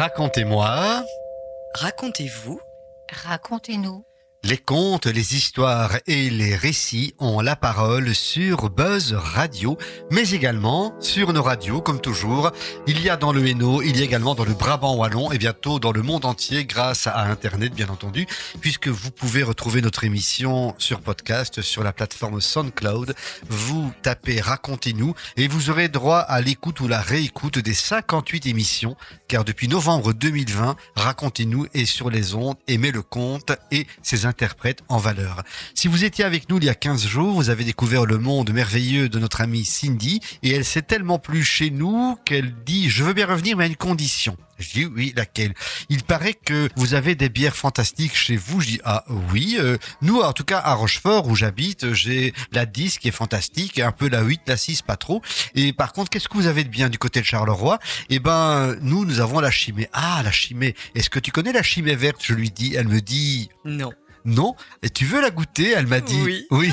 Racontez-moi. 0.00 1.04
Racontez-vous. 1.74 2.58
Racontez-nous. 3.12 4.02
Les 4.42 4.56
contes, 4.56 5.04
les 5.04 5.36
histoires 5.36 5.98
et 6.06 6.30
les 6.30 6.56
récits 6.56 7.12
ont 7.18 7.42
la 7.42 7.56
parole 7.56 8.14
sur 8.14 8.70
Buzz 8.70 9.12
Radio, 9.12 9.76
mais 10.10 10.30
également 10.30 10.94
sur 10.98 11.34
nos 11.34 11.42
radios, 11.42 11.82
comme 11.82 12.00
toujours. 12.00 12.50
Il 12.86 13.02
y 13.02 13.10
a 13.10 13.18
dans 13.18 13.34
le 13.34 13.46
Hainaut, 13.46 13.82
il 13.82 13.98
y 13.98 14.00
a 14.00 14.04
également 14.04 14.34
dans 14.34 14.46
le 14.46 14.54
Brabant 14.54 14.96
Wallon 14.96 15.30
et 15.30 15.36
bientôt 15.36 15.78
dans 15.78 15.92
le 15.92 16.00
monde 16.00 16.24
entier 16.24 16.64
grâce 16.64 17.06
à 17.06 17.24
Internet, 17.24 17.74
bien 17.74 17.90
entendu, 17.90 18.26
puisque 18.62 18.88
vous 18.88 19.10
pouvez 19.10 19.42
retrouver 19.42 19.82
notre 19.82 20.04
émission 20.04 20.74
sur 20.78 21.02
podcast 21.02 21.60
sur 21.60 21.84
la 21.84 21.92
plateforme 21.92 22.40
SoundCloud. 22.40 23.14
Vous 23.46 23.92
tapez 24.00 24.40
Racontez-nous 24.40 25.14
et 25.36 25.48
vous 25.48 25.68
aurez 25.68 25.90
droit 25.90 26.20
à 26.20 26.40
l'écoute 26.40 26.80
ou 26.80 26.88
la 26.88 27.02
réécoute 27.02 27.58
des 27.58 27.74
58 27.74 28.46
émissions, 28.46 28.96
car 29.28 29.44
depuis 29.44 29.68
novembre 29.68 30.14
2020, 30.14 30.76
Racontez-nous 30.96 31.66
est 31.74 31.84
sur 31.84 32.08
les 32.08 32.34
ondes, 32.34 32.56
aimez 32.68 32.90
le 32.90 33.02
conte 33.02 33.52
et 33.70 33.86
ses 34.02 34.29
interprète 34.30 34.82
en 34.88 34.96
valeur. 34.96 35.42
Si 35.74 35.88
vous 35.88 36.04
étiez 36.04 36.24
avec 36.24 36.48
nous 36.48 36.58
il 36.58 36.64
y 36.64 36.68
a 36.68 36.74
15 36.74 37.06
jours, 37.06 37.34
vous 37.34 37.50
avez 37.50 37.64
découvert 37.64 38.06
le 38.06 38.18
monde 38.18 38.52
merveilleux 38.52 39.08
de 39.08 39.18
notre 39.18 39.40
amie 39.40 39.64
Cindy 39.64 40.20
et 40.42 40.52
elle 40.54 40.64
s'est 40.64 40.82
tellement 40.82 41.18
plu 41.18 41.44
chez 41.44 41.70
nous 41.70 42.16
qu'elle 42.24 42.54
dit 42.64 42.88
je 42.88 43.04
veux 43.04 43.12
bien 43.12 43.26
revenir 43.26 43.56
mais 43.56 43.64
à 43.64 43.66
une 43.66 43.76
condition. 43.76 44.36
Je 44.60 44.70
dis 44.72 44.84
oui, 44.84 45.12
laquelle? 45.16 45.54
Il 45.88 46.04
paraît 46.04 46.34
que 46.34 46.68
vous 46.76 46.94
avez 46.94 47.14
des 47.14 47.30
bières 47.30 47.56
fantastiques 47.56 48.14
chez 48.14 48.36
vous. 48.36 48.60
Je 48.60 48.66
dis 48.66 48.80
ah 48.84 49.04
oui. 49.32 49.56
Euh, 49.58 49.78
nous, 50.02 50.20
en 50.20 50.32
tout 50.32 50.44
cas 50.44 50.60
à 50.62 50.74
Rochefort 50.74 51.28
où 51.28 51.34
j'habite, 51.34 51.94
j'ai 51.94 52.34
la 52.52 52.66
10 52.66 52.98
qui 52.98 53.08
est 53.08 53.12
fantastique, 53.12 53.78
un 53.78 53.92
peu 53.92 54.08
la 54.08 54.20
8, 54.20 54.42
la 54.46 54.56
6 54.56 54.82
pas 54.82 54.96
trop. 54.96 55.22
Et 55.54 55.72
par 55.72 55.92
contre, 55.92 56.10
qu'est-ce 56.10 56.28
que 56.28 56.34
vous 56.34 56.46
avez 56.46 56.64
de 56.64 56.68
bien 56.68 56.90
du 56.90 56.98
côté 56.98 57.20
de 57.20 57.26
Charleroi? 57.26 57.78
Eh 58.10 58.18
ben, 58.18 58.76
nous, 58.82 59.04
nous 59.04 59.20
avons 59.20 59.40
la 59.40 59.50
chimée. 59.50 59.88
Ah, 59.92 60.20
la 60.22 60.30
chimée. 60.30 60.74
Est-ce 60.94 61.08
que 61.08 61.18
tu 61.18 61.32
connais 61.32 61.52
la 61.52 61.62
chimée 61.62 61.96
verte? 61.96 62.20
Je 62.22 62.34
lui 62.34 62.50
dis. 62.50 62.74
Elle 62.74 62.88
me 62.88 63.00
dit 63.00 63.48
Non. 63.64 63.90
Non. 64.24 64.54
Et 64.82 64.90
tu 64.90 65.04
veux 65.04 65.20
la 65.20 65.30
goûter 65.30 65.70
Elle 65.76 65.86
m'a 65.86 66.00
dit 66.00 66.20
Oui. 66.22 66.46
Oui. 66.50 66.72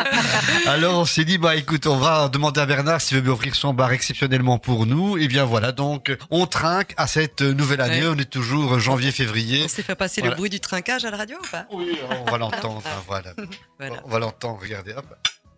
Alors 0.66 0.98
on 1.00 1.04
s'est 1.04 1.24
dit 1.24 1.38
bah 1.38 1.56
écoute, 1.56 1.86
on 1.86 1.96
va 1.96 2.28
demander 2.28 2.60
à 2.60 2.66
Bernard 2.66 3.00
s'il 3.00 3.16
veut 3.16 3.22
bien 3.22 3.32
offrir 3.32 3.54
son 3.54 3.74
bar 3.74 3.92
exceptionnellement 3.92 4.58
pour 4.58 4.86
nous. 4.86 5.18
Et 5.18 5.28
bien 5.28 5.44
voilà, 5.44 5.72
donc 5.72 6.16
on 6.30 6.46
trinque 6.46 6.94
à 6.96 7.06
cette 7.06 7.42
nouvelle 7.42 7.80
année. 7.80 8.02
Ouais. 8.02 8.14
On 8.14 8.18
est 8.18 8.30
toujours 8.30 8.78
janvier-février. 8.78 9.62
On 9.64 9.68
s'est 9.68 9.82
fait 9.82 9.94
passer 9.94 10.20
Voilà. 10.20 10.34
le 10.34 10.38
bruit 10.38 10.50
du 10.50 10.60
trinquage 10.60 11.04
à 11.04 11.10
la 11.10 11.16
radio 11.16 11.36
ou 11.42 11.46
pas 11.50 11.66
Oui, 11.72 11.98
on 12.26 12.30
va 12.30 12.38
l'entendre. 12.38 12.82
hein, 12.86 13.02
voilà. 13.06 13.32
Voilà. 13.78 13.96
On 14.04 14.08
va 14.10 14.18
l'entendre. 14.18 14.58
Regardez, 14.60 14.92
hop, 14.92 15.06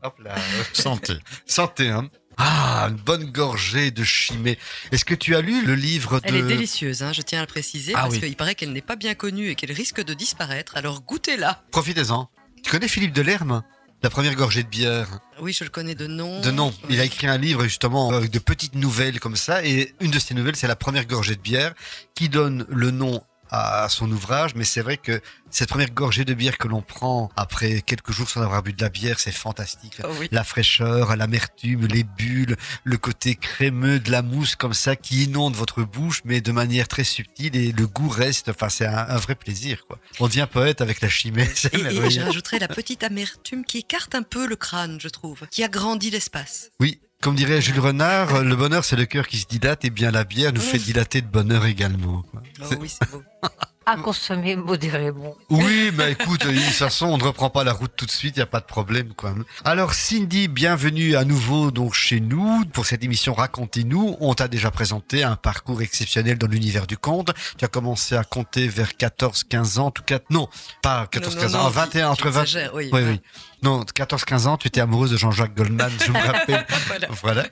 hop 0.03 0.15
là. 0.23 0.35
Santé. 0.73 1.15
Santé, 1.47 1.89
hein. 1.89 2.09
Ah, 2.39 2.89
une 2.91 2.97
bonne 2.97 3.31
gorgée 3.31 3.91
de 3.91 4.03
chimée. 4.05 4.59
Est-ce 4.91 5.05
que 5.05 5.15
tu 5.15 5.37
as 5.37 5.41
lu 5.41 5.65
le 5.65 5.75
livre 5.75 6.19
de 6.21 6.27
Elle 6.27 6.37
est 6.37 6.43
délicieuse, 6.43 7.03
hein, 7.03 7.13
je 7.13 7.23
tiens 7.23 7.39
à 7.39 7.43
le 7.43 7.47
préciser, 7.47 7.93
Ah 7.95 8.03
parce 8.03 8.15
oui. 8.15 8.21
qu'il 8.21 8.37
paraît 8.37 8.55
qu'elle 8.55 8.73
n'est 8.73 8.81
pas 8.81 8.97
bien 8.97 9.15
connue 9.15 9.49
et 9.51 9.55
qu'elle 9.55 9.73
risque 9.73 10.03
de 10.03 10.15
disparaître. 10.15 10.77
Alors 10.77 11.03
goûtez-la. 11.03 11.63
Profitez-en. 11.71 12.29
Tu 12.63 12.71
connais 12.71 12.89
Philippe 12.89 13.13
Delerme 13.13 13.63
La 14.03 14.11
première 14.11 14.35
gorgée 14.35 14.63
de 14.63 14.69
bière? 14.69 15.21
Oui, 15.41 15.53
je 15.53 15.65
le 15.65 15.71
connais 15.71 15.95
de 15.95 16.07
nom. 16.07 16.41
De 16.41 16.51
nom. 16.51 16.73
Il 16.89 17.01
a 17.01 17.05
écrit 17.05 17.27
un 17.27 17.39
livre 17.39 17.65
justement 17.65 18.11
avec 18.11 18.31
de 18.31 18.39
petites 18.39 18.75
nouvelles 18.75 19.21
comme 19.21 19.37
ça. 19.37 19.65
Et 19.65 19.95
une 20.01 20.11
de 20.11 20.19
ces 20.19 20.35
nouvelles, 20.35 20.57
c'est 20.57 20.67
la 20.69 20.77
première 20.77 21.07
gorgée 21.07 21.37
de 21.37 21.41
bière 21.41 21.75
qui 22.15 22.29
donne 22.29 22.67
le 22.69 22.91
nom 22.91 23.23
à 23.53 23.89
son 23.89 24.11
ouvrage. 24.11 24.55
Mais 24.55 24.65
c'est 24.65 24.81
vrai 24.81 24.97
que 24.97 25.21
cette 25.51 25.69
première 25.69 25.91
gorgée 25.91 26.25
de 26.25 26.33
bière 26.33 26.57
que 26.57 26.67
l'on 26.67 26.81
prend 26.81 27.31
après 27.37 27.83
quelques 27.83 28.11
jours 28.11 28.29
sans 28.29 28.41
avoir 28.43 28.63
bu 28.63 28.73
de 28.73 28.83
la 28.83 28.89
bière, 28.89 29.21
c'est 29.21 29.33
fantastique. 29.33 30.01
Oh 30.03 30.09
oui. 30.19 30.29
La 30.33 30.43
fraîcheur, 30.43 31.15
l'amertume, 31.15 31.87
les 31.87 32.03
bulles, 32.03 32.57
le 32.85 32.97
côté 32.97 33.35
crémeux 33.35 34.01
de 34.01 34.11
la 34.11 34.23
mousse 34.23 34.57
comme 34.57 34.73
ça 34.73 34.97
qui 34.97 35.25
inonde 35.25 35.55
votre 35.55 35.83
bouche, 35.83 36.23
mais 36.25 36.41
de 36.41 36.53
manière 36.53 36.89
très 36.89 37.05
subtile 37.05 37.55
et 37.55 37.73
le 37.73 37.87
goût 37.87 38.09
reste. 38.09 38.49
Enfin, 38.49 38.71
c'est 38.71 38.87
un, 38.87 39.07
un 39.09 39.17
vrai 39.17 39.35
plaisir. 39.35 39.85
Quoi. 39.87 39.99
On 40.21 40.27
devient 40.27 40.49
poète 40.51 40.81
avec 40.81 41.03
la 41.03 41.11
chimée. 41.11 41.49
Et, 41.73 41.79
et 42.17 42.21
rajouterai 42.23 42.59
la 42.59 42.69
petite 42.69 43.05
amertume 43.05 43.65
qui 43.65 43.79
écarte 43.79 44.15
un 44.15 44.23
peu 44.23 44.47
le 44.47 44.57
crâne, 44.57 44.99
je 45.01 45.09
trouve, 45.09 45.47
qui 45.51 45.63
agrandit 45.63 46.11
l'espace. 46.11 46.71
Oui, 46.81 47.01
comme 47.23 47.37
dirait 47.37 47.61
Jules 47.61 47.79
Renard, 47.79 48.43
le 48.43 48.57
bonheur 48.57 48.85
c'est 48.85 48.97
le 48.97 49.07
cœur 49.07 49.29
qui 49.29 49.39
se 49.39 49.47
dilate 49.47 49.85
et 49.85 49.91
bien 49.91 50.11
la 50.11 50.25
bière 50.25 50.53
nous 50.53 50.61
fait 50.61 50.79
dilater 50.79 51.21
de 51.23 51.29
bonheur 51.29 51.65
également. 51.67 52.23
quoi. 52.31 52.43
Oh 52.63 52.75
oui, 52.81 52.89
c'est 52.89 53.09
beau. 53.11 53.23
À 53.85 53.97
consommer 53.97 54.55
modérément. 54.55 55.35
Oui, 55.51 55.91
mais 55.97 56.13
écoute, 56.13 56.47
de 56.47 56.53
toute 56.53 56.61
façon, 56.73 57.07
on 57.07 57.19
ne 57.19 57.25
reprend 57.25 57.51
pas 57.51 57.65
la 57.65 57.73
route 57.73 57.91
tout 57.97 58.07
de 58.07 58.13
suite, 58.13 58.37
il 58.37 58.39
n'y 58.39 58.45
a 58.45 58.47
pas 58.47 58.61
de 58.61 58.65
problème. 58.65 59.13
quoi. 59.13 59.35
Alors 59.65 59.93
Cindy, 59.93 60.47
bienvenue 60.47 61.17
à 61.17 61.25
nouveau 61.25 61.73
donc 61.73 61.93
chez 61.93 62.21
nous 62.21 62.65
pour 62.73 62.87
cette 62.87 63.03
émission 63.03 63.35
Racontez-nous. 63.35 64.17
On 64.21 64.35
t'a 64.35 64.47
déjà 64.47 64.71
présenté 64.71 65.25
un 65.25 65.35
parcours 65.35 65.83
exceptionnel 65.83 66.39
dans 66.39 66.47
l'univers 66.47 66.87
du 66.87 66.97
conte. 66.97 67.33
Tu 67.59 67.65
as 67.65 67.69
commencé 67.69 68.15
à 68.15 68.23
compter 68.23 68.69
vers 68.69 68.91
14-15 68.91 69.81
ans, 69.81 69.87
en 69.87 69.91
tout 69.91 70.05
cas, 70.05 70.21
non, 70.31 70.49
pas 70.81 71.09
14-15 71.13 71.19
Non, 71.25 71.49
non, 71.49 71.59
ans, 71.59 71.63
non, 71.65 71.69
21, 71.71 72.09
entre 72.11 72.31
20... 72.31 72.45
j'exagère, 72.45 72.75
oui. 72.77 72.89
Oui, 72.93 73.01
oui. 73.03 73.21
Non, 73.63 73.83
14-15 73.83 74.47
ans, 74.47 74.57
tu 74.57 74.69
étais 74.69 74.81
amoureuse 74.81 75.13
de 75.13 75.17
Jean-Jacques 75.17 75.55
Goldman, 75.55 75.93
je 76.05 76.11
me 76.11 76.19
rappelle. 76.19 76.67
Voilà. 76.87 77.09
Voilà. 77.23 77.47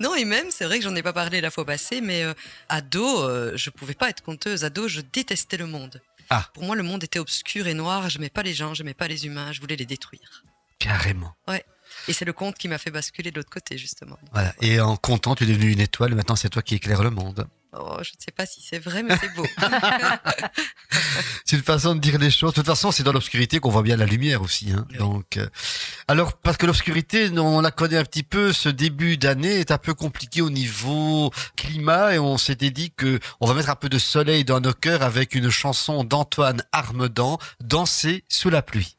Non, 0.00 0.14
et 0.14 0.24
même, 0.24 0.50
c'est 0.50 0.64
vrai 0.64 0.78
que 0.78 0.84
j'en 0.84 0.94
ai 0.96 1.02
pas 1.02 1.12
parlé 1.12 1.40
la 1.40 1.50
fois 1.50 1.64
passée, 1.64 2.00
mais 2.00 2.22
euh, 2.24 2.34
ado, 2.68 3.22
euh, 3.22 3.52
je 3.54 3.70
pouvais 3.70 3.94
pas 3.94 4.10
être 4.10 4.22
conteuse. 4.22 4.64
Ado, 4.64 4.88
je 4.88 5.00
détestais 5.00 5.56
le 5.56 5.66
monde. 5.66 6.02
Ah. 6.30 6.48
Pour 6.54 6.64
moi, 6.64 6.74
le 6.74 6.82
monde 6.82 7.04
était 7.04 7.18
obscur 7.18 7.66
et 7.66 7.74
noir. 7.74 8.08
J'aimais 8.10 8.30
pas 8.30 8.42
les 8.42 8.54
gens, 8.54 8.74
j'aimais 8.74 8.94
pas 8.94 9.08
les 9.08 9.26
humains, 9.26 9.52
je 9.52 9.60
voulais 9.60 9.76
les 9.76 9.86
détruire. 9.86 10.44
Carrément. 10.78 11.34
Et 12.08 12.12
c'est 12.12 12.24
le 12.24 12.32
conte 12.32 12.56
qui 12.56 12.68
m'a 12.68 12.78
fait 12.78 12.90
basculer 12.90 13.30
de 13.30 13.36
l'autre 13.36 13.50
côté, 13.50 13.78
justement. 13.78 14.18
Voilà. 14.32 14.52
Et 14.60 14.80
en 14.80 14.96
comptant, 14.96 15.34
tu 15.34 15.44
es 15.44 15.46
devenu 15.46 15.70
une 15.70 15.80
étoile. 15.80 16.14
Maintenant, 16.14 16.36
c'est 16.36 16.48
toi 16.48 16.62
qui 16.62 16.74
éclaires 16.74 17.02
le 17.02 17.10
monde. 17.10 17.46
Oh, 17.76 17.96
je 18.02 18.10
ne 18.10 18.22
sais 18.24 18.32
pas 18.34 18.46
si 18.46 18.62
c'est 18.62 18.78
vrai, 18.78 19.02
mais 19.02 19.16
c'est 19.20 19.34
beau. 19.34 19.46
C'est 21.44 21.56
une 21.56 21.62
façon 21.62 21.94
de 21.94 22.00
dire 22.00 22.18
les 22.18 22.30
choses. 22.30 22.52
De 22.52 22.56
toute 22.56 22.66
façon, 22.66 22.90
c'est 22.90 23.02
dans 23.02 23.12
l'obscurité 23.12 23.58
qu'on 23.60 23.70
voit 23.70 23.82
bien 23.82 23.96
la 23.96 24.06
lumière 24.06 24.42
aussi. 24.42 24.72
Hein. 24.72 24.86
Oui. 24.90 24.98
Donc, 24.98 25.36
euh, 25.36 25.46
alors 26.08 26.32
parce 26.34 26.56
que 26.56 26.66
l'obscurité, 26.66 27.30
on 27.36 27.60
la 27.60 27.70
connaît 27.70 27.98
un 27.98 28.04
petit 28.04 28.22
peu. 28.22 28.52
Ce 28.52 28.68
début 28.68 29.16
d'année 29.18 29.60
est 29.60 29.70
un 29.70 29.78
peu 29.78 29.94
compliqué 29.94 30.40
au 30.40 30.50
niveau 30.50 31.30
climat 31.56 32.14
et 32.14 32.18
on 32.18 32.38
s'était 32.38 32.70
dit 32.70 32.92
que 32.92 33.18
on 33.40 33.46
va 33.46 33.54
mettre 33.54 33.70
un 33.70 33.76
peu 33.76 33.88
de 33.88 33.98
soleil 33.98 34.44
dans 34.44 34.60
nos 34.60 34.72
cœurs 34.72 35.02
avec 35.02 35.34
une 35.34 35.50
chanson 35.50 36.04
d'Antoine 36.04 36.62
Armedan, 36.72 37.38
Danser 37.60 38.24
sous 38.28 38.50
la 38.50 38.62
pluie. 38.62 38.96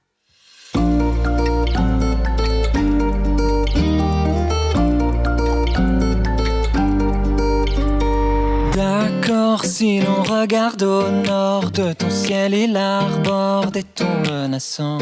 Si 9.64 10.00
l'on 10.00 10.24
regarde 10.24 10.84
au 10.84 11.10
nord 11.10 11.72
de 11.72 11.94
ton 11.94 12.10
ciel, 12.10 12.54
il 12.54 12.76
arbore 12.76 13.72
des 13.72 13.84
tons 13.84 14.22
menaçants. 14.30 14.98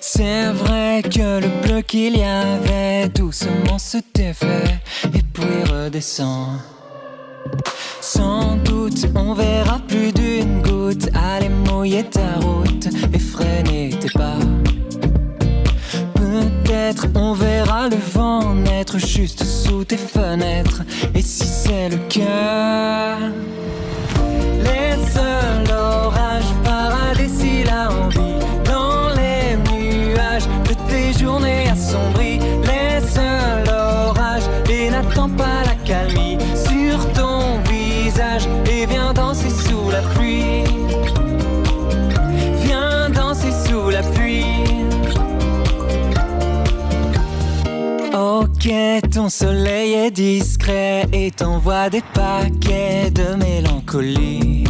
C'est 0.00 0.50
vrai 0.52 1.02
que 1.02 1.40
le 1.40 1.48
bleu 1.62 1.82
qu'il 1.82 2.16
y 2.16 2.24
avait 2.24 3.08
doucement 3.08 3.78
se 3.78 3.98
défait 4.14 4.80
et 5.14 5.22
puis 5.32 5.62
redescend. 5.70 6.58
Sans 8.00 8.56
doute, 8.56 9.06
on 9.14 9.34
verra 9.34 9.78
plus 9.86 10.12
d'une 10.12 10.62
goutte 10.62 11.08
aller 11.14 11.50
mouiller 11.50 12.04
ta 12.04 12.40
route 12.40 12.88
et 13.12 13.18
freiner 13.18 13.90
tes 13.90 14.10
pas. 14.10 14.38
Peut-être 16.36 17.06
on 17.14 17.32
verra 17.32 17.88
le 17.88 17.96
vent 17.96 18.54
naître 18.54 18.98
juste 18.98 19.42
sous 19.42 19.84
tes 19.84 19.96
fenêtres. 19.96 20.82
Et 21.14 21.22
si 21.22 21.46
c'est 21.46 21.88
le 21.88 21.96
cas, 22.08 23.16
Ton 49.12 49.28
soleil 49.28 49.92
est 49.92 50.10
discret 50.10 51.06
et 51.12 51.30
t'envoie 51.30 51.88
des 51.88 52.02
paquets 52.12 53.12
de 53.12 53.36
mélancolie. 53.36 54.64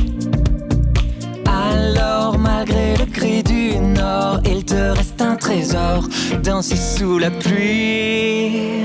Alors, 1.47 2.39
malgré 2.39 2.95
le 2.99 3.07
cri 3.07 3.43
du 3.43 3.79
nord, 3.79 4.41
il 4.45 4.67
te 4.67 4.75
reste 4.75 5.23
un 5.23 5.37
trésor, 5.37 6.07
danser 6.43 6.77
sous 6.77 7.19
la 7.19 7.31
pluie. 7.31 8.85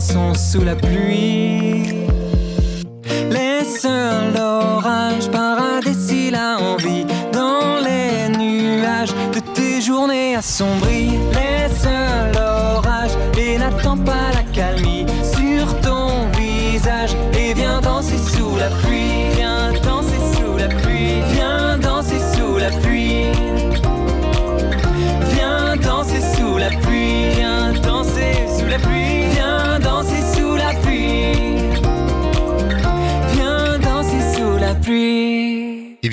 Sous 0.00 0.60
la 0.60 0.74
pluie. 0.74 1.73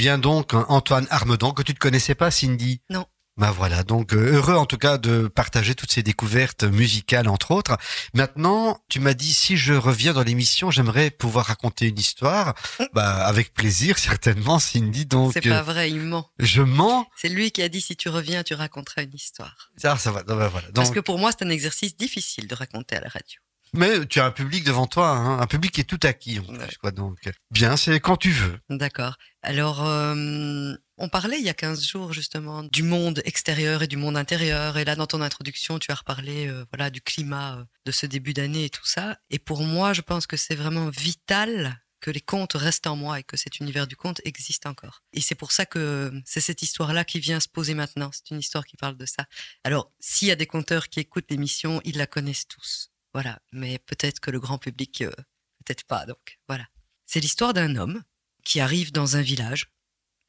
Bien 0.02 0.18
donc, 0.18 0.56
Antoine 0.56 1.06
Armedan, 1.12 1.52
que 1.52 1.62
tu 1.62 1.74
ne 1.74 1.78
connaissais 1.78 2.16
pas, 2.16 2.32
Cindy 2.32 2.82
Non. 2.90 3.06
Bah 3.38 3.52
voilà, 3.56 3.84
donc 3.84 4.14
euh, 4.14 4.34
heureux 4.34 4.56
en 4.56 4.66
tout 4.66 4.78
cas 4.80 4.98
de 4.98 5.28
partager 5.28 5.76
toutes 5.76 5.92
ces 5.92 6.02
découvertes 6.02 6.64
musicales 6.64 7.28
entre 7.28 7.52
autres. 7.52 7.78
Maintenant, 8.16 8.80
tu 8.90 9.00
m'as 9.00 9.14
dit 9.14 9.32
si 9.32 9.58
je 9.58 9.74
reviens 9.74 10.14
dans 10.14 10.24
l'émission, 10.24 10.72
j'aimerais 10.72 11.12
pouvoir 11.12 11.46
raconter 11.46 11.88
une 11.88 12.00
histoire. 12.00 12.56
Bah 12.94 13.24
avec 13.28 13.54
plaisir 13.54 13.98
certainement, 14.10 14.58
Cindy. 14.58 15.06
Donc 15.06 15.34
C'est 15.34 15.48
pas 15.48 15.62
vrai, 15.62 15.92
il 15.92 16.00
ment. 16.02 16.30
je 16.40 16.64
mens. 16.64 17.06
C'est 17.16 17.30
lui 17.30 17.52
qui 17.52 17.62
a 17.62 17.70
dit 17.70 17.80
si 17.82 17.96
tu 17.96 18.10
reviens, 18.10 18.42
tu 18.44 18.56
raconteras 18.56 19.04
une 19.04 19.14
histoire. 19.14 19.70
Ah, 19.84 19.98
ça 20.00 20.12
va. 20.12 20.24
bah, 20.24 20.48
voilà. 20.50 20.68
Parce 20.74 20.90
Donc, 20.90 20.96
que 20.96 21.00
pour 21.00 21.20
moi, 21.20 21.30
c'est 21.32 21.46
un 21.46 21.50
exercice 21.50 21.96
difficile 21.96 22.48
de 22.48 22.56
raconter 22.56 22.96
à 22.96 23.02
la 23.02 23.10
radio. 23.10 23.40
Mais 23.74 24.06
tu 24.06 24.20
as 24.20 24.26
un 24.26 24.32
public 24.32 24.64
devant 24.64 24.88
toi, 24.88 25.10
hein, 25.10 25.40
un 25.40 25.48
public 25.48 25.72
qui 25.72 25.82
est 25.82 25.86
tout 25.86 26.00
acquis 26.04 26.40
en 26.40 26.44
plus, 26.44 26.58
Ouais. 26.58 26.68
quoi. 26.80 26.92
Donc 26.92 27.18
bien, 27.52 27.78
c'est 27.78 28.00
quand 28.00 28.18
tu 28.18 28.32
veux. 28.32 28.60
D'accord. 28.70 29.16
Alors, 29.42 29.86
euh, 29.88 30.74
on 30.98 31.10
parlait 31.10 31.40
il 31.40 31.46
y 31.46 31.50
a 31.50 31.54
15 31.54 31.84
jours 31.84 32.14
justement 32.14 32.64
du 32.64 32.84
monde 32.84 33.22
extérieur 33.26 33.82
et 33.84 33.88
du 33.88 33.98
monde 33.98 34.18
intérieur. 34.18 34.78
Et 34.78 34.86
là, 34.86 34.96
dans 34.96 35.08
ton 35.08 35.22
introduction, 35.22 35.80
tu 35.80 35.92
as 35.92 35.96
reparlé 35.96 36.48
euh, 36.48 36.66
voilà, 36.72 36.90
du 36.90 37.02
climat 37.02 37.58
euh, 37.58 37.64
de 37.86 37.92
ce 37.92 38.06
début 38.06 38.34
d'année 38.34 38.66
et 38.66 38.70
tout 38.70 38.86
ça. 38.86 39.18
Et 39.30 39.40
pour 39.40 39.64
moi, 39.64 39.94
je 39.94 40.02
pense 40.02 40.28
que 40.28 40.38
c'est 40.38 40.56
vraiment 40.56 40.90
vital 40.90 41.82
que 42.02 42.10
les 42.12 42.20
contes 42.22 42.54
restent 42.54 42.88
en 42.88 42.96
moi 42.96 43.20
et 43.20 43.24
que 43.24 43.38
cet 43.38 43.60
univers 43.60 43.86
du 43.86 43.96
conte 43.96 44.22
existe 44.26 44.66
encore. 44.66 45.04
Et 45.14 45.22
c'est 45.22 45.36
pour 45.36 45.52
ça 45.52 45.68
que 45.68 46.12
c'est 46.26 46.42
cette 46.42 46.64
histoire-là 46.64 47.06
qui 47.06 47.20
vient 47.20 47.40
se 47.40 47.48
poser 47.48 47.76
maintenant. 47.76 48.10
C'est 48.12 48.32
une 48.34 48.40
histoire 48.40 48.66
qui 48.66 48.76
parle 48.76 48.98
de 48.98 49.06
ça. 49.06 49.26
Alors, 49.64 49.92
s'il 50.00 50.28
y 50.28 50.32
a 50.32 50.36
des 50.36 50.48
conteurs 50.48 50.90
qui 50.90 51.00
écoutent 51.00 51.30
l'émission, 51.30 51.80
ils 51.86 51.98
la 51.98 52.08
connaissent 52.08 52.48
tous. 52.48 52.91
Voilà. 53.14 53.42
Mais 53.52 53.80
peut-être 53.80 54.20
que 54.20 54.32
le 54.32 54.40
grand 54.40 54.58
public, 54.58 55.02
euh, 55.02 55.12
peut-être 55.60 55.86
pas. 55.86 56.06
Donc, 56.06 56.40
voilà. 56.48 56.68
C'est 57.06 57.20
l'histoire 57.20 57.54
d'un 57.54 57.76
homme 57.76 58.04
qui 58.44 58.60
arrive 58.60 58.92
dans 58.92 59.18
un 59.18 59.22
village 59.22 59.72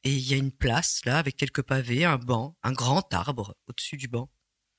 et 0.03 0.13
il 0.13 0.27
y 0.27 0.33
a 0.33 0.37
une 0.37 0.51
place 0.51 1.05
là 1.05 1.17
avec 1.17 1.37
quelques 1.37 1.61
pavés, 1.61 2.03
un 2.03 2.17
banc, 2.17 2.57
un 2.61 2.73
grand 2.73 3.13
arbre 3.13 3.55
au-dessus 3.67 3.97
du 3.97 4.07
banc. 4.07 4.29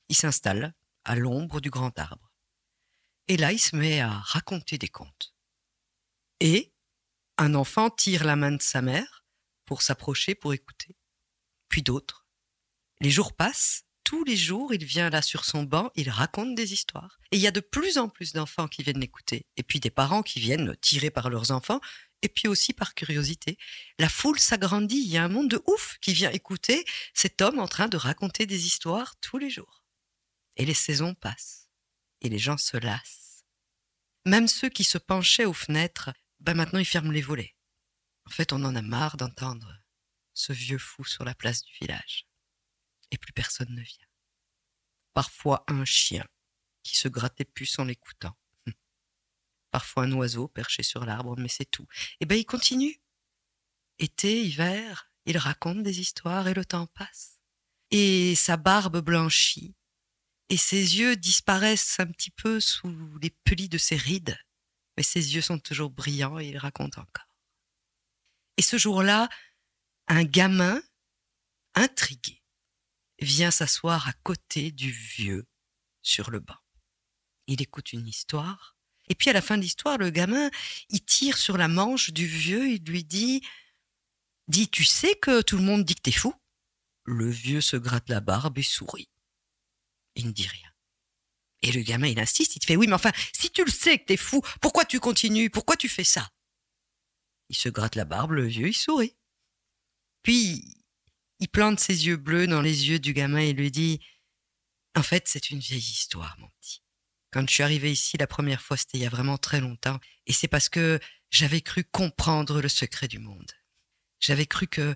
Il 0.09 0.17
s'installe 0.17 0.75
à 1.05 1.17
l'ombre 1.17 1.61
du 1.61 1.71
grand 1.71 1.99
arbre. 1.99 2.31
Et 3.29 3.39
là, 3.39 3.53
il 3.53 3.59
se 3.59 3.75
met 3.75 4.01
à 4.01 4.11
raconter 4.11 4.77
des 4.77 4.89
contes. 4.89 5.35
Et 6.41 6.75
un 7.39 7.55
enfant 7.55 7.89
tire 7.89 8.25
la 8.25 8.37
main 8.37 8.53
de 8.53 8.63
sa 8.63 8.83
mère 8.83 9.25
pour 9.65 9.81
s'approcher, 9.81 10.35
pour 10.35 10.53
écouter. 10.53 10.97
Puis 11.69 11.83
d'autres. 11.83 12.27
Les 13.01 13.11
jours 13.11 13.35
passent. 13.35 13.87
Tous 14.05 14.23
les 14.25 14.37
jours, 14.37 14.75
il 14.75 14.85
vient 14.85 15.09
là 15.09 15.23
sur 15.23 15.47
son 15.47 15.63
banc, 15.63 15.91
il 15.97 16.11
raconte 16.11 16.55
des 16.55 16.75
histoires. 16.75 17.19
Et 17.33 17.37
il 17.37 17.43
y 17.43 17.47
a 17.47 17.51
de 17.51 17.61
plus 17.61 17.97
en 17.97 18.09
plus 18.09 18.33
d'enfants 18.33 18.69
qui 18.69 18.83
viennent 18.83 19.01
l'écouter. 19.01 19.47
Et 19.57 19.63
puis 19.63 19.81
des 19.81 19.91
parents 19.91 20.23
qui 20.23 20.41
viennent 20.41 20.77
tirés 20.83 21.11
par 21.11 21.31
leurs 21.31 21.51
enfants 21.51 21.81
et 22.21 22.29
puis 22.29 22.49
aussi 22.49 22.73
par 22.73 22.95
curiosité. 22.95 23.59
La 23.99 24.09
foule 24.09 24.39
s'agrandit, 24.39 24.97
il 24.97 25.11
y 25.11 25.17
a 25.17 25.25
un 25.25 25.29
monde 25.29 25.51
de 25.51 25.63
ouf 25.67 25.99
qui 26.01 26.13
vient 26.13 26.31
écouter 26.31 26.85
cet 27.13 27.43
homme 27.43 27.59
en 27.59 27.69
train 27.69 27.89
de 27.89 27.97
raconter 27.97 28.47
des 28.47 28.67
histoires 28.67 29.15
tous 29.21 29.39
les 29.39 29.51
jours. 29.51 29.85
Et 30.57 30.65
les 30.65 30.75
saisons 30.75 31.15
passent, 31.15 31.69
et 32.21 32.29
les 32.29 32.39
gens 32.39 32.57
se 32.57 32.77
lassent. 32.77 33.45
Même 34.25 34.49
ceux 34.49 34.71
qui 34.71 34.85
se 34.85 34.97
penchaient 34.97 35.45
aux 35.45 35.53
fenêtres, 35.53 36.11
ben 36.41 36.55
maintenant 36.55 36.79
ils 36.79 36.87
ferment 36.87 37.13
les 37.13 37.21
volets. 37.21 37.55
En 38.27 38.31
fait, 38.31 38.53
on 38.53 38.65
en 38.65 38.75
a 38.75 38.83
marre 38.83 39.19
d'entendre 39.19 39.71
ce 40.33 40.53
vieux 40.53 40.79
fou 40.79 41.05
sur 41.05 41.25
la 41.25 41.35
place 41.35 41.63
du 41.63 41.73
village. 41.81 42.27
Et 43.15 43.19
plus 43.19 43.33
personne 43.33 43.73
ne 43.73 43.81
vient. 43.81 44.07
Parfois 45.13 45.65
un 45.69 45.85
chien 45.85 46.27
qui 46.83 46.97
se 46.97 47.07
grattait 47.07 47.45
plus 47.45 47.79
en 47.79 47.85
l'écoutant 47.85 48.37
parfois 49.71 50.03
un 50.03 50.13
oiseau 50.13 50.49
perché 50.49 50.83
sur 50.83 51.05
l'arbre, 51.05 51.37
mais 51.39 51.47
c'est 51.47 51.71
tout. 51.71 51.87
Et 52.19 52.27
ben 52.27 52.37
il 52.37 52.45
continue. 52.45 53.01
Été, 54.01 54.43
hiver, 54.43 55.13
il 55.27 55.39
raconte 55.39 55.85
des 55.85 56.01
histoires 56.01 56.49
et 56.49 56.55
le 56.55 56.65
temps 56.65 56.89
passe. 56.89 57.39
Et 57.93 58.35
sa 58.35 58.57
barbe 58.57 58.99
blanchit, 59.01 59.77
et 60.49 60.57
ses 60.57 60.99
yeux 60.99 61.15
disparaissent 61.15 62.01
un 62.01 62.07
petit 62.07 62.33
peu 62.33 62.59
sous 62.59 63.17
les 63.23 63.31
plis 63.31 63.69
de 63.69 63.79
ses 63.79 63.95
rides, 63.95 64.37
mais 64.97 65.05
ses 65.05 65.37
yeux 65.37 65.41
sont 65.41 65.61
toujours 65.61 65.91
brillants 65.91 66.41
et 66.41 66.49
il 66.49 66.59
raconte 66.59 66.99
encore. 66.99 67.39
Et 68.57 68.63
ce 68.63 68.77
jour-là, 68.77 69.29
un 70.09 70.25
gamin, 70.25 70.83
intrigué, 71.75 72.34
vient 73.25 73.51
s'asseoir 73.51 74.09
à 74.09 74.13
côté 74.23 74.71
du 74.71 74.91
vieux 74.91 75.47
sur 76.03 76.31
le 76.31 76.41
banc. 76.41 76.57
Il 77.47 77.61
écoute 77.61 77.93
une 77.93 78.07
histoire, 78.07 78.77
et 79.09 79.15
puis 79.15 79.31
à 79.31 79.33
la 79.33 79.43
fin 79.43 79.57
de 79.57 79.63
l'histoire, 79.63 79.99
le 79.99 80.11
gamin, 80.11 80.51
il 80.89 81.05
tire 81.05 81.37
sur 81.37 81.57
la 81.57 81.69
manche 81.69 82.11
du 82.11 82.27
vieux, 82.27 82.71
il 82.71 82.85
lui 82.85 83.05
dit 83.05 83.43
Dis, 84.49 84.69
tu 84.69 84.85
sais 84.85 85.15
que 85.17 85.43
tout 85.43 85.57
le 85.57 85.63
monde 85.63 85.85
dit 85.85 85.95
que 85.95 86.03
t'es 86.03 86.13
fou? 86.13 86.35
Le 87.05 87.29
vieux 87.31 87.61
se 87.61 87.77
gratte 87.77 88.09
la 88.09 88.21
barbe 88.21 88.59
et 88.59 88.63
sourit. 88.63 89.11
Il 90.17 90.27
ne 90.29 90.33
dit 90.33 90.47
rien. 90.47 90.71
Et 91.63 91.73
le 91.73 91.83
gamin, 91.83 92.09
il 92.09 92.21
insiste, 92.21 92.57
il 92.57 92.61
te 92.61 92.67
fait 92.67 92.77
Oui, 92.77 92.87
mais 92.87 92.95
enfin, 92.95 93.13
si 93.33 93.51
tu 93.51 93.65
le 93.65 93.71
sais 93.71 93.99
que 93.99 94.05
t'es 94.05 94.17
fou, 94.17 94.43
pourquoi 94.61 94.85
tu 94.85 95.01
continues? 95.01 95.51
Pourquoi 95.51 95.77
tu 95.77 95.89
fais 95.89 96.05
ça? 96.05 96.31
Il 97.49 97.57
se 97.57 97.69
gratte 97.69 97.97
la 97.97 98.05
barbe, 98.05 98.33
le 98.33 98.47
vieux, 98.47 98.69
il 98.69 98.75
sourit. 98.75 99.17
Puis, 100.23 100.84
il 101.41 101.49
plante 101.49 101.81
ses 101.81 102.07
yeux 102.07 102.17
bleus 102.17 102.47
dans 102.47 102.63
les 102.63 102.89
yeux 102.89 102.99
du 102.99 103.13
gamin 103.13 103.39
et 103.39 103.53
lui 103.53 103.71
dit 103.71 104.01
En 104.95 105.03
fait, 105.03 105.29
c'est 105.29 105.51
une 105.51 105.59
vieille 105.59 105.79
histoire, 105.79 106.37
mon 106.39 106.49
petit. 106.61 106.83
Quand 107.33 107.49
je 107.49 107.55
suis 107.55 107.63
arrivé 107.63 107.91
ici 107.91 108.17
la 108.17 108.29
première 108.29 108.63
fois, 108.63 108.77
c'était 108.77 108.99
il 108.99 109.03
y 109.03 109.07
a 109.07 109.11
vraiment 109.11 109.39
très 109.39 109.61
longtemps. 109.61 109.99
Et 110.27 110.33
c'est 110.33 110.49
parce 110.49 110.69
que 110.69 111.01
j'avais 111.31 111.61
cru 111.61 111.85
comprendre 111.85 112.61
le 112.61 112.69
secret 112.69 113.09
du 113.09 113.19
monde. 113.19 113.51
J'avais 114.21 114.47
cru 114.47 114.69
que, 114.69 114.95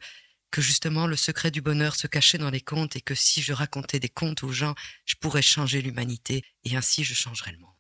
que 0.52 0.62
justement 0.62 1.08
le 1.08 1.16
secret 1.16 1.50
du 1.50 1.60
bonheur 1.60 1.96
se 1.96 2.06
cachait 2.06 2.38
dans 2.38 2.50
les 2.50 2.60
contes 2.60 2.94
et 2.94 3.00
que 3.00 3.16
si 3.16 3.42
je 3.42 3.52
racontais 3.52 3.98
des 3.98 4.08
contes 4.08 4.44
aux 4.44 4.52
gens, 4.52 4.76
je 5.04 5.16
pourrais 5.16 5.42
changer 5.42 5.82
l'humanité 5.82 6.44
et 6.64 6.76
ainsi 6.76 7.02
je 7.02 7.14
changerais 7.14 7.52
le 7.52 7.58
monde. 7.58 7.74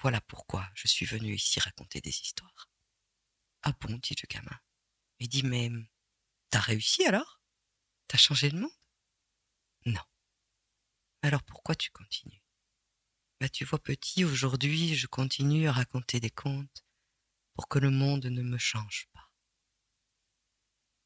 Voilà 0.00 0.20
pourquoi 0.20 0.68
je 0.74 0.86
suis 0.88 1.06
venu 1.06 1.34
ici 1.34 1.60
raconter 1.60 2.00
des 2.00 2.10
histoires. 2.10 2.68
Ah 3.62 3.72
bon, 3.80 3.98
dit 4.02 4.16
le 4.20 4.26
gamin. 4.28 4.58
Il 5.18 5.28
dit, 5.28 5.42
mais 5.42 5.70
t'as 6.50 6.60
réussi 6.60 7.04
alors? 7.04 7.41
T'as 8.08 8.18
changé 8.18 8.50
le 8.50 8.60
monde? 8.60 8.70
Non. 9.86 10.02
Alors 11.22 11.42
pourquoi 11.42 11.74
tu 11.74 11.90
continues? 11.90 12.42
Bah, 13.40 13.48
tu 13.48 13.64
vois, 13.64 13.80
petit, 13.80 14.24
aujourd'hui, 14.24 14.94
je 14.94 15.06
continue 15.08 15.66
à 15.66 15.72
raconter 15.72 16.20
des 16.20 16.30
contes 16.30 16.84
pour 17.54 17.68
que 17.68 17.78
le 17.78 17.90
monde 17.90 18.26
ne 18.26 18.42
me 18.42 18.58
change 18.58 19.08
pas. 19.12 19.30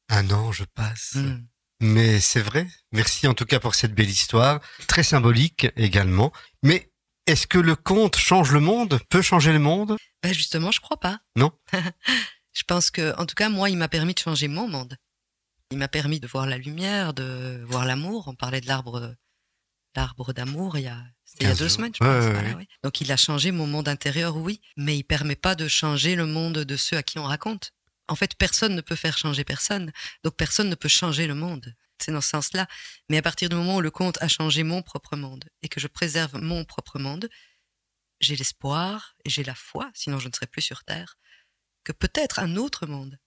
Un 0.09 0.29
an, 0.29 0.51
je 0.51 0.63
passe. 0.63 1.15
Hmm. 1.15 1.47
Mais 1.79 2.19
c'est 2.19 2.41
vrai. 2.41 2.67
Merci 2.91 3.27
en 3.27 3.33
tout 3.33 3.45
cas 3.45 3.59
pour 3.59 3.75
cette 3.75 3.93
belle 3.93 4.09
histoire, 4.09 4.61
très 4.87 5.03
symbolique 5.03 5.67
également. 5.75 6.31
Mais 6.63 6.91
est-ce 7.25 7.47
que 7.47 7.57
le 7.57 7.75
conte 7.75 8.17
change 8.17 8.51
le 8.51 8.59
monde? 8.59 8.99
Peut 9.09 9.21
changer 9.21 9.51
le 9.51 9.59
monde? 9.59 9.97
Bah, 10.23 10.31
justement, 10.31 10.71
je 10.71 10.79
crois 10.79 10.99
pas. 10.99 11.19
Non? 11.35 11.51
je 12.53 12.63
pense 12.67 12.89
que, 12.89 13.15
en 13.19 13.25
tout 13.25 13.35
cas, 13.35 13.49
moi, 13.49 13.69
il 13.69 13.77
m'a 13.77 13.89
permis 13.89 14.13
de 14.13 14.19
changer 14.19 14.47
mon 14.47 14.67
monde. 14.67 14.95
Il 15.71 15.77
m'a 15.77 15.87
permis 15.87 16.19
de 16.19 16.27
voir 16.27 16.45
la 16.45 16.57
lumière, 16.57 17.13
de 17.13 17.61
voir 17.67 17.85
l'amour. 17.85 18.27
On 18.27 18.35
parlait 18.35 18.61
de 18.61 18.67
l'arbre, 18.67 19.15
l'arbre 19.95 20.31
d'amour 20.33 20.77
il 20.77 20.83
y 20.83 20.87
a, 20.87 21.03
c'était 21.25 21.43
il 21.43 21.47
y 21.47 21.47
a 21.47 21.49
15 21.51 21.59
deux 21.59 21.67
jours. 21.67 21.75
semaines, 21.75 21.91
je 21.93 21.99
pense. 21.99 22.23
ouais, 22.25 22.31
Voilà, 22.31 22.49
ouais. 22.49 22.55
oui. 22.59 22.67
Donc, 22.83 23.01
il 23.01 23.11
a 23.11 23.17
changé 23.17 23.51
mon 23.51 23.67
monde 23.67 23.87
intérieur, 23.89 24.37
oui, 24.37 24.61
mais 24.77 24.97
il 24.97 25.03
permet 25.03 25.35
pas 25.35 25.55
de 25.55 25.67
changer 25.67 26.15
le 26.15 26.25
monde 26.25 26.59
de 26.59 26.77
ceux 26.77 26.97
à 26.97 27.03
qui 27.03 27.19
on 27.19 27.23
raconte. 27.25 27.73
En 28.07 28.15
fait, 28.15 28.35
personne 28.35 28.75
ne 28.75 28.81
peut 28.81 28.95
faire 28.95 29.17
changer 29.17 29.43
personne. 29.43 29.91
Donc, 30.23 30.35
personne 30.37 30.69
ne 30.69 30.75
peut 30.75 30.87
changer 30.87 31.27
le 31.27 31.35
monde. 31.35 31.75
C'est 31.99 32.11
dans 32.13 32.21
ce 32.21 32.29
sens-là. 32.29 32.67
Mais 33.09 33.17
à 33.17 33.21
partir 33.21 33.49
du 33.49 33.55
moment 33.55 33.77
où 33.77 33.81
le 33.81 33.91
conte 33.91 34.21
a 34.21 34.29
changé 34.29 34.63
mon 34.63 34.81
propre 34.81 35.17
monde 35.17 35.43
et 35.63 35.67
que 35.67 35.81
je 35.81 35.87
préserve 35.87 36.37
mon 36.41 36.63
propre 36.63 36.99
monde, 36.99 37.27
j'ai 38.21 38.35
l'espoir 38.37 39.15
et 39.25 39.29
j'ai 39.29 39.43
la 39.43 39.55
foi, 39.55 39.91
sinon 39.93 40.19
je 40.19 40.27
ne 40.29 40.33
serais 40.33 40.47
plus 40.47 40.61
sur 40.61 40.83
Terre, 40.85 41.17
que 41.83 41.91
peut-être 41.91 42.39
un 42.39 42.55
autre 42.55 42.85
monde, 42.87 43.19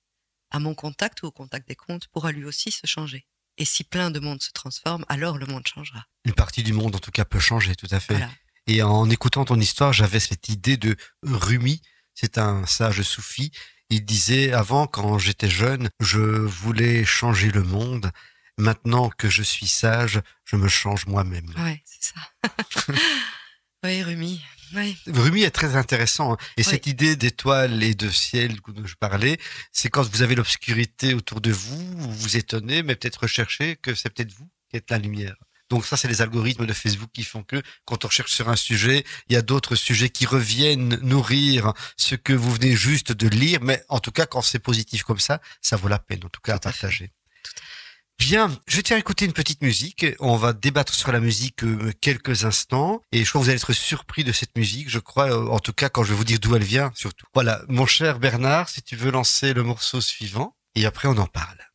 à 0.50 0.58
mon 0.58 0.74
contact 0.74 1.22
ou 1.22 1.26
au 1.26 1.30
contact 1.30 1.68
des 1.68 1.76
contes, 1.76 2.08
pourra 2.08 2.32
lui 2.32 2.44
aussi 2.44 2.70
se 2.70 2.86
changer. 2.86 3.26
Et 3.58 3.64
si 3.64 3.84
plein 3.84 4.10
de 4.10 4.20
mondes 4.20 4.42
se 4.42 4.52
transforment, 4.52 5.04
alors 5.08 5.38
le 5.38 5.46
monde 5.46 5.66
changera. 5.66 6.06
Une 6.24 6.32
partie 6.32 6.62
du 6.62 6.72
monde 6.72 6.94
en 6.94 6.98
tout 6.98 7.10
cas 7.10 7.24
peut 7.24 7.40
changer, 7.40 7.74
tout 7.74 7.88
à 7.90 8.00
fait. 8.00 8.14
Voilà. 8.14 8.30
Et 8.66 8.82
en 8.82 9.08
écoutant 9.10 9.44
ton 9.44 9.58
histoire, 9.58 9.92
j'avais 9.92 10.20
cette 10.20 10.48
idée 10.48 10.76
de 10.76 10.96
Rumi. 11.22 11.82
C'est 12.14 12.38
un 12.38 12.66
sage 12.66 13.02
soufi. 13.02 13.52
Il 13.88 14.04
disait 14.04 14.52
avant, 14.52 14.86
quand 14.86 15.18
j'étais 15.18 15.50
jeune, 15.50 15.90
je 15.98 16.20
voulais 16.20 17.04
changer 17.04 17.50
le 17.50 17.62
monde. 17.62 18.12
Maintenant 18.56 19.10
que 19.10 19.28
je 19.28 19.42
suis 19.42 19.66
sage, 19.66 20.20
je 20.44 20.56
me 20.56 20.68
change 20.68 21.06
moi-même. 21.06 21.52
Ouais, 21.58 21.82
c'est 21.84 22.12
ça. 22.14 22.92
oui, 23.84 24.02
Rumi. 24.02 24.40
Oui. 24.74 24.96
Rumi 25.06 25.42
est 25.42 25.50
très 25.50 25.76
intéressant. 25.76 26.32
hein. 26.34 26.36
Et 26.56 26.60
Oui. 26.60 26.64
cette 26.64 26.86
idée 26.86 27.16
d'étoiles 27.16 27.82
et 27.82 27.94
de 27.94 28.08
ciel 28.10 28.56
dont 28.68 28.86
je 28.86 28.94
parlais, 28.96 29.38
c'est 29.72 29.88
quand 29.90 30.02
vous 30.08 30.22
avez 30.22 30.34
l'obscurité 30.34 31.14
autour 31.14 31.40
de 31.40 31.50
vous, 31.50 31.96
vous 31.98 32.12
vous 32.12 32.36
étonnez, 32.36 32.82
mais 32.82 32.94
peut-être 32.96 33.22
recherchez 33.22 33.76
que 33.76 33.94
c'est 33.94 34.10
peut-être 34.10 34.32
vous 34.32 34.48
qui 34.70 34.76
êtes 34.76 34.90
la 34.90 34.98
lumière. 34.98 35.34
Donc 35.68 35.86
ça, 35.86 35.96
c'est 35.96 36.08
les 36.08 36.20
algorithmes 36.20 36.66
de 36.66 36.72
Facebook 36.72 37.10
qui 37.14 37.22
font 37.22 37.44
que 37.44 37.62
quand 37.84 38.04
on 38.04 38.10
cherche 38.10 38.32
sur 38.32 38.48
un 38.48 38.56
sujet, 38.56 39.04
il 39.28 39.34
y 39.34 39.36
a 39.36 39.42
d'autres 39.42 39.76
sujets 39.76 40.08
qui 40.10 40.26
reviennent 40.26 40.96
nourrir 41.02 41.72
ce 41.96 42.16
que 42.16 42.32
vous 42.32 42.52
venez 42.52 42.74
juste 42.74 43.12
de 43.12 43.28
lire. 43.28 43.60
Mais 43.62 43.82
en 43.88 44.00
tout 44.00 44.10
cas, 44.10 44.26
quand 44.26 44.42
c'est 44.42 44.58
positif 44.58 45.04
comme 45.04 45.20
ça, 45.20 45.40
ça 45.60 45.76
vaut 45.76 45.86
la 45.88 46.00
peine, 46.00 46.24
en 46.24 46.28
tout 46.28 46.40
cas, 46.40 46.56
à 46.56 46.58
partager. 46.58 47.12
Bien, 48.20 48.54
je 48.68 48.76
vais 48.76 48.82
te 48.82 48.88
faire 48.88 48.98
écouter 48.98 49.24
une 49.24 49.32
petite 49.32 49.62
musique. 49.62 50.06
On 50.20 50.36
va 50.36 50.52
débattre 50.52 50.94
sur 50.94 51.10
la 51.10 51.20
musique 51.20 51.64
euh, 51.64 51.90
quelques 52.02 52.44
instants. 52.44 53.00
Et 53.12 53.24
je 53.24 53.28
crois 53.28 53.40
que 53.40 53.44
vous 53.44 53.50
allez 53.50 53.58
être 53.58 53.72
surpris 53.72 54.24
de 54.24 54.30
cette 54.30 54.56
musique. 54.56 54.90
Je 54.90 54.98
crois, 54.98 55.32
euh, 55.32 55.48
en 55.48 55.58
tout 55.58 55.72
cas, 55.72 55.88
quand 55.88 56.04
je 56.04 56.10
vais 56.10 56.16
vous 56.16 56.24
dire 56.24 56.38
d'où 56.38 56.54
elle 56.54 56.62
vient, 56.62 56.92
surtout. 56.94 57.26
Voilà, 57.34 57.62
mon 57.68 57.86
cher 57.86 58.20
Bernard, 58.20 58.68
si 58.68 58.82
tu 58.82 58.94
veux 58.94 59.10
lancer 59.10 59.54
le 59.54 59.62
morceau 59.62 60.02
suivant. 60.02 60.54
Et 60.76 60.84
après, 60.84 61.08
on 61.08 61.16
en 61.16 61.26
parle. 61.26 61.69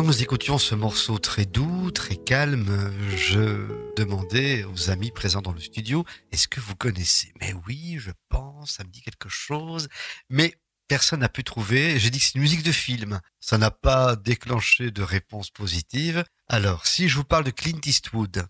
Pendant 0.00 0.12
que 0.12 0.16
nous 0.16 0.22
écoutions 0.22 0.56
ce 0.56 0.74
morceau 0.74 1.18
très 1.18 1.44
doux, 1.44 1.90
très 1.90 2.16
calme, 2.16 2.90
je 3.18 3.92
demandais 3.98 4.64
aux 4.64 4.88
amis 4.88 5.10
présents 5.10 5.42
dans 5.42 5.52
le 5.52 5.60
studio, 5.60 6.06
est-ce 6.32 6.48
que 6.48 6.58
vous 6.58 6.74
connaissez? 6.74 7.34
Mais 7.38 7.52
oui, 7.66 7.96
je 7.98 8.10
pense, 8.30 8.70
ça 8.70 8.84
me 8.84 8.88
dit 8.88 9.02
quelque 9.02 9.28
chose. 9.28 9.88
Mais 10.30 10.56
personne 10.88 11.20
n'a 11.20 11.28
pu 11.28 11.44
trouver. 11.44 11.98
J'ai 11.98 12.08
dit 12.08 12.18
que 12.18 12.24
c'est 12.24 12.36
une 12.36 12.40
musique 12.40 12.62
de 12.62 12.72
film. 12.72 13.20
Ça 13.40 13.58
n'a 13.58 13.70
pas 13.70 14.16
déclenché 14.16 14.90
de 14.90 15.02
réponse 15.02 15.50
positive. 15.50 16.24
Alors, 16.48 16.86
si 16.86 17.06
je 17.06 17.16
vous 17.16 17.24
parle 17.24 17.44
de 17.44 17.50
Clint 17.50 17.82
Eastwood, 17.84 18.48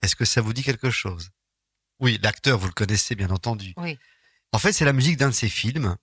est-ce 0.00 0.16
que 0.16 0.24
ça 0.24 0.40
vous 0.40 0.54
dit 0.54 0.62
quelque 0.62 0.90
chose? 0.90 1.28
Oui, 1.98 2.18
l'acteur, 2.22 2.58
vous 2.58 2.68
le 2.68 2.72
connaissez 2.72 3.14
bien 3.14 3.28
entendu. 3.28 3.74
Oui. 3.76 3.98
En 4.52 4.58
fait, 4.58 4.72
c'est 4.72 4.86
la 4.86 4.94
musique 4.94 5.18
d'un 5.18 5.28
de 5.28 5.34
ses 5.34 5.50
films. 5.50 5.96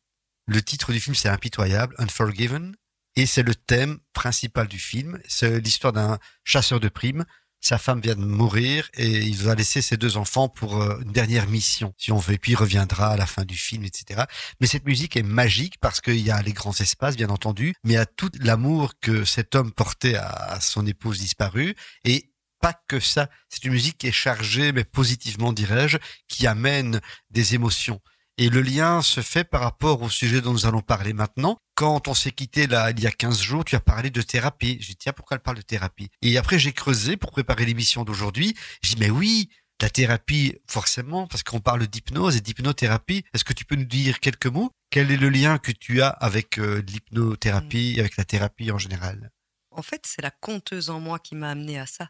Le 0.46 0.62
titre 0.62 0.91
du 0.93 1.00
film, 1.00 1.15
c'est 1.15 1.29
Impitoyable, 1.29 1.96
Unforgiven. 1.98 2.75
Et 3.17 3.25
c'est 3.25 3.41
le 3.41 3.55
thème 3.55 3.97
principal 4.13 4.67
du 4.67 4.77
film. 4.77 5.19
C'est 5.27 5.59
l'histoire 5.59 5.91
d'un 5.91 6.19
chasseur 6.43 6.79
de 6.79 6.88
primes. 6.88 7.25
Sa 7.59 7.79
femme 7.79 8.00
vient 8.00 8.15
de 8.15 8.24
mourir 8.24 8.88
et 8.93 9.07
il 9.07 9.38
va 9.38 9.55
laisser 9.55 9.81
ses 9.81 9.97
deux 9.97 10.17
enfants 10.17 10.47
pour 10.47 10.79
euh, 10.79 11.00
une 11.01 11.12
dernière 11.12 11.47
mission, 11.47 11.95
si 11.97 12.12
on 12.12 12.19
veut. 12.19 12.36
Et 12.36 12.38
puis 12.38 12.51
il 12.51 12.55
reviendra 12.55 13.07
à 13.07 13.17
la 13.17 13.25
fin 13.25 13.43
du 13.43 13.57
film, 13.57 13.86
etc. 13.86 14.25
Mais 14.62 14.67
cette 14.67 14.86
musique 14.86 15.17
est 15.17 15.24
magique 15.24 15.79
parce 15.81 16.00
qu'il 16.00 16.19
y 16.19 16.29
a 16.29 16.39
les 16.43 16.53
grands 16.53 16.79
espaces, 16.79 17.17
bien 17.17 17.29
entendu, 17.29 17.74
mais 17.83 17.97
a 17.97 18.05
tout 18.05 18.29
l'amour 18.39 18.93
que 19.01 19.25
cet 19.25 19.55
homme 19.55 19.71
portait 19.71 20.15
à, 20.15 20.27
à 20.27 20.62
son 20.62 20.86
épouse 20.86 21.17
disparue. 21.17 21.75
Et 22.05 22.31
pas 22.62 22.79
que 22.88 23.00
ça. 23.00 23.31
C'est 23.50 23.63
une 23.65 23.71
musique 23.71 23.97
qui 23.97 24.07
est 24.07 24.12
chargée, 24.12 24.71
mais 24.71 24.83
positivement, 24.83 25.53
dirais-je, 25.53 25.97
qui 26.27 26.45
amène 26.45 27.01
des 27.31 27.55
émotions. 27.55 28.00
Et 28.39 28.50
le 28.50 28.62
lien 28.62 29.01
se 29.01 29.22
fait 29.22 29.44
par 29.44 29.62
rapport 29.62 30.01
au 30.03 30.10
sujet 30.10 30.41
dont 30.41 30.53
nous 30.53 30.67
allons 30.67 30.82
parler 30.82 31.13
maintenant. 31.13 31.58
Quand 31.74 32.08
on 32.08 32.13
s'est 32.13 32.32
quitté 32.32 32.67
là, 32.67 32.91
il 32.91 33.00
y 33.00 33.08
a 33.08 33.12
15 33.12 33.39
jours, 33.39 33.65
tu 33.65 33.75
as 33.75 33.79
parlé 33.79 34.12
de 34.12 34.22
thérapie. 34.22 34.77
J'ai 34.79 34.94
dit, 34.94 34.98
tiens, 34.98 35.13
pourquoi 35.13 35.36
elle 35.36 35.41
parle 35.41 35.58
de 35.58 35.63
thérapie? 35.63 36.10
Et 36.22 36.38
après, 36.38 36.60
j'ai 36.60 36.72
creusé 36.72 37.17
pour 37.17 37.32
préparer 37.32 37.65
l'émission 37.65 38.03
d'aujourd'hui. 38.03 38.56
J'ai 38.84 38.96
dit, 38.96 39.01
mais 39.01 39.10
oui, 39.10 39.50
la 39.82 39.89
thérapie, 39.89 40.56
forcément, 40.67 41.27
parce 41.27 41.44
qu'on 41.44 41.60
parle 41.60 41.88
d'hypnose 41.88 42.36
et 42.36 42.41
d'hypnothérapie. 42.41 43.24
Est-ce 43.34 43.44
que 43.44 43.53
tu 43.53 43.65
peux 43.65 43.75
nous 43.75 43.86
dire 43.86 44.20
quelques 44.20 44.48
mots? 44.48 44.72
Quel 44.89 45.12
est 45.12 45.17
le 45.17 45.29
lien 45.29 45.58
que 45.58 45.72
tu 45.72 46.01
as 46.01 46.10
avec 46.10 46.60
euh, 46.60 46.82
l'hypnothérapie, 46.88 47.96
et 47.98 48.00
avec 48.00 48.17
la 48.17 48.25
thérapie 48.25 48.72
en 48.72 48.77
général? 48.77 49.32
En 49.72 49.82
fait, 49.82 50.06
c'est 50.06 50.22
la 50.22 50.32
conteuse 50.32 50.89
en 50.89 51.00
moi 51.00 51.20
qui 51.20 51.36
m'a 51.36 51.51
amené 51.51 51.79
à 51.79 51.86
ça. 51.86 52.10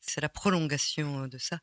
C'est 0.00 0.20
la 0.20 0.28
prolongation 0.28 1.24
euh, 1.24 1.28
de 1.28 1.38
ça. 1.38 1.58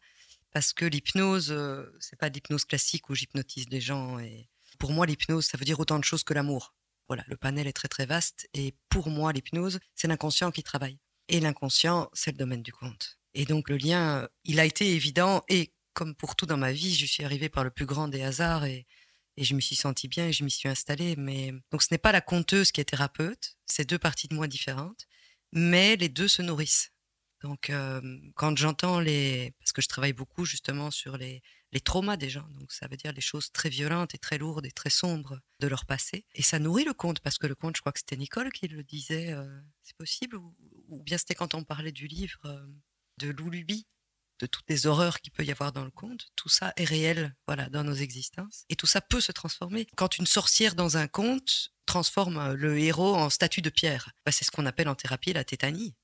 Parce 0.54 0.72
que 0.72 0.86
l'hypnose, 0.86 1.52
euh, 1.52 1.86
c'est 2.00 2.18
pas 2.18 2.30
l'hypnose 2.30 2.66
classique 2.66 3.10
où 3.10 3.16
j'hypnotise 3.16 3.66
les 3.70 3.82
gens. 3.82 4.20
Et 4.20 4.48
pour 4.78 4.92
moi, 4.92 5.06
l'hypnose, 5.06 5.48
ça 5.48 5.58
veut 5.58 5.66
dire 5.66 5.80
autant 5.80 6.00
de 6.00 6.04
choses 6.04 6.24
que 6.24 6.34
l'amour. 6.34 6.76
Voilà, 7.08 7.24
le 7.28 7.38
panel 7.38 7.68
est 7.68 7.74
très 7.74 7.88
très 7.88 8.06
vaste. 8.06 8.48
Et 8.54 8.76
pour 8.90 9.10
moi, 9.10 9.34
l'hypnose, 9.34 9.80
c'est 9.96 10.08
l'inconscient 10.08 10.52
qui 10.52 10.64
travaille. 10.64 11.00
Et 11.28 11.40
l'inconscient, 11.40 12.10
c'est 12.14 12.32
le 12.32 12.38
domaine 12.38 12.62
du 12.62 12.72
conte. 12.72 13.20
Et 13.34 13.46
donc 13.46 13.70
le 13.70 13.78
lien, 13.78 14.24
euh, 14.24 14.28
il 14.44 14.60
a 14.60 14.66
été 14.66 14.94
évident. 14.94 15.44
Et 15.50 15.74
comme 15.94 16.16
pour 16.16 16.36
tout 16.36 16.46
dans 16.46 16.58
ma 16.58 16.72
vie, 16.72 16.96
je 16.96 17.06
suis 17.06 17.24
arrivée 17.24 17.50
par 17.50 17.64
le 17.64 17.72
plus 17.72 17.86
grand 17.86 18.08
des 18.08 18.22
hasards 18.22 18.66
et, 18.66 18.86
et 19.38 19.44
je 19.44 19.56
me 19.56 19.60
suis 19.60 19.76
sentie 19.76 20.08
bien 20.08 20.28
et 20.28 20.34
je 20.34 20.44
m'y 20.44 20.52
suis 20.52 20.70
installée. 20.70 21.16
Mais 21.16 21.52
donc 21.72 21.82
ce 21.82 21.88
n'est 21.92 21.98
pas 21.98 22.12
la 22.12 22.22
conteuse 22.22 22.72
qui 22.72 22.82
est 22.82 22.86
thérapeute, 22.86 23.58
c'est 23.66 23.90
deux 23.90 24.00
parties 24.00 24.28
de 24.28 24.36
moi 24.36 24.48
différentes, 24.48 25.08
mais 25.52 25.96
les 25.96 26.10
deux 26.10 26.28
se 26.28 26.42
nourrissent. 26.42 26.93
Donc, 27.44 27.72
quand 28.36 28.58
j'entends 28.58 29.00
les. 29.00 29.54
Parce 29.60 29.74
que 29.74 29.82
je 29.82 29.88
travaille 29.88 30.14
beaucoup 30.14 30.46
justement 30.46 30.90
sur 30.92 31.18
les, 31.18 31.42
les 31.74 31.82
traumas 31.82 32.18
des 32.18 32.30
gens. 32.30 32.48
Donc, 32.60 32.72
ça 32.72 32.88
veut 32.88 32.98
dire 32.98 33.12
les 33.12 33.22
choses 33.22 33.52
très 33.52 33.70
violentes 33.70 34.16
et 34.16 34.18
très 34.18 34.38
lourdes 34.38 34.66
et 34.66 34.72
très 34.72 34.90
sombres 34.90 35.40
de 35.60 35.68
leur 35.68 35.86
passé. 35.86 36.26
Et 36.34 36.42
ça 36.42 36.58
nourrit 36.58 36.86
le 36.86 36.94
conte, 36.94 37.20
parce 37.20 37.38
que 37.38 37.48
le 37.48 37.56
conte, 37.56 37.76
je 37.76 37.82
crois 37.82 37.92
que 37.92 38.00
c'était 38.00 38.18
Nicole 38.18 38.52
qui 38.52 38.68
le 38.68 38.84
disait, 38.84 39.36
c'est 39.84 39.96
possible 39.98 40.38
ou, 40.38 41.04
bien 41.04 41.18
c'était 41.18 41.36
quand 41.36 41.54
on 41.54 41.64
parlait 41.64 41.92
du 41.92 42.08
livre 42.08 42.40
de 43.18 43.30
Loulubi, 43.30 43.86
de 44.40 44.46
toutes 44.46 44.70
les 44.70 44.88
horreurs 44.88 45.20
qu'il 45.20 45.32
peut 45.32 45.44
y 45.44 45.52
avoir 45.52 45.72
dans 45.72 45.84
le 45.84 45.92
conte. 45.92 46.28
Tout 46.36 46.50
ça 46.50 46.74
est 46.78 46.86
réel, 46.86 47.36
voilà, 47.48 47.70
dans 47.70 47.84
nos 47.84 47.94
existences. 47.94 48.66
Et 48.70 48.76
tout 48.76 48.88
ça 48.88 49.02
peut 49.02 49.22
se 49.22 49.32
transformer. 49.32 49.88
Quand 49.96 50.18
une 50.18 50.28
sorcière 50.28 50.76
dans 50.76 50.98
un 50.98 51.08
conte 51.08 51.74
transforme 51.86 52.54
le 52.54 52.80
héros 52.80 53.16
en 53.16 53.30
statue 53.30 53.62
de 53.62 53.70
pierre, 53.70 54.12
bah, 54.26 54.32
c'est 54.32 54.46
ce 54.46 54.52
qu'on 54.52 54.66
appelle 54.66 54.90
en 54.90 54.96
thérapie 54.96 55.34
la 55.34 55.44
tétanie. 55.44 55.96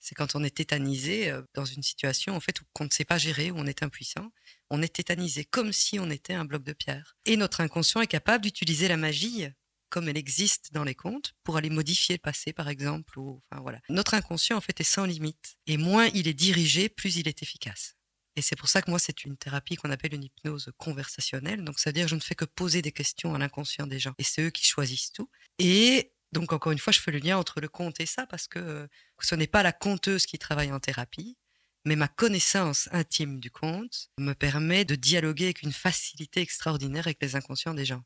C'est 0.00 0.14
quand 0.14 0.34
on 0.34 0.42
est 0.42 0.56
tétanisé 0.56 1.30
euh, 1.30 1.42
dans 1.54 1.64
une 1.64 1.82
situation 1.82 2.34
en 2.34 2.40
fait 2.40 2.60
qu'on 2.72 2.84
ne 2.84 2.90
sait 2.90 3.04
pas 3.04 3.18
gérer, 3.18 3.50
où 3.50 3.58
on 3.58 3.66
est 3.66 3.82
impuissant. 3.82 4.32
On 4.70 4.82
est 4.82 4.94
tétanisé 4.94 5.44
comme 5.44 5.72
si 5.72 5.98
on 5.98 6.10
était 6.10 6.34
un 6.34 6.44
bloc 6.44 6.64
de 6.64 6.72
pierre. 6.72 7.16
Et 7.26 7.36
notre 7.36 7.60
inconscient 7.60 8.00
est 8.00 8.06
capable 8.06 8.44
d'utiliser 8.44 8.88
la 8.88 8.96
magie 8.96 9.46
comme 9.90 10.08
elle 10.08 10.16
existe 10.16 10.72
dans 10.72 10.84
les 10.84 10.94
contes 10.94 11.34
pour 11.42 11.56
aller 11.56 11.68
modifier 11.68 12.14
le 12.14 12.20
passé 12.20 12.52
par 12.52 12.68
exemple. 12.68 13.18
Ou, 13.18 13.40
enfin, 13.50 13.60
voilà. 13.60 13.80
Notre 13.88 14.14
inconscient 14.14 14.56
en 14.56 14.60
fait 14.60 14.80
est 14.80 14.84
sans 14.84 15.04
limite. 15.04 15.56
Et 15.66 15.76
moins 15.76 16.08
il 16.14 16.28
est 16.28 16.34
dirigé, 16.34 16.88
plus 16.88 17.16
il 17.16 17.28
est 17.28 17.42
efficace. 17.42 17.96
Et 18.36 18.42
c'est 18.42 18.56
pour 18.56 18.68
ça 18.68 18.80
que 18.80 18.90
moi, 18.90 18.98
c'est 18.98 19.24
une 19.24 19.36
thérapie 19.36 19.76
qu'on 19.76 19.90
appelle 19.90 20.14
une 20.14 20.24
hypnose 20.24 20.70
conversationnelle. 20.78 21.64
Donc, 21.64 21.78
ça 21.78 21.90
veut 21.90 21.94
dire 21.94 22.04
que 22.04 22.10
je 22.10 22.14
ne 22.14 22.20
fais 22.20 22.36
que 22.36 22.44
poser 22.44 22.80
des 22.80 22.92
questions 22.92 23.34
à 23.34 23.38
l'inconscient 23.38 23.86
des 23.86 23.98
gens. 23.98 24.14
Et 24.18 24.22
c'est 24.22 24.42
eux 24.42 24.50
qui 24.50 24.64
choisissent 24.64 25.12
tout. 25.12 25.28
Et 25.58 26.12
donc, 26.32 26.52
encore 26.52 26.72
une 26.72 26.78
fois, 26.78 26.92
je 26.92 27.00
fais 27.00 27.10
le 27.10 27.18
lien 27.18 27.36
entre 27.38 27.60
le 27.60 27.68
conte 27.68 28.00
et 28.00 28.06
ça 28.06 28.26
parce 28.26 28.46
que 28.46 28.58
euh, 28.58 28.86
ce 29.20 29.34
n'est 29.34 29.46
pas 29.46 29.62
la 29.62 29.72
conteuse 29.72 30.26
qui 30.26 30.38
travaille 30.38 30.72
en 30.72 30.80
thérapie, 30.80 31.36
mais 31.84 31.96
ma 31.96 32.08
connaissance 32.08 32.88
intime 32.92 33.40
du 33.40 33.50
conte 33.50 34.10
me 34.18 34.34
permet 34.34 34.84
de 34.84 34.94
dialoguer 34.94 35.44
avec 35.44 35.62
une 35.62 35.72
facilité 35.72 36.40
extraordinaire 36.40 37.06
avec 37.06 37.18
les 37.22 37.36
inconscients 37.36 37.74
des 37.74 37.84
gens. 37.84 38.02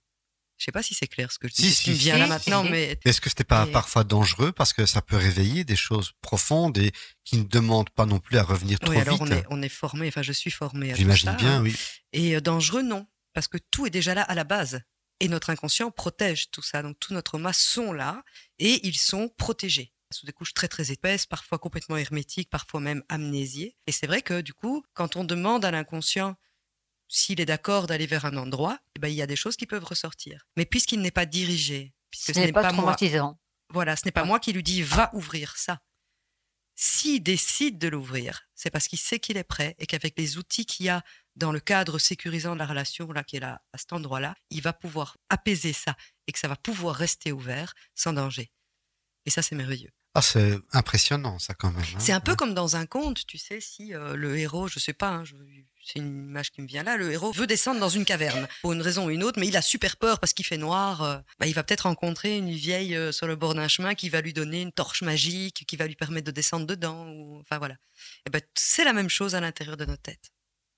Je 0.56 0.66
sais 0.66 0.72
pas 0.72 0.84
si 0.84 0.94
c'est 0.94 1.08
clair 1.08 1.32
ce 1.32 1.38
que 1.40 1.48
je 1.48 1.54
Si, 1.54 1.62
dis, 1.62 1.70
ce 1.70 1.76
si, 1.78 1.82
qui 1.84 1.90
me 1.90 1.94
si, 1.96 2.00
vient 2.04 2.16
là 2.16 2.24
si, 2.26 2.30
maintenant, 2.30 2.64
si. 2.64 2.70
mais 2.70 2.98
Est-ce 3.04 3.20
que 3.20 3.28
c'était 3.28 3.42
pas 3.42 3.66
Et- 3.66 3.72
parfois 3.72 4.04
dangereux 4.04 4.52
parce 4.52 4.72
que 4.72 4.86
ça 4.86 5.02
peut 5.02 5.16
réveiller 5.16 5.64
des 5.64 5.74
choses 5.74 6.12
profondes 6.20 6.78
et 6.78 6.92
qui 7.24 7.38
ne 7.38 7.42
demandent 7.42 7.90
pas 7.90 8.06
non 8.06 8.20
plus 8.20 8.38
à 8.38 8.44
revenir 8.44 8.78
trop 8.78 8.92
oui, 8.92 8.98
alors 8.98 9.14
vite? 9.16 9.22
on 9.22 9.36
est, 9.36 9.44
on 9.50 9.62
est 9.62 9.68
formé, 9.68 10.06
enfin 10.06 10.22
je 10.22 10.32
suis 10.32 10.52
formé 10.52 10.90
à 10.90 10.94
tout 10.94 11.00
J'imagine 11.00 11.34
bien, 11.34 11.56
hein. 11.56 11.62
oui. 11.62 11.74
Et 12.12 12.36
euh, 12.36 12.40
dangereux, 12.40 12.82
non, 12.82 13.04
parce 13.32 13.48
que 13.48 13.58
tout 13.72 13.84
est 13.88 13.90
déjà 13.90 14.14
là 14.14 14.22
à 14.22 14.36
la 14.36 14.44
base. 14.44 14.80
Et 15.20 15.28
notre 15.28 15.50
inconscient 15.50 15.90
protège 15.90 16.50
tout 16.50 16.62
ça. 16.62 16.82
Donc 16.82 16.98
tous 16.98 17.14
nos 17.14 17.22
traumas 17.22 17.52
sont 17.52 17.92
là 17.92 18.22
et 18.58 18.86
ils 18.86 18.98
sont 18.98 19.28
protégés 19.28 19.94
sous 20.14 20.26
des 20.26 20.32
couches 20.32 20.54
très 20.54 20.68
très 20.68 20.92
épaisses, 20.92 21.26
parfois 21.26 21.58
complètement 21.58 21.96
hermétiques, 21.96 22.48
parfois 22.48 22.80
même 22.80 23.02
amnésiées. 23.08 23.76
Et 23.86 23.92
c'est 23.92 24.06
vrai 24.06 24.22
que 24.22 24.40
du 24.40 24.54
coup, 24.54 24.84
quand 24.94 25.16
on 25.16 25.24
demande 25.24 25.64
à 25.64 25.70
l'inconscient 25.70 26.36
s'il 27.08 27.40
est 27.40 27.46
d'accord 27.46 27.86
d'aller 27.86 28.06
vers 28.06 28.24
un 28.24 28.36
endroit, 28.36 28.78
eh 28.96 28.98
ben, 28.98 29.08
il 29.08 29.14
y 29.14 29.22
a 29.22 29.26
des 29.26 29.36
choses 29.36 29.56
qui 29.56 29.66
peuvent 29.66 29.84
ressortir. 29.84 30.46
Mais 30.56 30.64
puisqu'il 30.64 31.00
n'est 31.00 31.10
pas 31.10 31.26
dirigé, 31.26 31.94
puisque 32.10 32.34
Ce 32.34 32.40
n'est 32.40 32.52
pas, 32.52 32.62
moi, 32.62 32.72
traumatisant. 32.72 33.38
voilà, 33.68 33.96
ce 33.96 34.02
n'est 34.04 34.12
pas 34.12 34.24
moi 34.24 34.40
qui 34.40 34.52
lui 34.52 34.62
dis 34.62 34.82
va 34.82 35.10
ouvrir 35.14 35.56
ça. 35.56 35.80
S'il 36.74 37.22
décide 37.22 37.78
de 37.78 37.88
l'ouvrir, 37.88 38.48
c'est 38.54 38.70
parce 38.70 38.88
qu'il 38.88 38.98
sait 38.98 39.20
qu'il 39.20 39.36
est 39.36 39.44
prêt 39.44 39.76
et 39.78 39.86
qu'avec 39.86 40.18
les 40.18 40.38
outils 40.38 40.66
qu'il 40.66 40.86
y 40.86 40.88
a 40.88 41.04
dans 41.36 41.52
le 41.52 41.60
cadre 41.60 41.98
sécurisant 41.98 42.54
de 42.54 42.58
la 42.60 42.66
relation 42.66 43.10
là 43.12 43.24
qui 43.24 43.36
est 43.36 43.40
là 43.40 43.60
à 43.72 43.78
cet 43.78 43.92
endroit-là, 43.92 44.34
il 44.50 44.62
va 44.62 44.72
pouvoir 44.72 45.16
apaiser 45.28 45.72
ça 45.72 45.96
et 46.26 46.32
que 46.32 46.38
ça 46.38 46.48
va 46.48 46.56
pouvoir 46.56 46.94
rester 46.96 47.32
ouvert 47.32 47.74
sans 47.94 48.12
danger. 48.12 48.50
Et 49.26 49.30
ça 49.30 49.42
c'est 49.42 49.54
merveilleux. 49.56 49.90
Ah, 50.16 50.22
c'est 50.22 50.56
impressionnant, 50.72 51.40
ça, 51.40 51.54
quand 51.54 51.72
même. 51.72 51.82
hein. 51.82 51.98
C'est 51.98 52.12
un 52.12 52.20
peu 52.20 52.30
Ouais. 52.32 52.36
comme 52.36 52.54
dans 52.54 52.76
un 52.76 52.86
conte, 52.86 53.26
tu 53.26 53.36
sais, 53.36 53.60
si 53.60 53.92
euh, 53.94 54.14
le 54.14 54.38
héros, 54.38 54.68
je 54.68 54.78
sais 54.78 54.92
pas, 54.92 55.08
hein, 55.08 55.24
je- 55.24 55.34
c'est 55.84 55.98
une 55.98 56.28
image 56.28 56.52
qui 56.52 56.62
me 56.62 56.68
vient 56.68 56.84
là, 56.84 56.96
le 56.96 57.10
héros 57.10 57.32
veut 57.32 57.48
descendre 57.48 57.80
dans 57.80 57.88
une 57.88 58.04
caverne 58.04 58.46
pour 58.62 58.72
une 58.72 58.80
raison 58.80 59.06
ou 59.06 59.10
une 59.10 59.24
autre, 59.24 59.40
mais 59.40 59.48
il 59.48 59.56
a 59.56 59.60
super 59.62 59.96
peur 59.96 60.20
parce 60.20 60.32
qu'il 60.32 60.46
fait 60.46 60.56
noir. 60.56 61.02
euh, 61.02 61.18
bah, 61.40 61.48
il 61.48 61.52
va 61.54 61.64
peut-être 61.64 61.80
rencontrer 61.88 62.36
une 62.38 62.52
vieille 62.52 62.94
euh, 62.94 63.10
sur 63.10 63.26
le 63.26 63.34
bord 63.34 63.56
d'un 63.56 63.66
chemin 63.66 63.96
qui 63.96 64.08
va 64.08 64.20
lui 64.20 64.32
donner 64.32 64.62
une 64.62 64.70
torche 64.70 65.02
magique, 65.02 65.64
qui 65.66 65.74
va 65.76 65.88
lui 65.88 65.96
permettre 65.96 66.26
de 66.26 66.30
descendre 66.30 66.64
dedans. 66.66 67.08
Ou, 67.08 67.40
enfin 67.40 67.58
voilà. 67.58 67.74
Et 68.24 68.30
ben, 68.30 68.40
c'est 68.54 68.84
la 68.84 68.92
même 68.92 69.10
chose 69.10 69.34
à 69.34 69.40
l'intérieur 69.40 69.76
de 69.76 69.84
nos 69.84 69.96
têtes. 69.96 70.30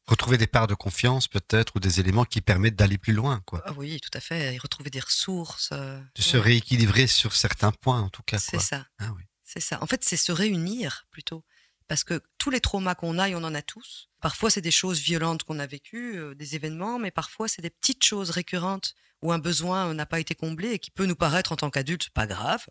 Retrouver 0.06 0.38
des 0.38 0.46
parts 0.46 0.68
de 0.68 0.74
confiance, 0.74 1.26
peut-être, 1.26 1.74
ou 1.76 1.80
des 1.80 1.98
éléments 1.98 2.24
qui 2.24 2.40
permettent 2.40 2.76
d'aller 2.76 2.96
plus 2.98 3.12
loin, 3.12 3.42
quoi. 3.44 3.62
Ah 3.66 3.72
oui, 3.76 4.00
tout 4.00 4.10
à 4.14 4.20
fait. 4.20 4.54
Et 4.54 4.58
retrouver 4.58 4.88
des 4.90 5.00
ressources. 5.00 5.70
euh, 5.72 6.00
De 6.14 6.22
se 6.22 6.36
ouais, 6.36 6.42
rééquilibrer 6.44 7.06
sur 7.08 7.34
certains 7.34 7.72
points, 7.72 8.00
en 8.02 8.08
tout 8.08 8.22
cas, 8.22 8.38
c'est 8.38 8.60
ça. 8.60 8.86
Ah 8.98 9.12
oui. 9.16 9.24
C'est 9.42 9.60
ça. 9.60 9.82
En 9.82 9.86
fait, 9.86 10.04
c'est 10.04 10.16
se 10.16 10.30
réunir 10.32 11.06
plutôt. 11.10 11.44
Parce 11.88 12.04
que 12.04 12.20
tous 12.38 12.50
les 12.50 12.60
traumas 12.60 12.94
qu'on 12.94 13.18
a, 13.18 13.28
et 13.28 13.34
on 13.34 13.42
en 13.44 13.54
a 13.54 13.62
tous. 13.62 14.08
Parfois, 14.20 14.50
c'est 14.50 14.60
des 14.60 14.70
choses 14.72 15.00
violentes 15.00 15.42
qu'on 15.44 15.58
a 15.58 15.66
vécues, 15.66 16.18
euh, 16.18 16.34
des 16.34 16.54
événements, 16.54 16.98
mais 16.98 17.10
parfois, 17.10 17.48
c'est 17.48 17.62
des 17.62 17.70
petites 17.70 18.04
choses 18.04 18.30
récurrentes 18.30 18.94
où 19.22 19.32
un 19.32 19.38
besoin 19.38 19.92
n'a 19.94 20.06
pas 20.06 20.20
été 20.20 20.34
comblé 20.34 20.70
et 20.72 20.78
qui 20.78 20.90
peut 20.90 21.06
nous 21.06 21.16
paraître 21.16 21.50
en 21.52 21.56
tant 21.56 21.70
qu'adulte 21.70 22.10
pas 22.10 22.26
grave, 22.26 22.64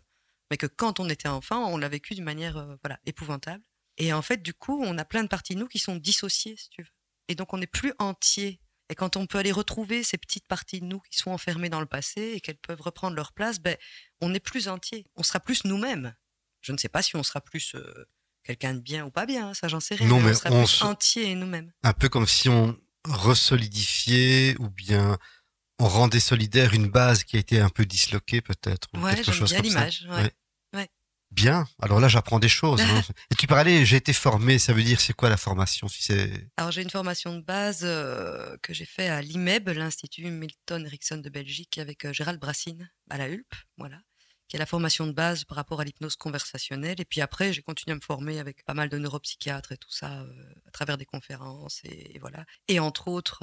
mais 0.50 0.56
que 0.56 0.66
quand 0.66 1.00
on 1.00 1.08
était 1.08 1.28
enfant, 1.28 1.66
on 1.70 1.76
l'a 1.76 1.88
vécu 1.88 2.14
d'une 2.14 2.24
manière 2.24 2.56
euh, 2.56 2.76
voilà, 2.82 2.98
épouvantable. 3.04 3.62
Et 3.98 4.12
en 4.12 4.22
fait, 4.22 4.42
du 4.42 4.52
coup, 4.54 4.82
on 4.84 4.96
a 4.98 5.04
plein 5.04 5.22
de 5.22 5.28
parties 5.28 5.54
de 5.54 5.60
nous 5.60 5.68
qui 5.68 5.78
sont 5.78 5.96
dissociées, 5.96 6.56
si 6.56 6.68
tu 6.70 6.82
veux. 6.82 6.88
Et 7.28 7.34
donc, 7.34 7.52
on 7.54 7.58
n'est 7.58 7.66
plus 7.66 7.92
entier. 7.98 8.60
Et 8.88 8.94
quand 8.94 9.16
on 9.16 9.26
peut 9.26 9.38
aller 9.38 9.50
retrouver 9.52 10.04
ces 10.04 10.16
petites 10.16 10.46
parties 10.46 10.80
de 10.80 10.86
nous 10.86 11.00
qui 11.10 11.16
sont 11.18 11.30
enfermées 11.32 11.68
dans 11.68 11.80
le 11.80 11.86
passé 11.86 12.32
et 12.36 12.40
qu'elles 12.40 12.56
peuvent 12.58 12.80
reprendre 12.80 13.16
leur 13.16 13.32
place, 13.32 13.58
ben, 13.58 13.76
on 14.20 14.28
n'est 14.28 14.38
plus 14.40 14.68
entier. 14.68 15.06
On 15.16 15.22
sera 15.24 15.40
plus 15.40 15.64
nous-mêmes. 15.64 16.14
Je 16.60 16.70
ne 16.72 16.78
sais 16.78 16.88
pas 16.88 17.02
si 17.02 17.16
on 17.16 17.22
sera 17.24 17.40
plus 17.40 17.74
euh, 17.74 18.08
quelqu'un 18.44 18.74
de 18.74 18.80
bien 18.80 19.04
ou 19.04 19.10
pas 19.10 19.26
bien, 19.26 19.48
hein, 19.48 19.54
ça 19.54 19.66
j'en 19.68 19.80
sais 19.80 19.96
rien. 19.96 20.06
Non, 20.08 20.18
mais 20.18 20.26
mais 20.26 20.30
on 20.30 20.34
sera 20.34 20.50
on 20.52 20.58
plus 20.64 20.68
se- 20.68 20.84
entier 20.84 21.34
nous-mêmes. 21.34 21.72
Un 21.82 21.92
peu 21.94 22.08
comme 22.08 22.26
si 22.28 22.48
on 22.48 22.76
resolidifiait 23.08 24.56
ou 24.58 24.68
bien 24.68 25.18
on 25.78 25.88
rendait 25.88 26.20
solidaire 26.20 26.72
une 26.74 26.88
base 26.88 27.24
qui 27.24 27.36
a 27.36 27.40
été 27.40 27.60
un 27.60 27.68
peu 27.68 27.84
disloquée, 27.84 28.40
peut-être. 28.40 28.88
ou 28.94 29.00
Ouais, 29.00 29.14
quelque 29.16 29.32
chose 29.32 29.50
bien 29.50 29.60
l'image. 29.62 30.06
Ouais. 30.08 30.22
Ouais. 30.22 30.32
Bien. 31.30 31.66
Alors 31.82 32.00
là, 32.00 32.08
j'apprends 32.08 32.38
des 32.38 32.48
choses. 32.48 32.80
hein. 32.80 33.02
Et 33.30 33.34
tu 33.34 33.46
parlais, 33.46 33.84
j'ai 33.84 33.96
été 33.96 34.12
formé. 34.12 34.58
Ça 34.58 34.72
veut 34.72 34.82
dire, 34.82 35.00
c'est 35.00 35.12
quoi 35.12 35.28
la 35.28 35.36
formation 35.36 35.88
si 35.88 36.02
c'est 36.02 36.48
Alors 36.56 36.70
j'ai 36.70 36.82
une 36.82 36.90
formation 36.90 37.34
de 37.36 37.42
base 37.42 37.80
euh, 37.84 38.56
que 38.62 38.72
j'ai 38.72 38.86
fait 38.86 39.08
à 39.08 39.20
l'IMEB, 39.20 39.68
l'Institut 39.70 40.30
Milton 40.30 40.86
Erickson 40.86 41.18
de 41.18 41.28
Belgique, 41.28 41.78
avec 41.78 42.04
euh, 42.04 42.12
Gérald 42.12 42.40
Brassine 42.40 42.90
à 43.10 43.18
la 43.18 43.28
Hulpe, 43.28 43.54
voilà, 43.76 43.98
qui 44.48 44.56
est 44.56 44.58
la 44.58 44.66
formation 44.66 45.06
de 45.06 45.12
base 45.12 45.44
par 45.44 45.56
rapport 45.56 45.80
à 45.80 45.84
l'hypnose 45.84 46.16
conversationnelle. 46.16 47.00
Et 47.00 47.04
puis 47.04 47.20
après, 47.20 47.52
j'ai 47.52 47.62
continué 47.62 47.92
à 47.92 47.96
me 47.96 48.00
former 48.00 48.38
avec 48.38 48.64
pas 48.64 48.74
mal 48.74 48.88
de 48.88 48.96
neuropsychiatres 48.96 49.72
et 49.72 49.76
tout 49.76 49.90
ça 49.90 50.20
euh, 50.22 50.54
à 50.66 50.70
travers 50.70 50.96
des 50.96 51.06
conférences 51.06 51.80
et, 51.84 52.14
et 52.14 52.18
voilà. 52.18 52.44
Et 52.68 52.78
entre 52.80 53.08
autres, 53.08 53.40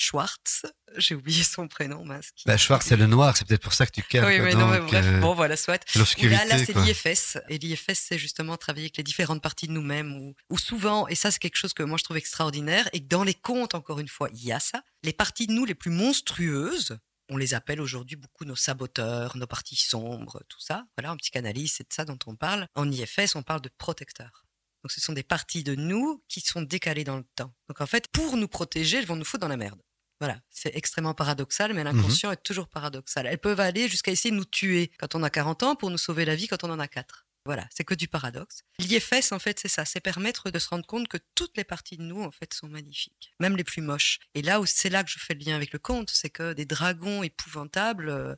Schwartz, 0.00 0.64
j'ai 0.96 1.14
oublié 1.14 1.44
son 1.44 1.68
prénom, 1.68 2.02
qui- 2.34 2.44
Bah, 2.46 2.56
Schwarz, 2.56 2.82
c'est 2.86 2.96
le 2.96 3.06
noir. 3.06 3.36
C'est 3.36 3.46
peut-être 3.46 3.62
pour 3.62 3.74
ça 3.74 3.84
que 3.86 3.92
tu 3.92 4.02
calmes. 4.02 4.26
Oui, 4.26 4.40
mais 4.40 4.54
non, 4.54 4.66
mais 4.68 4.78
Donc, 4.78 4.88
bref, 4.88 5.04
euh, 5.06 5.20
bon, 5.20 5.34
voilà, 5.34 5.56
soit. 5.58 5.84
l'obscurité. 5.94 6.36
là, 6.36 6.56
là 6.56 6.64
c'est 6.64 6.74
l'IFS. 6.74 7.36
Et 7.50 7.58
l'IFS, 7.58 7.98
c'est 8.08 8.18
justement 8.18 8.56
travailler 8.56 8.84
avec 8.86 8.96
les 8.96 9.02
différentes 9.02 9.42
parties 9.42 9.66
de 9.68 9.72
nous-mêmes. 9.72 10.12
Ou 10.16 10.34
ou 10.48 10.58
souvent, 10.58 11.06
et 11.08 11.14
ça, 11.14 11.30
c'est 11.30 11.38
quelque 11.38 11.56
chose 11.58 11.74
que 11.74 11.82
moi, 11.82 11.98
je 11.98 12.04
trouve 12.04 12.16
extraordinaire, 12.16 12.88
et 12.94 13.00
que 13.00 13.06
dans 13.08 13.24
les 13.24 13.34
contes, 13.34 13.74
encore 13.74 13.98
une 14.00 14.08
fois, 14.08 14.28
il 14.32 14.42
y 14.44 14.52
a 14.52 14.58
ça. 14.60 14.82
Les 15.02 15.12
parties 15.12 15.46
de 15.46 15.52
nous 15.52 15.64
les 15.66 15.74
plus 15.74 15.90
monstrueuses, 15.90 16.96
on 17.28 17.36
les 17.36 17.54
appelle 17.54 17.80
aujourd'hui 17.80 18.16
beaucoup 18.16 18.44
nos 18.44 18.56
saboteurs, 18.56 19.36
nos 19.36 19.46
parties 19.46 19.76
sombres, 19.76 20.42
tout 20.48 20.60
ça. 20.60 20.84
Voilà, 20.96 21.12
en 21.12 21.16
psychanalyse, 21.16 21.74
c'est 21.76 21.88
de 21.88 21.92
ça 21.92 22.04
dont 22.04 22.18
on 22.26 22.36
parle. 22.36 22.66
En 22.74 22.90
IFS, 22.90 23.36
on 23.36 23.42
parle 23.42 23.60
de 23.60 23.70
protecteurs. 23.78 24.44
Donc, 24.82 24.90
ce 24.92 25.00
sont 25.00 25.12
des 25.12 25.22
parties 25.22 25.62
de 25.62 25.74
nous 25.74 26.24
qui 26.26 26.40
sont 26.40 26.62
décalées 26.62 27.04
dans 27.04 27.18
le 27.18 27.24
temps. 27.36 27.52
Donc, 27.68 27.80
en 27.82 27.86
fait, 27.86 28.08
pour 28.08 28.36
nous 28.38 28.48
protéger, 28.48 28.96
elles 28.96 29.06
vont 29.06 29.16
nous 29.16 29.26
foutre 29.26 29.42
dans 29.42 29.48
la 29.48 29.58
merde. 29.58 29.78
Voilà, 30.20 30.38
c'est 30.50 30.76
extrêmement 30.76 31.14
paradoxal, 31.14 31.72
mais 31.72 31.82
l'inconscient 31.82 32.30
est 32.30 32.42
toujours 32.42 32.68
paradoxal. 32.68 33.26
Elles 33.26 33.38
peuvent 33.38 33.58
aller 33.58 33.88
jusqu'à 33.88 34.12
essayer 34.12 34.30
de 34.30 34.36
nous 34.36 34.44
tuer 34.44 34.92
quand 34.98 35.14
on 35.14 35.22
a 35.22 35.30
40 35.30 35.62
ans 35.62 35.76
pour 35.76 35.90
nous 35.90 35.98
sauver 35.98 36.26
la 36.26 36.36
vie 36.36 36.46
quand 36.46 36.62
on 36.62 36.70
en 36.70 36.78
a 36.78 36.88
4. 36.88 37.26
Voilà, 37.46 37.66
c'est 37.70 37.84
que 37.84 37.94
du 37.94 38.06
paradoxe. 38.06 38.64
L'IFS, 38.78 39.32
en 39.32 39.38
fait, 39.38 39.58
c'est 39.58 39.68
ça, 39.68 39.86
c'est 39.86 40.00
permettre 40.00 40.50
de 40.50 40.58
se 40.58 40.68
rendre 40.68 40.86
compte 40.86 41.08
que 41.08 41.16
toutes 41.34 41.56
les 41.56 41.64
parties 41.64 41.96
de 41.96 42.02
nous, 42.02 42.22
en 42.22 42.30
fait, 42.30 42.52
sont 42.52 42.68
magnifiques, 42.68 43.32
même 43.40 43.56
les 43.56 43.64
plus 43.64 43.80
moches. 43.80 44.18
Et 44.34 44.42
là 44.42 44.60
où 44.60 44.66
c'est 44.66 44.90
là 44.90 45.02
que 45.02 45.10
je 45.10 45.18
fais 45.18 45.32
le 45.32 45.40
lien 45.40 45.56
avec 45.56 45.72
le 45.72 45.78
conte, 45.78 46.10
c'est 46.10 46.28
que 46.28 46.52
des 46.52 46.66
dragons 46.66 47.22
épouvantables, 47.22 48.10
euh, 48.10 48.36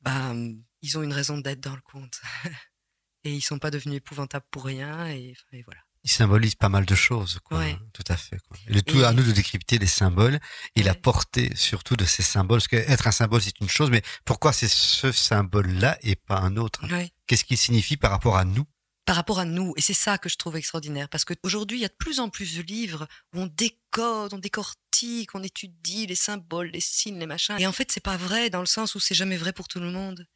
ben, 0.00 0.56
ils 0.82 0.98
ont 0.98 1.02
une 1.02 1.12
raison 1.12 1.38
d'être 1.38 1.60
dans 1.60 1.76
le 1.76 1.80
conte. 1.80 2.20
et 3.24 3.32
ils 3.32 3.40
sont 3.40 3.60
pas 3.60 3.70
devenus 3.70 3.98
épouvantables 3.98 4.46
pour 4.50 4.64
rien, 4.64 5.06
et 5.06 5.36
voilà. 5.64 5.80
Il 6.02 6.10
symbolise 6.10 6.54
pas 6.54 6.70
mal 6.70 6.86
de 6.86 6.94
choses, 6.94 7.38
quoi. 7.44 7.58
Ouais. 7.58 7.76
Tout 7.92 8.04
à 8.08 8.16
fait. 8.16 8.38
Quoi. 8.48 8.56
Et 8.68 8.72
le 8.72 8.80
tout 8.82 9.00
Et- 9.00 9.04
à 9.04 9.12
nous 9.12 9.22
de 9.22 9.32
décrypter 9.32 9.76
les 9.78 9.86
symboles 9.86 10.40
et 10.74 10.82
la 10.82 10.94
portée 10.94 11.54
surtout 11.54 11.94
de 11.96 12.06
ces 12.06 12.22
symboles. 12.22 12.58
Parce 12.60 12.68
qu'être 12.68 13.06
un 13.06 13.12
symbole, 13.12 13.42
c'est 13.42 13.60
une 13.60 13.68
chose, 13.68 13.90
mais 13.90 14.02
pourquoi 14.24 14.52
c'est 14.54 14.68
ce 14.68 15.12
symbole-là 15.12 15.98
et 16.02 16.16
pas 16.16 16.38
un 16.38 16.56
autre? 16.56 16.90
Ouais. 16.90 17.12
Qu'est-ce 17.26 17.44
qu'il 17.44 17.58
signifie 17.58 17.98
par 17.98 18.10
rapport 18.12 18.38
à 18.38 18.44
nous? 18.46 18.64
Par 19.04 19.16
rapport 19.16 19.40
à 19.40 19.44
nous. 19.44 19.74
Et 19.76 19.82
c'est 19.82 19.92
ça 19.92 20.16
que 20.16 20.28
je 20.30 20.36
trouve 20.36 20.56
extraordinaire. 20.56 21.08
Parce 21.10 21.26
qu'aujourd'hui, 21.26 21.78
il 21.78 21.82
y 21.82 21.84
a 21.84 21.88
de 21.88 21.96
plus 21.98 22.18
en 22.18 22.30
plus 22.30 22.56
de 22.56 22.62
livres 22.62 23.06
où 23.34 23.40
on 23.40 23.46
décode, 23.46 24.32
on 24.32 24.38
décortique, 24.38 25.34
on 25.34 25.42
étudie 25.42 26.06
les 26.06 26.14
symboles, 26.14 26.68
les 26.68 26.80
signes, 26.80 27.18
les 27.18 27.26
machins. 27.26 27.56
Et 27.58 27.66
en 27.66 27.72
fait, 27.72 27.90
c'est 27.92 28.02
pas 28.02 28.16
vrai 28.16 28.48
dans 28.48 28.60
le 28.60 28.66
sens 28.66 28.94
où 28.94 29.00
c'est 29.00 29.14
jamais 29.14 29.36
vrai 29.36 29.52
pour 29.52 29.68
tout 29.68 29.80
le 29.80 29.90
monde. 29.90 30.26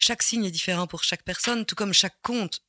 Chaque 0.00 0.22
signe 0.24 0.44
est 0.44 0.50
différent 0.50 0.86
pour 0.88 1.04
chaque 1.04 1.22
personne, 1.22 1.64
tout 1.66 1.76
comme 1.76 1.92
chaque 1.92 2.16
conte. 2.22 2.62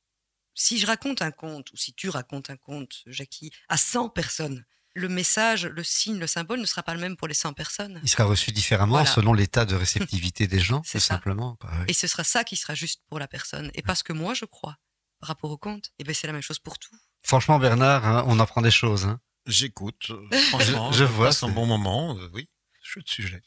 Si 0.58 0.78
je 0.78 0.86
raconte 0.86 1.20
un 1.22 1.30
conte, 1.30 1.70
ou 1.72 1.76
si 1.76 1.92
tu 1.94 2.08
racontes 2.08 2.48
un 2.50 2.56
conte, 2.56 3.02
Jackie, 3.06 3.52
à 3.68 3.76
100 3.76 4.08
personnes, 4.08 4.64
le 4.94 5.08
message, 5.10 5.66
le 5.66 5.84
signe, 5.84 6.18
le 6.18 6.26
symbole 6.26 6.58
ne 6.60 6.64
sera 6.64 6.82
pas 6.82 6.94
le 6.94 7.00
même 7.00 7.16
pour 7.18 7.28
les 7.28 7.34
100 7.34 7.52
personnes. 7.52 8.00
Il 8.02 8.08
sera 8.08 8.24
reçu 8.24 8.50
différemment 8.52 8.94
Voilà. 8.96 9.10
selon 9.10 9.34
l'état 9.34 9.66
de 9.66 9.74
réceptivité 9.74 10.46
des 10.46 10.58
gens, 10.58 10.80
C'est 10.86 10.98
tout 10.98 11.04
ça. 11.04 11.14
simplement. 11.14 11.58
oui. 11.62 11.84
Et 11.88 11.92
ce 11.92 12.06
sera 12.06 12.24
ça 12.24 12.42
qui 12.42 12.56
sera 12.56 12.74
juste 12.74 13.02
pour 13.08 13.18
la 13.18 13.28
personne. 13.28 13.70
Et 13.74 13.82
parce 13.82 14.02
que 14.02 14.14
moi, 14.14 14.32
je 14.32 14.46
crois, 14.46 14.76
par 15.20 15.28
rapport 15.28 15.50
au 15.50 15.58
conte, 15.58 15.90
et 15.98 16.04
ben 16.04 16.14
c'est 16.14 16.26
la 16.26 16.32
même 16.32 16.40
chose 16.42 16.58
pour 16.58 16.78
tout. 16.78 16.96
Franchement, 17.22 17.58
Bernard, 17.58 18.06
hein, 18.06 18.24
on 18.26 18.40
apprend 18.40 18.62
des 18.62 18.70
choses. 18.70 19.04
hein. 19.04 19.20
J'écoute. 19.44 20.10
euh, 20.10 20.26
Franchement, 20.50 20.90
Je- 20.92 20.98
je, 20.98 21.04
je 21.04 21.04
vois, 21.04 21.26
passe 21.26 21.42
un 21.42 21.48
c'est- 21.48 21.52
bon 21.52 21.66
moment. 21.66 22.16
euh, 22.18 22.30
oui, 22.32 22.48
chouette 22.82 23.08
sujet. 23.08 23.42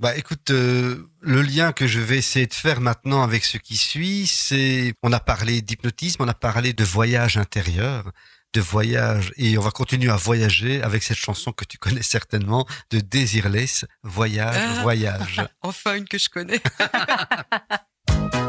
Bah 0.00 0.16
écoute, 0.16 0.50
euh, 0.50 1.06
le 1.20 1.42
lien 1.42 1.72
que 1.72 1.86
je 1.86 2.00
vais 2.00 2.16
essayer 2.18 2.46
de 2.46 2.54
faire 2.54 2.80
maintenant 2.80 3.22
avec 3.22 3.44
ce 3.44 3.56
qui 3.56 3.76
suit, 3.76 4.26
c'est 4.26 4.94
on 5.02 5.12
a 5.12 5.20
parlé 5.20 5.62
d'hypnotisme, 5.62 6.22
on 6.24 6.28
a 6.28 6.34
parlé 6.34 6.72
de 6.72 6.82
voyage 6.82 7.36
intérieur, 7.36 8.10
de 8.52 8.60
voyage, 8.60 9.32
et 9.36 9.56
on 9.58 9.62
va 9.62 9.70
continuer 9.70 10.10
à 10.10 10.16
voyager 10.16 10.82
avec 10.82 11.04
cette 11.04 11.16
chanson 11.18 11.52
que 11.52 11.64
tu 11.64 11.78
connais 11.78 12.02
certainement 12.02 12.66
de 12.90 12.98
Desireless, 13.00 13.84
Voyage, 14.02 14.56
Ah. 14.58 14.82
Voyage. 14.82 15.40
Enfin, 15.62 15.94
une 15.96 16.08
que 16.08 16.18
je 16.18 16.28
connais. 16.28 16.60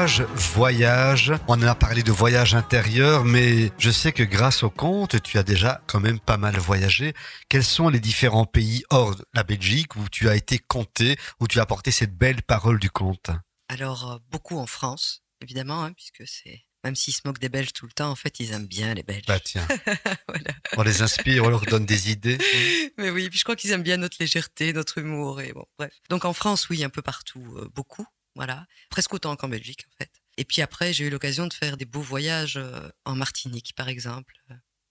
Voyage, 0.00 0.22
voyage. 0.54 1.32
On 1.46 1.60
a 1.60 1.74
parlé 1.74 2.02
de 2.02 2.10
voyage 2.10 2.54
intérieur, 2.54 3.22
mais 3.22 3.70
je 3.76 3.90
sais 3.90 4.12
que 4.12 4.22
grâce 4.22 4.62
au 4.62 4.70
conte, 4.70 5.20
tu 5.22 5.36
as 5.36 5.42
déjà 5.42 5.82
quand 5.86 6.00
même 6.00 6.18
pas 6.18 6.38
mal 6.38 6.56
voyagé. 6.56 7.12
Quels 7.50 7.64
sont 7.64 7.90
les 7.90 8.00
différents 8.00 8.46
pays 8.46 8.82
hors 8.88 9.14
la 9.34 9.42
Belgique 9.42 9.96
où 9.96 10.08
tu 10.10 10.30
as 10.30 10.36
été 10.36 10.58
compté, 10.58 11.18
où 11.38 11.46
tu 11.46 11.58
as 11.58 11.62
apporté 11.64 11.90
cette 11.90 12.16
belle 12.16 12.40
parole 12.40 12.78
du 12.78 12.88
conte? 12.88 13.28
Alors, 13.68 14.12
euh, 14.12 14.16
beaucoup 14.30 14.58
en 14.58 14.66
France, 14.66 15.22
évidemment, 15.42 15.84
hein, 15.84 15.92
puisque 15.92 16.26
c'est. 16.26 16.62
Même 16.82 16.96
s'ils 16.96 17.12
se 17.12 17.20
moquent 17.26 17.38
des 17.38 17.50
Belges 17.50 17.74
tout 17.74 17.84
le 17.84 17.92
temps, 17.92 18.10
en 18.10 18.16
fait, 18.16 18.40
ils 18.40 18.52
aiment 18.52 18.66
bien 18.66 18.94
les 18.94 19.02
Belges. 19.02 19.26
Bah 19.28 19.38
tiens, 19.38 19.68
Voilà. 20.28 20.50
on 20.78 20.82
les 20.82 21.02
inspire, 21.02 21.44
on 21.44 21.50
leur 21.50 21.66
donne 21.66 21.84
des 21.84 22.10
idées. 22.10 22.38
Mais 22.96 23.10
oui, 23.10 23.28
puis 23.28 23.38
je 23.38 23.44
crois 23.44 23.54
qu'ils 23.54 23.72
aiment 23.72 23.82
bien 23.82 23.98
notre 23.98 24.16
légèreté, 24.18 24.72
notre 24.72 24.96
humour 24.96 25.42
et 25.42 25.52
bon, 25.52 25.66
bref. 25.78 25.92
Donc 26.08 26.24
en 26.24 26.32
France, 26.32 26.70
oui, 26.70 26.82
un 26.82 26.88
peu 26.88 27.02
partout, 27.02 27.44
euh, 27.58 27.68
beaucoup, 27.74 28.06
voilà, 28.34 28.66
presque 28.90 29.14
autant 29.14 29.36
qu'en 29.36 29.48
Belgique 29.48 29.84
en 29.88 29.96
fait. 29.98 30.10
Et 30.36 30.44
puis 30.44 30.62
après, 30.62 30.92
j'ai 30.92 31.06
eu 31.06 31.10
l'occasion 31.10 31.46
de 31.46 31.52
faire 31.52 31.76
des 31.76 31.84
beaux 31.84 32.00
voyages 32.00 32.56
euh, 32.56 32.88
en 33.04 33.14
Martinique, 33.14 33.74
par 33.76 33.88
exemple. 33.88 34.34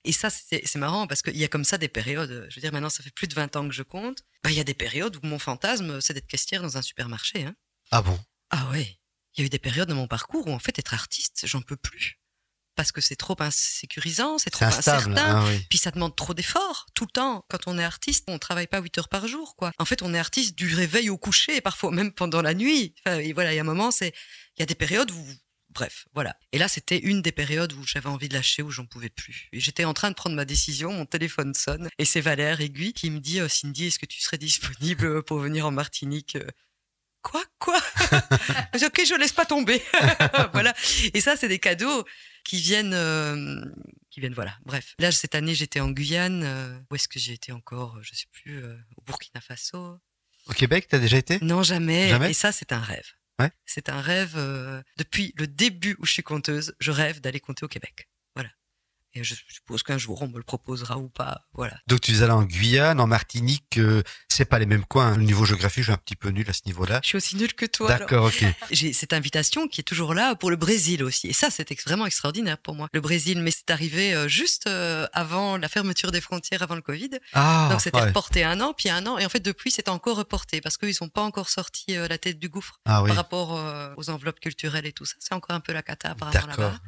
Et 0.03 0.11
ça, 0.11 0.29
c'est 0.29 0.75
marrant 0.75 1.07
parce 1.07 1.21
qu'il 1.21 1.37
y 1.37 1.43
a 1.43 1.47
comme 1.47 1.65
ça 1.65 1.77
des 1.77 1.87
périodes. 1.87 2.47
Je 2.49 2.55
veux 2.55 2.61
dire, 2.61 2.71
maintenant, 2.71 2.89
ça 2.89 3.03
fait 3.03 3.11
plus 3.11 3.27
de 3.27 3.33
20 3.33 3.55
ans 3.55 3.67
que 3.67 3.73
je 3.73 3.83
compte. 3.83 4.23
Bah, 4.43 4.51
Il 4.51 4.57
y 4.57 4.59
a 4.59 4.63
des 4.63 4.73
périodes 4.73 5.15
où 5.15 5.19
mon 5.23 5.39
fantasme, 5.39 5.99
c'est 6.01 6.13
d'être 6.13 6.27
caissière 6.27 6.61
dans 6.61 6.77
un 6.77 6.81
supermarché. 6.81 7.45
Hein. 7.45 7.55
Ah 7.91 8.01
bon? 8.01 8.17
Ah 8.49 8.69
ouais. 8.69 8.99
Il 9.35 9.41
y 9.41 9.43
a 9.43 9.45
eu 9.45 9.49
des 9.49 9.59
périodes 9.59 9.89
dans 9.89 9.95
mon 9.95 10.07
parcours 10.07 10.47
où 10.47 10.51
en 10.51 10.59
fait, 10.59 10.77
être 10.79 10.93
artiste, 10.93 11.45
j'en 11.45 11.61
peux 11.61 11.77
plus. 11.77 12.19
Parce 12.79 12.93
que 12.93 13.01
c'est 13.01 13.17
trop 13.17 13.35
insécurisant, 13.41 14.37
c'est 14.37 14.51
trop 14.51 14.63
instable. 14.63 15.11
incertain. 15.11 15.35
hein, 15.41 15.45
oui. 15.49 15.59
Puis 15.69 15.77
ça 15.77 15.91
demande 15.91 16.15
trop 16.15 16.33
d'efforts 16.33 16.85
tout 16.95 17.03
le 17.03 17.11
temps. 17.11 17.43
Quand 17.49 17.67
on 17.67 17.77
est 17.77 17.83
artiste, 17.83 18.23
on 18.29 18.39
travaille 18.39 18.67
pas 18.67 18.79
8 18.79 18.99
heures 18.99 19.09
par 19.09 19.27
jour, 19.27 19.57
quoi. 19.57 19.73
En 19.79 19.83
fait, 19.83 20.01
on 20.01 20.13
est 20.13 20.17
artiste 20.17 20.55
du 20.57 20.73
réveil 20.73 21.09
au 21.09 21.17
coucher, 21.17 21.59
parfois 21.59 21.91
même 21.91 22.13
pendant 22.13 22.41
la 22.41 22.53
nuit. 22.53 22.95
Enfin, 23.05 23.19
et 23.19 23.33
voilà, 23.33 23.51
il 23.51 23.57
y 23.57 23.59
a 23.59 23.63
un 23.63 23.65
moment, 23.65 23.91
c'est, 23.91 24.13
il 24.55 24.61
y 24.61 24.63
a 24.63 24.65
des 24.65 24.75
périodes 24.75 25.11
où, 25.11 25.25
bref, 25.71 26.05
voilà. 26.13 26.37
Et 26.53 26.57
là, 26.57 26.69
c'était 26.69 26.99
une 26.99 27.21
des 27.21 27.33
périodes 27.33 27.73
où 27.73 27.83
j'avais 27.85 28.07
envie 28.07 28.29
de 28.29 28.33
lâcher, 28.33 28.61
où 28.61 28.71
j'en 28.71 28.85
pouvais 28.85 29.09
plus. 29.09 29.49
Et 29.51 29.59
j'étais 29.59 29.83
en 29.83 29.93
train 29.93 30.09
de 30.09 30.15
prendre 30.15 30.37
ma 30.37 30.45
décision, 30.45 30.93
mon 30.93 31.05
téléphone 31.05 31.53
sonne, 31.53 31.89
et 31.97 32.05
c'est 32.05 32.21
Valère 32.21 32.61
Aiguille 32.61 32.93
qui 32.93 33.09
me 33.11 33.19
dit, 33.19 33.41
euh, 33.41 33.49
Cindy, 33.49 33.87
est-ce 33.87 33.99
que 33.99 34.05
tu 34.05 34.21
serais 34.21 34.37
disponible 34.37 35.21
pour 35.23 35.39
venir 35.39 35.65
en 35.65 35.71
Martinique 35.71 36.37
euh, 36.37 36.47
Quoi? 37.23 37.43
Quoi? 37.59 37.77
Ok, 38.81 39.01
je 39.05 39.19
laisse 39.19 39.33
pas 39.33 39.45
tomber. 39.45 39.83
voilà. 40.53 40.73
Et 41.13 41.19
ça, 41.19 41.35
c'est 41.35 41.49
des 41.49 41.59
cadeaux 41.59 42.05
qui 42.49 42.59
viennent, 42.59 42.93
euh, 42.95 43.61
qui 44.09 44.19
viennent, 44.21 44.33
voilà. 44.33 44.57
Bref. 44.65 44.95
Là, 44.97 45.11
cette 45.11 45.35
année, 45.35 45.53
j'étais 45.53 45.79
en 45.81 45.91
Guyane. 45.91 46.41
euh, 46.43 46.79
où 46.89 46.95
est-ce 46.95 47.07
que 47.07 47.19
j'ai 47.19 47.33
été 47.33 47.51
encore 47.51 47.99
Je 48.01 48.15
sais 48.15 48.25
plus. 48.31 48.63
euh, 48.63 48.75
au 48.97 49.01
Burkina 49.03 49.39
Faso. 49.39 49.99
Au 50.47 50.53
Québec, 50.53 50.87
t'as 50.89 50.97
déjà 50.97 51.17
été? 51.17 51.37
Non, 51.43 51.61
jamais. 51.61 52.09
Jamais? 52.09 52.31
Et 52.31 52.33
ça, 52.33 52.51
c'est 52.51 52.71
un 52.71 52.79
rêve. 52.79 53.05
Ouais. 53.37 53.51
C'est 53.67 53.89
un 53.89 54.01
rêve. 54.01 54.33
euh, 54.35 54.81
depuis 54.97 55.31
le 55.37 55.45
début 55.45 55.95
où 55.99 56.05
je 56.07 56.13
suis 56.13 56.23
conteuse, 56.23 56.73
je 56.79 56.89
rêve 56.89 57.21
d'aller 57.21 57.39
compter 57.39 57.65
au 57.65 57.67
Québec. 57.67 58.08
Et 59.15 59.23
je 59.23 59.33
suppose 59.47 59.81
qu'un 59.81 59.97
jour, 59.97 60.21
on 60.21 60.27
me 60.27 60.37
le 60.37 60.43
proposera 60.43 60.97
ou 60.97 61.09
pas. 61.09 61.41
Voilà. 61.53 61.77
Donc 61.87 62.01
tu 62.01 62.11
es 62.13 62.21
allé 62.21 62.31
en 62.31 62.43
Guyane, 62.43 62.99
en 62.99 63.07
Martinique, 63.07 63.77
euh, 63.77 64.03
c'est 64.29 64.45
pas 64.45 64.59
les 64.59 64.67
mêmes 64.67 64.85
coins. 64.85 65.17
Le 65.17 65.23
niveau 65.23 65.45
géographie, 65.45 65.81
je 65.81 65.85
suis 65.85 65.93
un 65.93 65.97
petit 65.97 66.15
peu 66.15 66.29
nul 66.29 66.47
à 66.49 66.53
ce 66.53 66.61
niveau-là. 66.67 66.99
Je 67.03 67.09
suis 67.09 67.17
aussi 67.17 67.35
nulle 67.35 67.53
que 67.53 67.65
toi. 67.65 67.87
D'accord, 67.87 68.27
ok. 68.27 68.45
J'ai 68.71 68.93
cette 68.93 69.13
invitation 69.13 69.67
qui 69.67 69.81
est 69.81 69.83
toujours 69.83 70.13
là 70.13 70.35
pour 70.35 70.51
le 70.51 70.55
Brésil 70.55 71.03
aussi. 71.03 71.27
Et 71.27 71.33
ça, 71.33 71.49
c'était 71.49 71.75
vraiment 71.85 72.05
extraordinaire 72.05 72.57
pour 72.59 72.75
moi. 72.75 72.87
Le 72.93 73.01
Brésil, 73.01 73.41
mais 73.41 73.51
c'est 73.51 73.71
arrivé 73.71 74.13
euh, 74.13 74.27
juste 74.27 74.67
euh, 74.67 75.07
avant 75.13 75.57
la 75.57 75.67
fermeture 75.67 76.11
des 76.11 76.21
frontières, 76.21 76.61
avant 76.61 76.75
le 76.75 76.81
Covid. 76.81 77.09
Ah, 77.33 77.67
Donc 77.71 77.81
c'était 77.81 77.97
ouais. 77.97 78.05
reporté 78.05 78.43
un 78.43 78.61
an, 78.61 78.73
puis 78.73 78.89
un 78.89 79.05
an. 79.07 79.17
Et 79.17 79.25
en 79.25 79.29
fait, 79.29 79.39
depuis, 79.39 79.71
c'est 79.71 79.89
encore 79.89 80.17
reporté 80.17 80.61
parce 80.61 80.77
qu'ils 80.77 80.93
sont 80.93 81.09
pas 81.09 81.23
encore 81.23 81.49
sortis 81.49 81.97
euh, 81.97 82.07
la 82.07 82.19
tête 82.19 82.39
du 82.39 82.47
gouffre 82.47 82.79
ah 82.85 83.01
oui. 83.01 83.09
par 83.09 83.17
rapport 83.17 83.59
aux 83.97 84.09
enveloppes 84.09 84.39
culturelles 84.39 84.85
et 84.85 84.93
tout 84.93 85.05
ça. 85.05 85.15
C'est 85.19 85.33
encore 85.33 85.55
un 85.55 85.59
peu 85.59 85.73
la 85.73 85.81
cata 85.81 86.13
D'accord. 86.13 86.47
là-bas. 86.47 86.79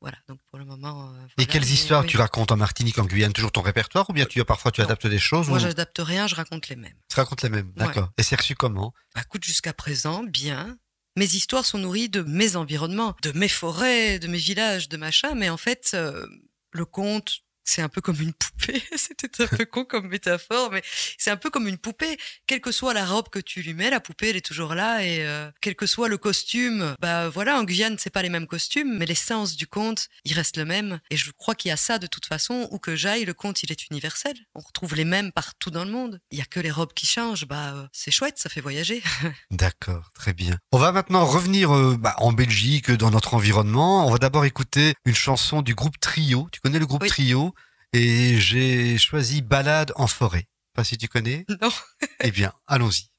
Voilà. 0.00 0.16
Donc 0.28 0.38
pour 0.48 0.58
le 0.58 0.64
moment. 0.64 1.12
euh, 1.12 1.26
Et 1.38 1.46
quelles 1.46 1.64
histoires 1.70 2.02
oui. 2.02 2.08
tu 2.08 2.16
racontes 2.16 2.52
en 2.52 2.56
Martinique, 2.56 2.98
en 2.98 3.04
Guyane 3.04 3.32
Toujours 3.32 3.52
ton 3.52 3.60
répertoire 3.60 4.08
ou 4.08 4.12
bien 4.12 4.24
tu 4.24 4.42
parfois 4.44 4.70
tu 4.70 4.80
Non. 4.80 4.86
adaptes 4.86 5.06
des 5.06 5.18
choses 5.18 5.48
Moi, 5.48 5.58
ou 5.58 5.60
j'adapte 5.60 5.98
rien, 6.00 6.26
je 6.26 6.34
raconte 6.34 6.68
les 6.68 6.76
mêmes. 6.76 6.94
tu 7.08 7.16
racontes 7.16 7.42
les 7.42 7.50
mêmes 7.50 7.70
D'accord. 7.76 8.10
Et 8.16 8.22
c'est 8.22 8.36
reçu 8.36 8.54
comment? 8.54 8.94
Bah, 9.14 9.20
écoute, 9.24 9.44
jusqu'à 9.44 9.72
présent, 9.74 10.22
bien. 10.24 10.76
Mes 11.16 11.26
histoires 11.34 11.66
sont 11.66 11.78
nourries 11.78 12.08
de 12.08 12.22
mes 12.22 12.56
environnements, 12.56 13.14
de 13.22 13.32
mes 13.32 13.48
forêts, 13.48 14.18
de 14.18 14.28
mes 14.28 14.38
villages, 14.38 14.88
de 14.88 14.96
machin. 14.96 15.34
Mais 15.34 15.50
en 15.50 15.56
fait, 15.58 15.90
euh, 15.94 16.24
le 16.72 16.84
conte, 16.86 17.40
c'est 17.64 17.82
un 17.82 17.88
peu 17.88 18.00
comme 18.00 18.20
une 18.20 18.32
poupée. 18.32 18.82
C'était 18.96 19.42
un 19.42 19.46
peu 19.46 19.64
con 19.64 19.84
comme 19.84 20.08
métaphore, 20.08 20.70
mais 20.72 20.82
c'est 21.18 21.30
un 21.30 21.36
peu 21.36 21.50
comme 21.50 21.68
une 21.68 21.78
poupée. 21.78 22.18
Quelle 22.46 22.60
que 22.60 22.72
soit 22.72 22.94
la 22.94 23.04
robe 23.04 23.28
que 23.28 23.38
tu 23.38 23.62
lui 23.62 23.74
mets, 23.74 23.90
la 23.90 24.00
poupée, 24.00 24.30
elle 24.30 24.36
est 24.36 24.44
toujours 24.44 24.74
là. 24.74 25.04
Et 25.04 25.26
euh, 25.26 25.50
quel 25.60 25.76
que 25.76 25.86
soit 25.86 26.08
le 26.08 26.18
costume, 26.18 26.94
bah 27.00 27.28
voilà, 27.28 27.58
en 27.58 27.64
Guyane, 27.64 27.96
c'est 27.98 28.10
pas 28.10 28.22
les 28.22 28.28
mêmes 28.28 28.46
costumes, 28.46 28.96
mais 28.98 29.06
l'essence 29.06 29.56
du 29.56 29.66
conte, 29.66 30.08
il 30.24 30.32
reste 30.32 30.56
le 30.56 30.64
même. 30.64 31.00
Et 31.10 31.16
je 31.16 31.30
crois 31.30 31.54
qu'il 31.54 31.68
y 31.68 31.72
a 31.72 31.76
ça 31.76 31.98
de 31.98 32.06
toute 32.06 32.26
façon. 32.26 32.68
Où 32.70 32.78
que 32.78 32.96
j'aille, 32.96 33.24
le 33.24 33.34
conte, 33.34 33.62
il 33.62 33.72
est 33.72 33.86
universel. 33.90 34.34
On 34.54 34.60
retrouve 34.60 34.94
les 34.94 35.04
mêmes 35.04 35.32
partout 35.32 35.70
dans 35.70 35.84
le 35.84 35.90
monde. 35.90 36.20
Il 36.30 36.38
y 36.38 36.42
a 36.42 36.46
que 36.46 36.60
les 36.60 36.70
robes 36.70 36.92
qui 36.92 37.06
changent. 37.06 37.46
Bah, 37.46 37.74
euh, 37.74 37.86
c'est 37.92 38.10
chouette, 38.10 38.38
ça 38.38 38.48
fait 38.48 38.60
voyager. 38.60 39.02
D'accord, 39.50 40.10
très 40.14 40.32
bien. 40.32 40.56
On 40.72 40.78
va 40.78 40.92
maintenant 40.92 41.24
revenir 41.24 41.74
euh, 41.74 41.96
bah, 41.98 42.14
en 42.18 42.32
Belgique, 42.32 42.90
dans 42.90 43.10
notre 43.10 43.34
environnement. 43.34 44.06
On 44.06 44.10
va 44.10 44.18
d'abord 44.18 44.44
écouter 44.44 44.94
une 45.04 45.14
chanson 45.14 45.62
du 45.62 45.74
groupe 45.74 45.98
Trio. 46.00 46.48
Tu 46.52 46.60
connais 46.60 46.78
le 46.78 46.86
groupe 46.86 47.02
Oui. 47.02 47.08
Trio? 47.08 47.54
Et 47.92 48.38
j'ai 48.38 48.98
choisi 48.98 49.42
Balade 49.42 49.92
en 49.96 50.06
forêt. 50.06 50.46
Pas 50.74 50.84
si 50.84 50.96
tu 50.96 51.08
connais 51.08 51.44
non. 51.60 51.70
Eh 52.20 52.30
bien, 52.30 52.52
allons-y. 52.66 53.10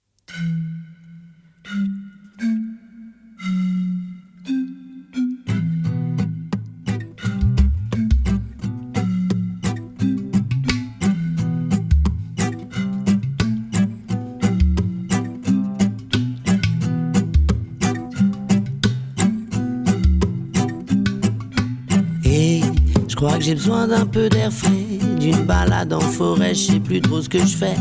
Crois 23.24 23.38
que 23.38 23.44
j'ai 23.44 23.54
besoin 23.54 23.88
d'un 23.88 24.08
peu 24.08 24.30
d'air 24.30 24.52
frais, 24.52 24.98
d'une 25.20 25.44
balade 25.44 25.94
en 25.94 26.00
forêt, 26.00 26.56
je 26.56 26.72
sais 26.72 26.80
plus 26.80 27.00
trop 27.02 27.22
ce 27.22 27.30
que 27.30 27.38
je 27.38 27.56
fais. 27.56 27.76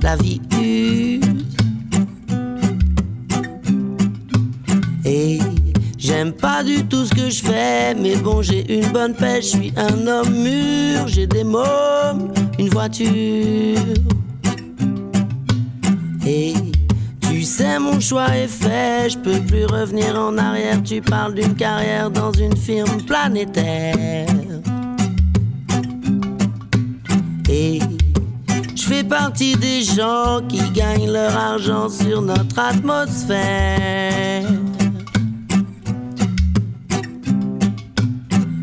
La 0.00 0.16
vie 0.16 0.40
use. 0.58 1.20
Et 5.04 5.38
j'aime 5.98 6.32
pas 6.32 6.64
du 6.64 6.82
tout 6.86 7.04
ce 7.04 7.14
que 7.14 7.28
je 7.28 7.42
fais, 7.42 7.94
mais 7.94 8.16
bon, 8.16 8.40
j'ai 8.40 8.74
une 8.74 8.90
bonne 8.90 9.12
pêche, 9.12 9.52
je 9.52 9.58
suis 9.58 9.72
un 9.76 10.06
homme 10.06 10.32
mûr, 10.32 11.06
j'ai 11.06 11.26
des 11.26 11.44
mômes, 11.44 12.32
une 12.58 12.70
voiture. 12.70 13.78
Et 16.26 16.54
tu 17.20 17.42
sais, 17.42 17.78
mon 17.78 18.00
choix 18.00 18.34
est 18.34 18.48
fait, 18.48 19.10
je 19.10 19.18
peux 19.18 19.40
plus 19.40 19.66
revenir 19.66 20.18
en 20.18 20.38
arrière. 20.38 20.82
Tu 20.82 21.02
parles 21.02 21.34
d'une 21.34 21.54
carrière 21.54 22.10
dans 22.10 22.32
une 22.32 22.56
firme 22.56 23.02
planétaire. 23.02 24.26
Et 27.48 27.78
je 28.74 28.82
fais 28.82 29.04
partie 29.04 29.56
des 29.56 29.82
gens 29.82 30.40
qui 30.48 30.70
gagnent 30.70 31.10
leur 31.10 31.36
argent 31.36 31.88
sur 31.88 32.22
notre 32.22 32.58
atmosphère. 32.58 34.44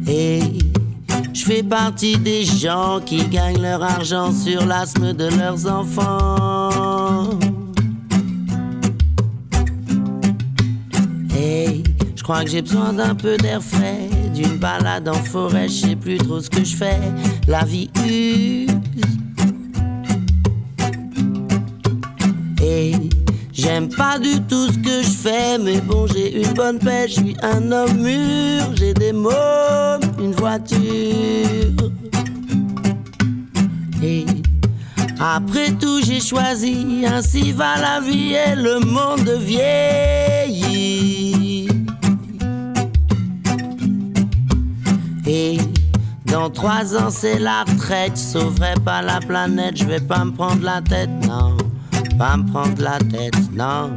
Et 0.08 0.42
je 1.34 1.44
fais 1.44 1.64
partie 1.64 2.18
des 2.18 2.44
gens 2.44 3.00
qui 3.06 3.26
gagnent 3.26 3.62
leur 3.62 3.84
argent 3.84 4.32
sur 4.32 4.66
l'asthme 4.66 5.14
de 5.14 5.30
leurs 5.38 5.66
enfants. 5.66 7.30
Hey, 11.36 11.84
je 12.16 12.24
crois 12.24 12.44
que 12.44 12.50
j'ai 12.50 12.62
besoin 12.62 12.94
d'un 12.94 13.16
peu 13.16 13.36
d'air 13.38 13.62
frais, 13.62 14.10
d'une 14.34 14.58
balade 14.58 15.10
en 15.10 15.14
forêt, 15.14 15.68
je 15.68 15.88
sais 15.88 15.96
plus 15.96 16.18
trop 16.18 16.40
ce 16.40 16.50
que 16.50 16.64
je 16.64 16.76
fais. 16.76 17.00
La 17.48 17.66
vie 17.66 17.90
use. 18.06 18.63
J'aime 23.52 23.88
pas 23.90 24.18
du 24.20 24.42
tout 24.42 24.68
ce 24.68 24.78
que 24.80 25.04
je 25.04 25.10
fais, 25.10 25.58
mais 25.58 25.80
bon, 25.80 26.08
j'ai 26.08 26.44
une 26.44 26.54
bonne 26.54 26.80
pêche, 26.80 27.16
je 27.16 27.22
suis 27.22 27.38
un 27.44 27.72
homme 27.72 27.98
mûr, 27.98 28.76
j'ai 28.76 28.94
des 28.94 29.14
mômes, 29.14 30.02
une 30.20 30.34
voiture. 30.34 31.92
Et 34.02 34.26
après 35.20 35.72
tout, 35.72 36.02
j'ai 36.04 36.20
choisi, 36.20 37.06
ainsi 37.08 37.52
va 37.52 37.80
la 37.80 38.02
vie 38.02 38.34
et 38.34 38.56
le 38.56 38.80
monde 38.80 39.30
vieillit. 39.40 40.94
Et 45.26 45.58
dans 46.26 46.50
trois 46.50 46.96
ans, 46.98 47.10
c'est 47.10 47.40
la 47.40 47.64
retraite, 47.64 48.14
je 48.16 48.40
sauverai 48.40 48.74
pas 48.84 49.02
la 49.02 49.20
planète, 49.20 49.78
je 49.78 49.86
vais 49.86 50.02
pas 50.02 50.26
me 50.26 50.32
prendre 50.32 50.64
la 50.64 50.82
tête, 50.82 51.12
non, 51.28 51.56
pas 52.18 52.38
me 52.38 52.46
prendre 52.52 52.82
la 52.82 53.00
tête, 53.00 53.36
non, 53.54 53.92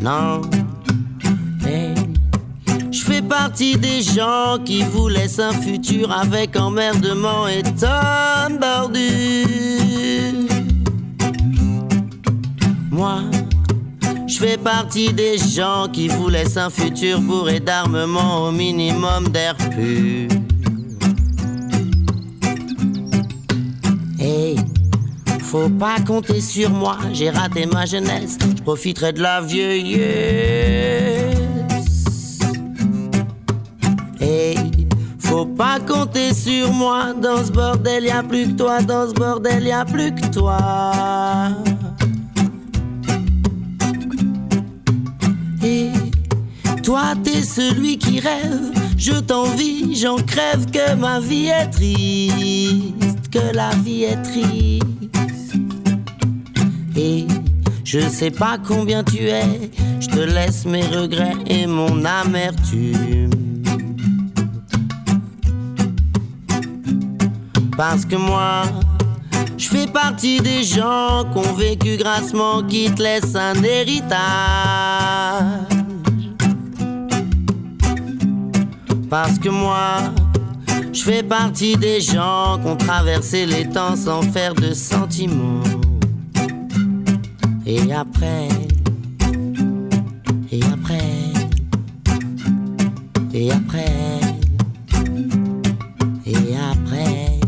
non. 0.00 0.42
Je 2.90 3.04
fais 3.04 3.22
partie 3.22 3.76
des 3.76 4.02
gens 4.02 4.58
qui 4.64 4.82
vous 4.82 5.08
laissent 5.08 5.38
un 5.38 5.52
futur 5.52 6.10
avec 6.12 6.56
emmerdement 6.56 7.46
et 7.48 7.62
tonne 7.62 8.58
bordure. 8.58 8.98
Moi, 12.90 13.20
je 14.26 14.38
fais 14.38 14.56
partie 14.56 15.12
des 15.12 15.38
gens 15.38 15.88
qui 15.92 16.08
vous 16.08 16.28
laissent 16.28 16.56
un 16.56 16.70
futur 16.70 17.20
bourré 17.20 17.60
d'armement 17.60 18.48
au 18.48 18.52
minimum 18.52 19.28
d'air 19.28 19.56
pur. 19.56 20.28
Faut 25.48 25.70
pas 25.70 25.96
compter 26.06 26.42
sur 26.42 26.68
moi, 26.68 26.98
j'ai 27.14 27.30
raté 27.30 27.64
ma 27.64 27.86
jeunesse, 27.86 28.36
je 28.54 28.62
profiterai 28.62 29.14
de 29.14 29.22
la 29.22 29.40
vieillesse. 29.40 29.98
Hey, 34.20 34.58
faut 35.18 35.46
pas 35.46 35.80
compter 35.80 36.34
sur 36.34 36.70
moi, 36.70 37.14
dans 37.14 37.42
ce 37.42 37.50
bordel 37.50 38.04
y 38.04 38.10
a 38.10 38.22
plus 38.22 38.48
que 38.48 38.58
toi, 38.58 38.82
dans 38.82 39.08
ce 39.08 39.14
bordel 39.14 39.64
y 39.64 39.72
a 39.72 39.86
plus 39.86 40.14
que 40.14 40.26
toi. 40.26 41.48
Et 45.64 45.88
toi 46.82 47.14
t'es 47.24 47.42
celui 47.42 47.96
qui 47.96 48.20
rêve, 48.20 48.70
je 48.98 49.14
t'envie, 49.14 49.96
j'en 49.96 50.16
crève 50.16 50.70
que 50.70 50.94
ma 50.94 51.20
vie 51.20 51.46
est 51.46 51.70
triste, 51.70 53.30
que 53.32 53.56
la 53.56 53.70
vie 53.76 54.04
est 54.04 54.22
triste. 54.22 54.97
Je 57.84 58.00
sais 58.00 58.32
pas 58.32 58.58
combien 58.58 59.04
tu 59.04 59.28
es, 59.28 59.70
je 60.00 60.08
te 60.08 60.18
laisse 60.18 60.64
mes 60.64 60.82
regrets 60.82 61.36
et 61.46 61.66
mon 61.66 62.04
amertume. 62.04 63.30
Parce 67.76 68.04
que 68.04 68.16
moi, 68.16 68.64
je 69.56 69.68
fais 69.68 69.86
partie 69.86 70.40
des 70.40 70.64
gens 70.64 71.24
qui 71.32 71.38
ont 71.38 71.54
vécu 71.54 71.96
grassement, 71.96 72.64
qui 72.64 72.90
te 72.90 73.00
laissent 73.00 73.36
un 73.36 73.62
héritage. 73.62 74.18
Parce 79.08 79.38
que 79.38 79.50
moi, 79.50 80.12
je 80.92 81.02
fais 81.02 81.22
partie 81.22 81.76
des 81.76 82.00
gens 82.00 82.58
qui 82.60 82.68
ont 82.68 82.76
traversé 82.76 83.46
les 83.46 83.68
temps 83.68 83.94
sans 83.94 84.22
faire 84.22 84.54
de 84.54 84.74
sentiments. 84.74 85.77
Et 87.70 87.92
après, 87.92 88.48
et 90.50 90.62
après, 90.72 90.98
et 93.34 93.50
après, 93.52 94.20
et 96.24 96.56
après. 96.56 97.40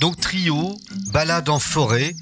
Donc 0.00 0.16
trio, 0.16 0.74
balade 1.12 1.48
en 1.48 1.60
forêt. 1.60 2.16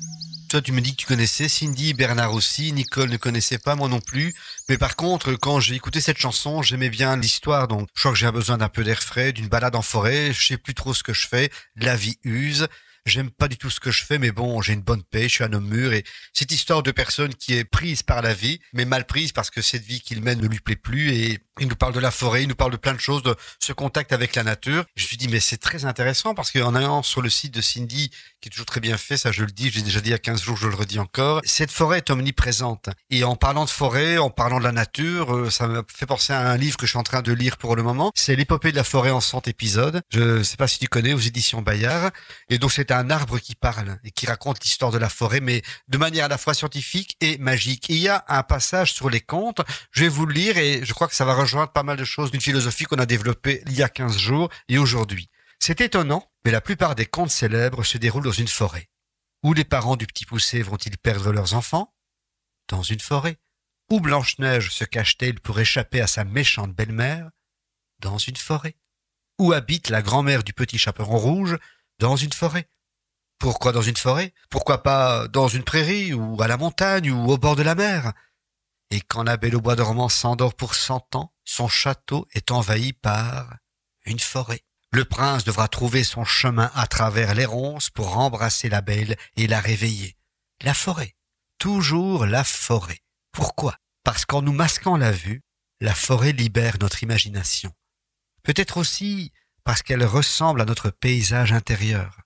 Toi, 0.51 0.61
tu 0.61 0.73
me 0.73 0.81
dis 0.81 0.91
que 0.91 0.97
tu 0.97 1.07
connaissais 1.07 1.49
Cindy, 1.49 1.95
Bernard 1.95 2.35
aussi, 2.35 2.73
Nicole 2.73 3.09
ne 3.09 3.17
connaissait 3.17 3.59
pas, 3.59 3.77
moi 3.77 3.89
non 3.89 4.01
plus. 4.01 4.35
Mais 4.69 4.79
par 4.79 4.97
contre, 4.97 5.35
quand 5.35 5.61
j'ai 5.61 5.77
écouté 5.77 6.01
cette 6.01 6.19
chanson, 6.19 6.61
j'aimais 6.61 6.91
bien 6.91 7.17
l'histoire. 7.17 7.69
Donc, 7.69 7.89
je 7.95 8.01
crois 8.01 8.11
que 8.11 8.19
j'ai 8.19 8.33
besoin 8.33 8.59
d'un 8.59 8.69
peu 8.69 8.83
d'air 8.83 9.01
frais, 9.01 9.31
d'une 9.33 9.47
balade 9.47 9.77
en 9.77 9.83
forêt. 9.83 10.33
Je 10.33 10.45
sais 10.45 10.57
plus 10.57 10.75
trop 10.75 10.93
ce 10.93 11.05
que 11.05 11.13
je 11.13 11.29
fais. 11.29 11.51
La 11.77 11.95
vie 11.95 12.19
use. 12.25 12.67
J'aime 13.07 13.31
pas 13.31 13.47
du 13.47 13.59
tout 13.59 13.71
ce 13.71 13.79
que 13.79 13.93
je 13.93 14.03
fais, 14.03 14.19
mais 14.19 14.33
bon, 14.33 14.61
j'ai 14.61 14.73
une 14.73 14.83
bonne 14.83 15.05
paix, 15.05 15.23
je 15.23 15.35
suis 15.35 15.45
un 15.45 15.53
homme 15.53 15.69
mûr 15.69 15.93
et 15.93 16.05
cette 16.35 16.53
histoire 16.53 16.83
de 16.83 16.91
personne 16.91 17.35
qui 17.35 17.55
est 17.55 17.65
prise 17.65 18.03
par 18.03 18.21
la 18.21 18.35
vie, 18.35 18.61
mais 18.75 18.85
mal 18.85 19.07
prise 19.07 19.33
parce 19.33 19.51
que 19.51 19.63
cette 19.63 19.85
vie 19.85 20.01
qu'il 20.01 20.21
mène 20.21 20.41
ne 20.41 20.47
lui 20.47 20.61
plaît 20.61 20.77
plus 20.77 21.11
et 21.13 21.39
il 21.61 21.69
nous 21.69 21.77
parle 21.77 21.93
de 21.93 22.01
la 22.01 22.11
forêt, 22.11 22.43
il 22.43 22.49
nous 22.49 22.55
parle 22.55 22.73
de 22.73 22.77
plein 22.77 22.95
de 22.95 23.01
choses, 23.01 23.23
de 23.23 23.37
ce 23.59 23.73
contact 23.73 24.13
avec 24.13 24.35
la 24.35 24.43
nature. 24.43 24.85
Je 24.97 25.05
me 25.05 25.07
suis 25.07 25.17
dit, 25.19 25.29
mais 25.29 25.41
c'est 25.41 25.59
très 25.59 25.85
intéressant 25.85 26.35
parce 26.35 26.51
qu'en 26.51 26.75
allant 26.75 27.03
sur 27.03 27.21
le 27.21 27.29
site 27.29 27.55
de 27.55 27.61
Cindy, 27.61 28.11
qui 28.41 28.49
est 28.49 28.51
toujours 28.51 28.67
très 28.67 28.81
bien 28.81 28.97
fait, 28.97 29.19
ça 29.19 29.31
je 29.31 29.45
le 29.45 29.53
dis, 29.53 29.71
j'ai 29.71 29.83
déjà 29.83 30.01
dit 30.01 30.09
il 30.09 30.13
y 30.13 30.15
a 30.15 30.19
15 30.19 30.43
jours, 30.43 30.57
je 30.57 30.67
le 30.67 30.75
redis 30.75 30.99
encore, 30.99 31.43
cette 31.45 31.71
forêt 31.71 31.99
est 31.99 32.11
omniprésente. 32.11 32.89
Et 33.11 33.25
en 33.25 33.37
parlant 33.37 33.67
de 33.67 33.71
forêt, 33.71 34.17
en 34.17 34.31
parlant 34.31 34.59
de 34.59 34.65
la 34.65 34.73
nature, 34.73 35.35
euh, 35.35 35.51
ça 35.51 35.69
me 35.69 35.85
fait 35.95 36.07
penser 36.07 36.33
à 36.33 36.51
un 36.51 36.57
livre 36.57 36.79
que 36.79 36.87
je 36.87 36.93
suis 36.93 36.99
en 36.99 37.03
train 37.03 37.21
de 37.21 37.33
lire 37.33 37.59
pour 37.59 37.77
le 37.77 37.83
moment. 37.83 38.11
C'est 38.15 38.37
l'épopée 38.37 38.73
de 38.73 38.77
la 38.77 38.85
forêt 38.85 39.11
en 39.11 39.21
100 39.21 39.47
épisodes. 39.49 40.01
Je 40.09 40.43
sais 40.43 40.57
pas 40.57 40.67
si 40.67 40.79
tu 40.79 40.89
connais, 40.89 41.13
aux 41.13 41.19
éditions 41.19 41.61
Bayard. 41.61 42.11
Et 42.49 42.59
donc 42.59 42.73
c'est 42.73 42.91
un 42.91 43.11
arbre 43.11 43.39
qui 43.39 43.55
parle 43.55 43.99
et 44.05 44.11
qui 44.11 44.27
raconte 44.27 44.65
l'histoire 44.65 44.91
de 44.91 44.99
la 44.99 45.11
forêt, 45.11 45.41
mais 45.41 45.63
de 45.89 45.99
manière 45.99 46.25
à 46.25 46.29
la 46.29 46.39
fois 46.39 46.55
scientifique 46.55 47.17
et 47.21 47.37
magique. 47.37 47.87
Il 47.91 47.99
y 47.99 48.09
a 48.09 48.25
un 48.29 48.43
passage 48.43 48.95
sur 48.95 49.11
les 49.11 49.21
contes, 49.21 49.61
je 49.93 50.05
vais 50.05 50.09
vous 50.09 50.25
le 50.25 50.33
lire 50.33 50.57
et 50.57 50.81
je 50.83 50.95
crois 50.95 51.07
que 51.07 51.15
ça 51.15 51.27
va 51.27 51.35
rejoindre 51.35 51.50
pas 51.73 51.83
mal 51.83 51.97
de 51.97 52.05
choses 52.05 52.31
d'une 52.31 52.41
philosophie 52.41 52.85
qu'on 52.85 52.99
a 52.99 53.07
développée 53.07 53.63
il 53.67 53.75
y 53.75 53.83
a 53.83 53.89
15 53.89 54.17
jours 54.17 54.49
et 54.69 54.79
aujourd'hui. 54.79 55.29
C'est 55.59 55.81
étonnant, 55.81 56.31
mais 56.45 56.51
la 56.51 56.61
plupart 56.61 56.95
des 56.95 57.07
contes 57.07 57.31
célèbres 57.31 57.85
se 57.85 57.99
déroulent 57.99 58.25
dans 58.25 58.33
une 58.33 58.49
forêt. 58.49 58.89
Où 59.43 59.53
les 59.53 59.65
parents 59.65 59.97
du 59.97 60.07
petit 60.07 60.27
poussé 60.27 60.63
vont-ils 60.63 60.99
perdre 60.99 61.33
leurs 61.33 61.55
enfants? 61.55 61.95
Dans 62.69 62.83
une 62.83 63.01
forêt. 63.01 63.39
Où 63.91 64.01
Blanche-Neige 64.01 64.71
se 64.71 64.85
cache-t-elle 64.85 65.41
pour 65.41 65.59
échapper 65.61 66.01
à 66.01 66.07
sa 66.07 66.25
méchante 66.25 66.73
belle-mère? 66.73 67.31
Dans 67.99 68.19
une 68.19 68.37
forêt. 68.37 68.77
Où 69.39 69.53
habite 69.53 69.89
la 69.89 70.03
grand-mère 70.03 70.45
du 70.45 70.53
petit 70.53 70.79
chaperon 70.79 71.19
rouge? 71.19 71.59
Dans 71.99 72.17
une 72.17 72.33
forêt. 72.33 72.69
Pourquoi 73.39 73.73
dans 73.73 73.83
une 73.83 73.97
forêt? 73.97 74.35
Pourquoi 74.51 74.83
pas 74.83 75.27
dans 75.29 75.49
une 75.49 75.65
prairie 75.65 76.13
ou 76.13 76.41
à 76.43 76.49
la 76.49 76.59
montagne 76.59 77.11
ou 77.11 77.31
au 77.31 77.39
bord 77.39 77.57
de 77.57 77.63
la 77.63 77.75
mer? 77.75 78.13
Et 78.91 79.01
quand 79.01 79.23
la 79.23 79.37
belle 79.37 79.57
au 79.57 79.61
bois 79.61 79.77
dormant 79.77 80.09
s'endort 80.09 80.55
pour 80.55 80.75
cent 80.75 81.15
ans, 81.15 81.33
son 81.61 81.69
château 81.69 82.27
est 82.33 82.53
envahi 82.53 82.95
par 82.95 83.55
une 84.07 84.19
forêt. 84.19 84.63
Le 84.93 85.05
prince 85.05 85.45
devra 85.45 85.69
trouver 85.69 86.05
son 86.05 86.25
chemin 86.25 86.71
à 86.75 86.87
travers 86.87 87.35
les 87.35 87.45
ronces 87.45 87.91
pour 87.91 88.17
embrasser 88.17 88.71
la 88.71 88.81
belle 88.81 89.15
et 89.37 89.47
la 89.47 89.61
réveiller. 89.61 90.17
La 90.63 90.73
forêt. 90.73 91.15
Toujours 91.59 92.25
la 92.25 92.45
forêt. 92.45 93.01
Pourquoi? 93.31 93.77
Parce 94.05 94.25
qu'en 94.25 94.41
nous 94.41 94.55
masquant 94.55 94.97
la 94.97 95.13
vue, 95.13 95.43
la 95.83 95.95
forêt 95.95 96.33
libère 96.33 96.79
notre 96.81 97.03
imagination. 97.03 97.75
Peut-être 98.43 98.79
aussi 98.79 99.31
parce 99.63 99.83
qu'elle 99.83 100.05
ressemble 100.05 100.63
à 100.63 100.65
notre 100.65 100.89
paysage 100.89 101.53
intérieur. 101.53 102.23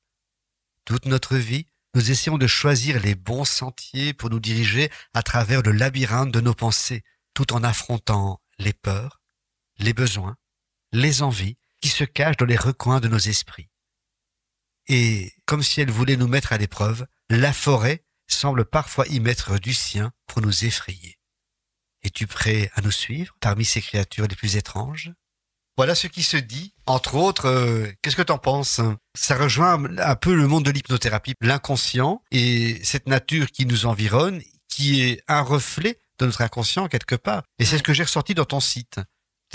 Toute 0.85 1.07
notre 1.07 1.35
vie, 1.35 1.67
nous 1.97 2.13
essayons 2.13 2.39
de 2.39 2.47
choisir 2.47 3.01
les 3.01 3.17
bons 3.17 3.45
sentiers 3.45 4.15
pour 4.15 4.31
nous 4.31 4.39
diriger 4.39 4.93
à 5.13 5.25
travers 5.25 5.63
le 5.63 5.73
labyrinthe 5.73 6.31
de 6.31 6.41
nos 6.41 6.55
pensées, 6.55 7.03
tout 7.35 7.53
en 7.53 7.65
affrontant 7.65 8.41
les 8.61 8.73
peurs, 8.73 9.24
les 9.79 9.93
besoins, 9.93 10.37
les 10.93 11.23
envies 11.23 11.57
qui 11.81 11.89
se 11.89 12.05
cachent 12.05 12.37
dans 12.37 12.47
les 12.47 12.57
recoins 12.57 13.01
de 13.01 13.09
nos 13.09 13.19
esprits. 13.19 13.69
Et, 14.89 15.33
comme 15.47 15.63
si 15.63 15.81
elle 15.81 15.91
voulait 15.91 16.17
nous 16.17 16.29
mettre 16.29 16.53
à 16.53 16.59
l'épreuve, 16.59 17.07
la 17.31 17.53
forêt 17.53 18.05
semble 18.27 18.65
parfois 18.65 19.07
y 19.09 19.21
mettre 19.21 19.59
du 19.59 19.75
sien 19.75 20.13
pour 20.27 20.43
nous 20.43 20.65
effrayer. 20.65 21.19
Es-tu 22.03 22.27
prêt 22.27 22.71
à 22.75 22.83
nous 22.83 22.91
suivre 22.91 23.35
parmi 23.41 23.65
ces 23.65 23.81
créatures 23.81 24.27
les 24.29 24.37
plus 24.37 24.57
étranges? 24.57 25.13
Voilà 25.77 25.95
ce 25.95 26.07
qui 26.07 26.23
se 26.23 26.37
dit. 26.37 26.73
Entre 26.87 27.17
autres, 27.17 27.47
euh, 27.47 27.91
qu'est-ce 28.01 28.15
que 28.15 28.23
t'en 28.23 28.39
penses? 28.39 28.81
Ça 29.15 29.37
rejoint 29.37 29.83
un 29.99 30.17
peu 30.17 30.35
le 30.35 30.47
monde 30.47 30.65
de 30.65 30.71
l'hypnothérapie, 30.71 31.35
l'inconscient 31.41 32.23
et 32.31 32.79
cette 32.85 33.09
nature 33.09 33.51
qui 33.51 33.67
nous 33.67 33.87
environne, 33.87 34.41
qui 34.69 35.03
est 35.03 35.23
un 35.27 35.41
reflet 35.41 35.99
de 36.19 36.27
notre 36.27 36.43
inconscient 36.43 36.89
quelque 36.89 37.17
part. 37.17 37.43
Et 37.59 37.65
c'est 37.65 37.79
ce 37.79 37.83
que 37.83 37.93
j'ai 37.93 38.05
ressorti 38.05 38.35
dans 38.35 38.45
ton 38.45 38.61
site 38.61 39.01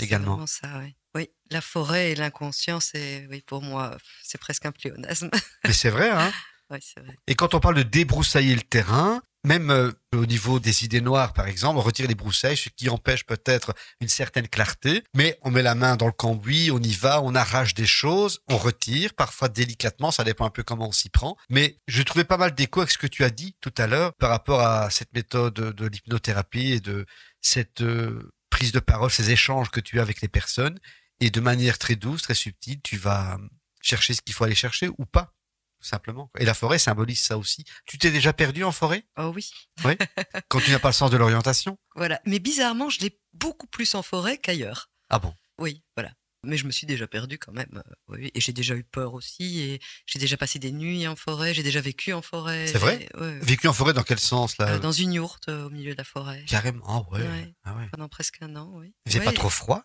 également. 0.02 0.46
ça, 0.46 0.68
oui. 0.80 0.94
Oui, 1.14 1.28
la 1.50 1.60
forêt 1.60 2.12
et 2.12 2.14
l'inconscient, 2.14 2.78
c'est, 2.78 3.26
oui, 3.30 3.42
pour 3.44 3.62
moi, 3.62 3.96
c'est 4.22 4.38
presque 4.38 4.66
un 4.66 4.72
pléonasme. 4.72 5.28
Mais 5.64 5.72
c'est 5.72 5.90
vrai, 5.90 6.10
hein 6.10 6.32
oui, 6.70 6.78
c'est 6.80 7.00
vrai. 7.00 7.16
Et 7.26 7.34
quand 7.34 7.54
on 7.54 7.60
parle 7.60 7.74
de 7.74 7.82
débroussailler 7.82 8.54
le 8.54 8.62
terrain, 8.62 9.22
même 9.42 9.70
euh, 9.70 9.90
au 10.14 10.26
niveau 10.26 10.60
des 10.60 10.84
idées 10.84 11.00
noires, 11.00 11.32
par 11.32 11.48
exemple, 11.48 11.78
on 11.78 11.82
retire 11.82 12.06
les 12.06 12.14
broussailles, 12.14 12.56
ce 12.56 12.68
qui 12.68 12.88
empêche 12.88 13.24
peut-être 13.24 13.74
une 14.00 14.08
certaine 14.08 14.46
clarté, 14.46 15.02
mais 15.14 15.38
on 15.42 15.50
met 15.50 15.62
la 15.62 15.74
main 15.74 15.96
dans 15.96 16.06
le 16.06 16.12
cambouis, 16.12 16.70
on 16.70 16.78
y 16.78 16.92
va, 16.92 17.22
on 17.22 17.34
arrache 17.34 17.74
des 17.74 17.86
choses, 17.86 18.40
on 18.48 18.56
retire, 18.56 19.14
parfois 19.14 19.48
délicatement, 19.48 20.10
ça 20.10 20.24
dépend 20.24 20.44
un 20.44 20.50
peu 20.50 20.62
comment 20.62 20.88
on 20.88 20.92
s'y 20.92 21.08
prend. 21.08 21.36
Mais 21.48 21.78
je 21.88 22.02
trouvais 22.02 22.24
pas 22.24 22.36
mal 22.36 22.54
d'écho 22.54 22.80
avec 22.80 22.92
ce 22.92 22.98
que 22.98 23.06
tu 23.06 23.24
as 23.24 23.30
dit 23.30 23.56
tout 23.60 23.74
à 23.78 23.86
l'heure 23.86 24.12
par 24.14 24.30
rapport 24.30 24.60
à 24.60 24.90
cette 24.90 25.12
méthode 25.14 25.54
de 25.54 25.86
l'hypnothérapie 25.86 26.72
et 26.72 26.80
de 26.80 27.06
cette 27.40 27.80
euh, 27.80 28.30
de 28.72 28.80
parole, 28.80 29.10
ces 29.10 29.30
échanges 29.30 29.70
que 29.70 29.80
tu 29.80 29.98
as 29.98 30.02
avec 30.02 30.20
les 30.20 30.28
personnes. 30.28 30.78
Et 31.20 31.30
de 31.30 31.40
manière 31.40 31.78
très 31.78 31.96
douce, 31.96 32.22
très 32.22 32.34
subtile, 32.34 32.80
tu 32.82 32.96
vas 32.96 33.38
chercher 33.80 34.14
ce 34.14 34.22
qu'il 34.22 34.34
faut 34.34 34.44
aller 34.44 34.54
chercher 34.54 34.88
ou 34.98 35.06
pas 35.06 35.34
tout 35.80 35.88
simplement. 35.88 36.30
Et 36.38 36.44
la 36.44 36.54
forêt 36.54 36.78
symbolise 36.78 37.20
ça 37.20 37.38
aussi. 37.38 37.64
Tu 37.86 37.96
t'es 37.98 38.10
déjà 38.10 38.32
perdu 38.32 38.64
en 38.64 38.72
forêt? 38.72 39.06
Oh 39.16 39.32
oui. 39.34 39.50
quand 40.48 40.60
tu 40.60 40.70
n'as 40.70 40.78
pas 40.78 40.90
le 40.90 40.94
sens 40.94 41.10
de 41.10 41.16
l'orientation? 41.16 41.78
Voilà. 41.94 42.20
Mais 42.26 42.38
bizarrement, 42.38 42.90
je 42.90 43.00
l'ai 43.00 43.18
beaucoup 43.32 43.66
plus 43.66 43.94
en 43.94 44.02
forêt 44.02 44.36
qu'ailleurs. 44.36 44.90
Ah 45.08 45.18
bon? 45.18 45.34
Oui, 45.58 45.82
voilà. 45.96 46.12
Mais 46.42 46.56
je 46.56 46.64
me 46.66 46.70
suis 46.70 46.86
déjà 46.86 47.06
perdue 47.06 47.38
quand 47.38 47.52
même. 47.52 47.68
euh, 47.86 47.94
oui, 48.08 48.30
et 48.34 48.40
j'ai 48.40 48.52
déjà 48.52 48.74
eu 48.74 48.82
peur 48.84 49.12
aussi. 49.14 49.60
Et 49.60 49.80
j'ai 50.06 50.18
déjà 50.18 50.36
passé 50.38 50.58
des 50.58 50.72
nuits 50.72 51.06
en 51.06 51.14
forêt. 51.16 51.52
J'ai 51.52 51.62
déjà 51.62 51.80
vécu 51.80 52.12
en 52.14 52.22
forêt. 52.22 52.66
C'est 52.66 52.78
vrai? 52.78 53.08
Et- 53.12 53.16
ouais, 53.16 53.26
ouais. 53.26 53.38
Vécu 53.40 53.68
en 53.68 53.72
forêt 53.74 53.92
dans 53.92 54.02
quel 54.02 54.18
sens 54.18 54.56
là? 54.58 54.68
Euh, 54.70 54.78
Dans 54.78 54.92
une 54.92 55.12
yourte 55.12 55.48
euh, 55.48 55.66
au 55.66 55.70
milieu 55.70 55.92
de 55.92 55.98
la 55.98 56.04
forêt. 56.04 56.44
Carrément. 56.46 56.84
Ah 56.88 57.12
ouais. 57.12 57.26
Ouais. 57.28 57.54
Ah 57.64 57.74
ouais. 57.76 57.88
Pendant 57.92 58.08
presque 58.08 58.38
un 58.40 58.56
an, 58.56 58.70
oui. 58.74 58.94
Il 59.06 59.12
faisait 59.12 59.24
pas 59.24 59.32
trop 59.32 59.50
froid? 59.50 59.84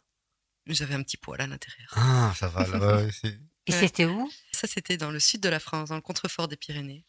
J'avais 0.68 0.96
un 0.96 1.04
petit 1.04 1.18
poil 1.18 1.40
à 1.42 1.48
l'intérieur. 1.48 1.90
Ah, 1.92 2.34
ça 2.40 2.48
va. 2.48 2.66
Là, 2.66 3.02
Et 3.68 3.72
c'était 3.72 4.06
où? 4.06 4.32
Ça, 4.52 4.68
c'était 4.68 4.98
dans 4.98 5.12
le 5.12 5.20
sud 5.20 5.42
de 5.42 5.50
la 5.50 5.60
France, 5.60 5.90
dans 5.90 5.96
le 5.96 6.02
contrefort 6.02 6.48
des 6.48 6.56
Pyrénées, 6.58 7.06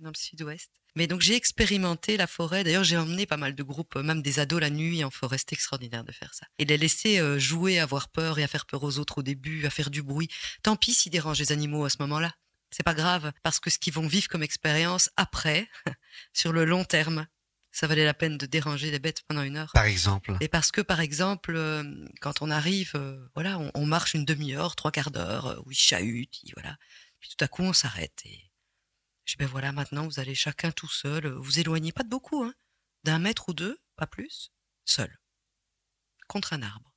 dans 0.00 0.10
le 0.10 0.14
sud-ouest. 0.16 0.70
Mais 0.96 1.06
donc, 1.06 1.20
j'ai 1.20 1.34
expérimenté 1.36 2.16
la 2.16 2.26
forêt. 2.26 2.64
D'ailleurs, 2.64 2.82
j'ai 2.84 2.96
emmené 2.96 3.24
pas 3.26 3.36
mal 3.36 3.54
de 3.54 3.62
groupes, 3.62 3.96
euh, 3.96 4.02
même 4.02 4.22
des 4.22 4.38
ados 4.40 4.60
la 4.60 4.70
nuit 4.70 5.04
en 5.04 5.10
forêt. 5.10 5.38
C'est 5.38 5.52
extraordinaire 5.52 6.02
de 6.04 6.12
faire 6.12 6.34
ça. 6.34 6.46
Et 6.58 6.64
les 6.64 6.76
laisser 6.76 7.18
euh, 7.20 7.38
jouer, 7.38 7.78
à 7.78 7.84
avoir 7.84 8.08
peur 8.08 8.38
et 8.38 8.42
à 8.42 8.48
faire 8.48 8.66
peur 8.66 8.82
aux 8.82 8.98
autres 8.98 9.18
au 9.18 9.22
début, 9.22 9.64
à 9.66 9.70
faire 9.70 9.90
du 9.90 10.02
bruit. 10.02 10.28
Tant 10.62 10.76
pis 10.76 10.92
s'ils 10.94 11.12
dérangent 11.12 11.38
les 11.38 11.52
animaux 11.52 11.84
à 11.84 11.90
ce 11.90 11.96
moment-là. 12.00 12.34
C'est 12.72 12.82
pas 12.84 12.94
grave, 12.94 13.32
parce 13.42 13.58
que 13.60 13.68
ce 13.70 13.78
qu'ils 13.78 13.92
vont 13.92 14.06
vivre 14.06 14.28
comme 14.28 14.42
expérience 14.44 15.10
après, 15.16 15.68
sur 16.32 16.52
le 16.52 16.64
long 16.64 16.84
terme, 16.84 17.26
ça 17.72 17.86
valait 17.86 18.04
la 18.04 18.14
peine 18.14 18.36
de 18.36 18.46
déranger 18.46 18.90
les 18.90 18.98
bêtes 18.98 19.22
pendant 19.28 19.42
une 19.42 19.56
heure. 19.56 19.70
Par 19.74 19.84
exemple. 19.84 20.36
Et 20.40 20.48
parce 20.48 20.70
que, 20.72 20.80
par 20.80 21.00
exemple, 21.00 21.54
euh, 21.54 21.84
quand 22.20 22.42
on 22.42 22.50
arrive, 22.50 22.92
euh, 22.96 23.24
voilà, 23.34 23.58
on, 23.60 23.70
on 23.74 23.86
marche 23.86 24.14
une 24.14 24.24
demi-heure, 24.24 24.74
trois 24.76 24.90
quarts 24.90 25.12
d'heure, 25.12 25.46
euh, 25.46 25.56
où 25.66 25.70
il 25.70 25.76
chahute, 25.76 26.42
il- 26.42 26.52
voilà. 26.54 26.76
Puis 27.20 27.30
tout 27.36 27.44
à 27.44 27.48
coup, 27.48 27.62
on 27.62 27.72
s'arrête. 27.72 28.18
Et 28.24 28.49
je 29.24 29.34
dis, 29.34 29.38
ben 29.38 29.46
voilà, 29.46 29.72
maintenant, 29.72 30.06
vous 30.06 30.20
allez 30.20 30.34
chacun 30.34 30.72
tout 30.72 30.88
seul, 30.88 31.26
euh, 31.26 31.38
vous 31.38 31.58
éloignez 31.58 31.92
pas 31.92 32.02
de 32.02 32.08
beaucoup, 32.08 32.42
hein, 32.42 32.54
d'un 33.04 33.18
mètre 33.18 33.48
ou 33.48 33.54
deux, 33.54 33.78
pas 33.96 34.06
plus, 34.06 34.52
seul, 34.84 35.18
contre 36.26 36.52
un 36.52 36.62
arbre. 36.62 36.94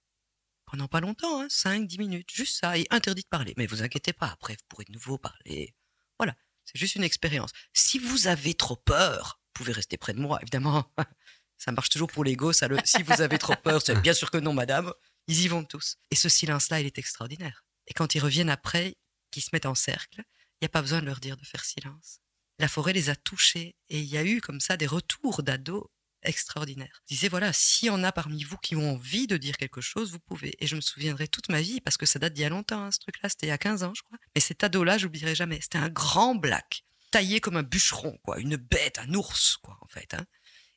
Pendant 0.65 0.87
pas 0.87 1.01
longtemps, 1.01 1.41
hein, 1.41 1.47
5, 1.49 1.87
10 1.87 1.97
minutes, 1.99 2.29
juste 2.31 2.59
ça, 2.59 2.77
et 2.77 2.87
interdit 2.89 3.23
de 3.23 3.27
parler. 3.27 3.53
Mais 3.57 3.67
vous 3.67 3.83
inquiétez 3.83 4.13
pas, 4.13 4.27
après, 4.27 4.53
vous 4.53 4.65
pourrez 4.67 4.85
de 4.85 4.93
nouveau 4.93 5.17
parler. 5.17 5.75
Voilà, 6.17 6.35
c'est 6.65 6.79
juste 6.79 6.95
une 6.95 7.03
expérience. 7.03 7.51
Si 7.73 7.99
vous 7.99 8.27
avez 8.27 8.53
trop 8.55 8.75
peur, 8.75 9.39
vous 9.47 9.51
pouvez 9.53 9.73
rester 9.73 9.97
près 9.97 10.13
de 10.13 10.19
moi, 10.19 10.39
évidemment. 10.41 10.91
Ça 11.57 11.71
marche 11.71 11.89
toujours 11.89 12.09
pour 12.11 12.25
l'ego, 12.25 12.51
ça. 12.51 12.67
Le... 12.67 12.77
Si 12.83 13.03
vous 13.03 13.21
avez 13.21 13.37
trop 13.37 13.55
peur, 13.55 13.81
c'est 13.81 13.95
bien 14.01 14.13
sûr 14.13 14.31
que 14.31 14.37
non, 14.37 14.53
madame. 14.53 14.91
Ils 15.27 15.43
y 15.43 15.47
vont 15.47 15.63
tous. 15.63 15.97
Et 16.11 16.15
ce 16.15 16.27
silence-là, 16.27 16.81
il 16.81 16.85
est 16.85 16.97
extraordinaire. 16.97 17.63
Et 17.87 17.93
quand 17.93 18.15
ils 18.15 18.19
reviennent 18.19 18.49
après, 18.49 18.97
qu'ils 19.31 19.43
se 19.43 19.49
mettent 19.53 19.65
en 19.65 19.75
cercle, 19.75 20.23
n'y 20.63 20.67
a 20.67 20.69
pas 20.69 20.81
besoin 20.81 21.01
de 21.01 21.05
leur 21.05 21.19
dire 21.19 21.37
de 21.37 21.45
faire 21.45 21.65
silence. 21.65 22.19
La 22.59 22.67
forêt 22.67 22.93
les 22.93 23.09
a 23.09 23.15
touchés 23.15 23.75
et 23.89 23.99
il 23.99 24.05
y 24.05 24.17
a 24.17 24.23
eu 24.23 24.41
comme 24.41 24.59
ça 24.59 24.77
des 24.77 24.87
retours 24.87 25.43
d'ados 25.43 25.85
extraordinaires. 26.21 27.01
Ils 27.09 27.15
disaient 27.15 27.27
voilà, 27.27 27.51
s'il 27.53 27.87
y 27.87 27.89
en 27.89 28.03
a 28.03 28.11
parmi 28.11 28.43
vous 28.43 28.57
qui 28.57 28.75
ont 28.75 28.93
envie 28.93 29.27
de 29.27 29.37
dire 29.37 29.57
quelque 29.57 29.81
chose, 29.81 30.11
vous 30.11 30.19
pouvez. 30.19 30.53
Et 30.59 30.67
je 30.67 30.75
me 30.75 30.81
souviendrai 30.81 31.27
toute 31.27 31.49
ma 31.49 31.61
vie 31.61 31.81
parce 31.81 31.97
que 31.97 32.05
ça 32.05 32.19
date 32.19 32.33
d'il 32.33 32.41
y 32.41 32.45
a 32.45 32.49
longtemps, 32.49 32.85
hein, 32.85 32.91
ce 32.91 32.99
truc-là, 32.99 33.29
c'était 33.29 33.47
il 33.47 33.49
y 33.49 33.53
a 33.53 33.57
15 33.57 33.83
ans, 33.83 33.93
je 33.95 34.03
crois. 34.03 34.17
Mais 34.35 34.41
cet 34.41 34.63
ado-là, 34.63 34.97
j'oublierai 34.97 35.35
jamais. 35.35 35.59
C'était 35.61 35.77
un 35.77 35.89
grand 35.89 36.35
black, 36.35 36.83
taillé 37.11 37.41
comme 37.41 37.57
un 37.57 37.63
bûcheron, 37.63 38.17
quoi, 38.23 38.39
une 38.39 38.55
bête, 38.55 38.99
un 38.99 39.13
ours, 39.13 39.57
quoi, 39.57 39.77
en 39.81 39.87
fait. 39.87 40.13
Hein. 40.13 40.25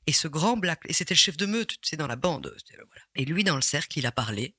Et 0.07 0.12
ce 0.12 0.28
grand 0.28 0.57
black, 0.57 0.82
et 0.87 0.93
c'était 0.93 1.14
le 1.14 1.18
chef 1.18 1.37
de 1.37 1.47
meute, 1.47 1.80
tu 1.80 1.89
sais, 1.89 1.97
dans 1.97 2.07
la 2.07 2.16
bande. 2.16 2.57
Et 3.14 3.24
lui, 3.24 3.45
dans 3.45 3.57
le 3.57 3.62
cercle, 3.62 3.99
il 3.99 4.07
a 4.07 4.12
parlé 4.12 4.57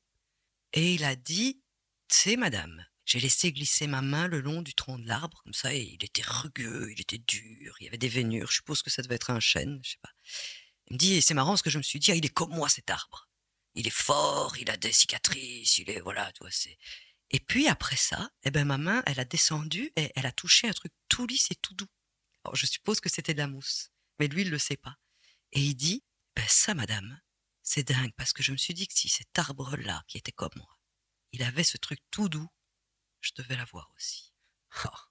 et 0.73 0.93
il 0.93 1.03
a 1.03 1.15
dit, 1.15 1.61
sais, 2.09 2.35
madame, 2.35 2.85
j'ai 3.07 3.21
laissé 3.21 3.53
glisser 3.53 3.87
ma 3.87 4.01
main 4.01 4.27
le 4.27 4.41
long 4.41 4.61
du 4.61 4.73
tronc 4.73 4.99
de 4.99 5.07
l'arbre, 5.07 5.41
comme 5.43 5.53
ça, 5.53 5.73
et 5.73 5.81
il 5.81 6.03
était 6.03 6.23
rugueux, 6.25 6.91
il 6.91 6.99
était 6.99 7.17
dur, 7.17 7.77
il 7.79 7.85
y 7.85 7.87
avait 7.87 7.97
des 7.97 8.09
vénures, 8.09 8.51
je 8.51 8.55
suppose 8.55 8.81
que 8.81 8.89
ça 8.89 9.01
devait 9.01 9.15
être 9.15 9.29
un 9.31 9.39
chêne, 9.39 9.79
je 9.81 9.91
sais 9.91 9.99
pas. 10.01 10.11
Il 10.89 10.95
me 10.95 10.99
dit, 10.99 11.13
et 11.13 11.21
c'est 11.21 11.33
marrant 11.33 11.55
ce 11.55 11.63
que 11.63 11.69
je 11.69 11.77
me 11.77 11.83
suis 11.83 11.99
dit, 11.99 12.11
ah, 12.11 12.15
il 12.15 12.25
est 12.25 12.33
comme 12.33 12.53
moi 12.53 12.67
cet 12.67 12.89
arbre. 12.89 13.29
Il 13.75 13.87
est 13.87 13.91
fort, 13.91 14.57
il 14.57 14.69
a 14.69 14.75
des 14.75 14.91
cicatrices, 14.91 15.77
il 15.77 15.89
est, 15.89 16.01
voilà, 16.01 16.29
tu 16.33 16.39
vois, 16.41 16.51
c'est. 16.51 16.77
Et 17.31 17.39
puis 17.39 17.69
après 17.69 17.95
ça, 17.95 18.29
eh 18.43 18.51
ben, 18.51 18.65
ma 18.65 18.77
main, 18.77 19.03
elle 19.05 19.21
a 19.21 19.25
descendu 19.25 19.89
et 19.95 20.11
elle 20.15 20.25
a 20.25 20.33
touché 20.33 20.67
un 20.67 20.73
truc 20.73 20.91
tout 21.07 21.27
lisse 21.27 21.49
et 21.51 21.55
tout 21.55 21.75
doux. 21.75 21.87
Alors, 22.43 22.57
je 22.57 22.65
suppose 22.65 22.99
que 22.99 23.09
c'était 23.09 23.33
de 23.33 23.39
la 23.39 23.47
mousse, 23.47 23.89
mais 24.19 24.27
lui, 24.27 24.41
il 24.41 24.49
le 24.49 24.59
sait 24.59 24.77
pas. 24.77 24.97
Et 25.53 25.61
il 25.61 25.75
dit, 25.75 26.03
ben 26.35 26.45
ça, 26.49 26.73
madame, 26.73 27.21
c'est 27.63 27.87
dingue, 27.87 28.11
parce 28.17 28.33
que 28.33 28.43
je 28.43 28.51
me 28.51 28.57
suis 28.57 28.73
dit 28.73 28.87
que 28.87 28.93
si 28.93 29.07
cet 29.07 29.39
arbre-là, 29.39 30.03
qui 30.09 30.17
était 30.17 30.33
comme 30.33 30.51
moi, 30.57 30.77
il 31.31 31.43
avait 31.43 31.63
ce 31.63 31.77
truc 31.77 31.99
tout 32.11 32.27
doux, 32.27 32.49
je 33.27 33.41
devais 33.41 33.55
l'avoir 33.55 33.91
aussi. 33.95 34.33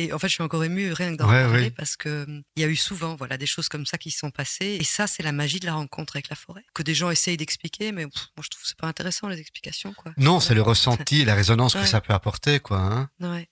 Et 0.00 0.12
en 0.12 0.18
fait, 0.20 0.28
je 0.28 0.34
suis 0.34 0.42
encore 0.44 0.62
émue 0.62 0.92
rien 0.92 1.10
que 1.12 1.16
d'en 1.16 1.28
Ouais, 1.28 1.42
parler 1.42 1.62
oui. 1.64 1.70
parce 1.70 1.96
que 1.96 2.22
hum, 2.24 2.42
il 2.54 2.62
y 2.62 2.64
a 2.64 2.68
eu 2.68 2.76
souvent, 2.76 3.16
voilà, 3.16 3.36
des 3.36 3.46
choses 3.46 3.68
comme 3.68 3.84
ça 3.84 3.98
qui 3.98 4.12
se 4.12 4.18
sont 4.20 4.30
passées. 4.30 4.76
Et 4.80 4.84
ça, 4.84 5.08
c'est 5.08 5.24
la 5.24 5.32
magie 5.32 5.58
de 5.58 5.66
la 5.66 5.74
rencontre 5.74 6.14
avec 6.14 6.28
la 6.28 6.36
forêt. 6.36 6.64
Que 6.72 6.84
des 6.84 6.94
gens 6.94 7.10
essayent 7.10 7.36
d'expliquer, 7.36 7.90
mais 7.90 8.06
pff, 8.06 8.28
moi, 8.36 8.44
je 8.44 8.48
trouve 8.48 8.62
que 8.62 8.68
c'est 8.68 8.78
pas 8.78 8.86
intéressant, 8.86 9.26
les 9.26 9.40
explications, 9.40 9.92
quoi. 9.94 10.12
Non, 10.16 10.38
c'est 10.38 10.54
le 10.54 10.62
ressenti 10.62 11.24
la 11.24 11.34
résonance 11.34 11.74
que 11.74 11.84
ça 11.84 12.00
peut 12.00 12.12
apporter, 12.12 12.60
quoi. 12.60 12.78
Hein 12.78 13.10
Ouais. 13.18 13.48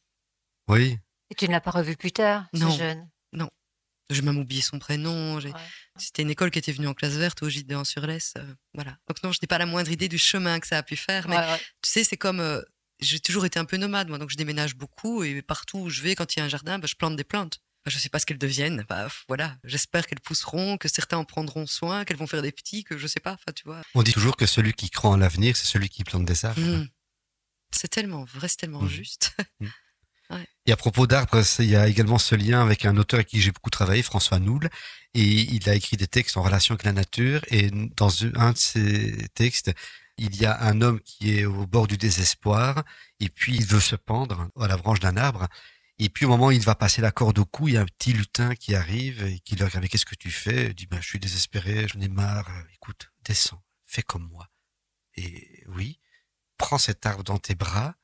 oui. 0.68 0.98
Et 1.30 1.34
tu 1.34 1.48
ne 1.48 1.52
l'as 1.52 1.60
pas 1.60 1.72
revu 1.72 1.96
plus 1.96 2.12
tard, 2.12 2.46
ce 2.54 2.60
Non. 2.60 2.70
jeune? 2.76 3.08
J'ai 4.08 4.22
même 4.22 4.38
oublié 4.38 4.62
son 4.62 4.78
prénom. 4.78 5.38
Ouais. 5.40 5.52
C'était 5.98 6.22
une 6.22 6.30
école 6.30 6.52
qui 6.52 6.60
était 6.60 6.70
venue 6.70 6.86
en 6.86 6.94
classe 6.94 7.14
verte 7.14 7.42
au 7.42 7.48
gîte 7.48 7.66
de 7.66 7.74
Anse-sur-Lesse. 7.74 8.34
euh, 8.38 8.54
voilà. 8.72 8.96
Donc 9.08 9.20
non, 9.24 9.32
je 9.32 9.40
n'ai 9.42 9.48
pas 9.48 9.58
la 9.58 9.66
moindre 9.66 9.90
idée 9.90 10.06
du 10.06 10.16
chemin 10.16 10.60
que 10.60 10.68
ça 10.68 10.78
a 10.78 10.84
pu 10.84 10.94
faire. 10.94 11.26
Mais 11.26 11.36
Ouais, 11.36 11.42
ouais. 11.44 11.58
tu 11.82 11.90
sais, 11.90 12.04
c'est 12.04 12.16
comme... 12.16 12.38
euh, 12.38 12.62
j'ai 13.00 13.20
toujours 13.20 13.44
été 13.46 13.58
un 13.58 13.64
peu 13.64 13.76
nomade, 13.76 14.08
moi. 14.08 14.18
Donc 14.18 14.30
je 14.30 14.36
déménage 14.36 14.74
beaucoup. 14.76 15.22
Et 15.24 15.42
partout 15.42 15.78
où 15.78 15.90
je 15.90 16.02
vais, 16.02 16.14
quand 16.14 16.34
il 16.34 16.38
y 16.38 16.42
a 16.42 16.44
un 16.44 16.48
jardin, 16.48 16.78
bah, 16.78 16.86
je 16.88 16.94
plante 16.94 17.16
des 17.16 17.24
plantes. 17.24 17.60
Bah, 17.84 17.90
je 17.92 17.98
sais 17.98 18.08
pas 18.08 18.18
ce 18.18 18.26
qu'elles 18.26 18.38
deviennent. 18.38 18.84
Bah, 18.88 19.08
voilà. 19.28 19.56
J'espère 19.64 20.06
qu'elles 20.06 20.20
pousseront, 20.20 20.76
que 20.78 20.88
certains 20.88 21.18
en 21.18 21.24
prendront 21.24 21.66
soin, 21.66 22.04
qu'elles 22.04 22.16
vont 22.16 22.26
faire 22.26 22.42
des 22.42 22.52
petits, 22.52 22.84
que 22.84 22.98
je 22.98 23.06
sais 23.06 23.20
pas. 23.20 23.32
Enfin, 23.34 23.52
tu 23.54 23.64
vois. 23.64 23.82
On 23.94 24.02
dit 24.02 24.12
toujours 24.12 24.36
que 24.36 24.46
celui 24.46 24.72
qui 24.72 24.90
croit 24.90 25.10
en 25.10 25.16
l'avenir, 25.16 25.56
c'est 25.56 25.66
celui 25.66 25.88
qui 25.88 26.02
plante 26.04 26.24
des 26.24 26.44
arbres. 26.44 26.60
Mm. 26.60 26.88
C'est 27.72 27.88
tellement 27.88 28.24
vrai, 28.24 28.48
c'est 28.48 28.56
tellement 28.58 28.82
Mhm. 28.82 28.88
juste. 28.88 29.36
Et 30.66 30.72
à 30.72 30.76
propos 30.76 31.06
d'arbres, 31.06 31.40
il 31.60 31.66
y 31.66 31.76
a 31.76 31.86
également 31.86 32.18
ce 32.18 32.34
lien 32.34 32.60
avec 32.60 32.84
un 32.84 32.96
auteur 32.96 33.18
avec 33.18 33.28
qui 33.28 33.40
j'ai 33.40 33.52
beaucoup 33.52 33.70
travaillé, 33.70 34.02
François 34.02 34.40
Noul, 34.40 34.68
et 35.14 35.22
il 35.22 35.68
a 35.70 35.74
écrit 35.76 35.96
des 35.96 36.08
textes 36.08 36.36
en 36.36 36.42
relation 36.42 36.74
avec 36.74 36.84
la 36.84 36.92
nature, 36.92 37.42
et 37.48 37.70
dans 37.70 38.10
un 38.34 38.50
de 38.50 38.58
ses 38.58 39.28
textes, 39.34 39.70
il 40.18 40.36
y 40.36 40.46
a 40.46 40.62
un 40.62 40.80
homme 40.80 41.00
qui 41.00 41.38
est 41.38 41.44
au 41.44 41.66
bord 41.66 41.86
du 41.86 41.96
désespoir, 41.96 42.84
et 43.20 43.28
puis 43.28 43.54
il 43.56 43.66
veut 43.66 43.80
se 43.80 43.96
pendre 43.96 44.50
à 44.58 44.66
la 44.66 44.76
branche 44.76 45.00
d'un 45.00 45.16
arbre, 45.16 45.48
et 45.98 46.10
puis 46.10 46.26
au 46.26 46.28
moment 46.28 46.48
où 46.48 46.52
il 46.52 46.62
va 46.62 46.74
passer 46.74 47.00
la 47.00 47.10
corde 47.10 47.38
au 47.38 47.46
cou, 47.46 47.68
il 47.68 47.74
y 47.74 47.76
a 47.78 47.80
un 47.80 47.86
petit 47.86 48.12
lutin 48.12 48.54
qui 48.54 48.74
arrive 48.74 49.24
et 49.24 49.38
qui 49.40 49.56
lui 49.56 49.64
regarde, 49.64 49.82
mais 49.82 49.88
qu'est-ce 49.88 50.04
que 50.04 50.14
tu 50.14 50.30
fais? 50.30 50.66
Il 50.66 50.74
dit, 50.74 50.86
ben, 50.86 51.00
je 51.00 51.08
suis 51.08 51.18
désespéré, 51.18 51.88
j'en 51.88 52.00
ai 52.00 52.08
marre, 52.08 52.50
écoute, 52.74 53.10
descends, 53.24 53.62
fais 53.86 54.02
comme 54.02 54.28
moi. 54.28 54.50
Et 55.14 55.64
oui, 55.68 55.98
prends 56.58 56.78
cet 56.78 57.06
arbre 57.06 57.24
dans 57.24 57.38
tes 57.38 57.54
bras 57.54 57.96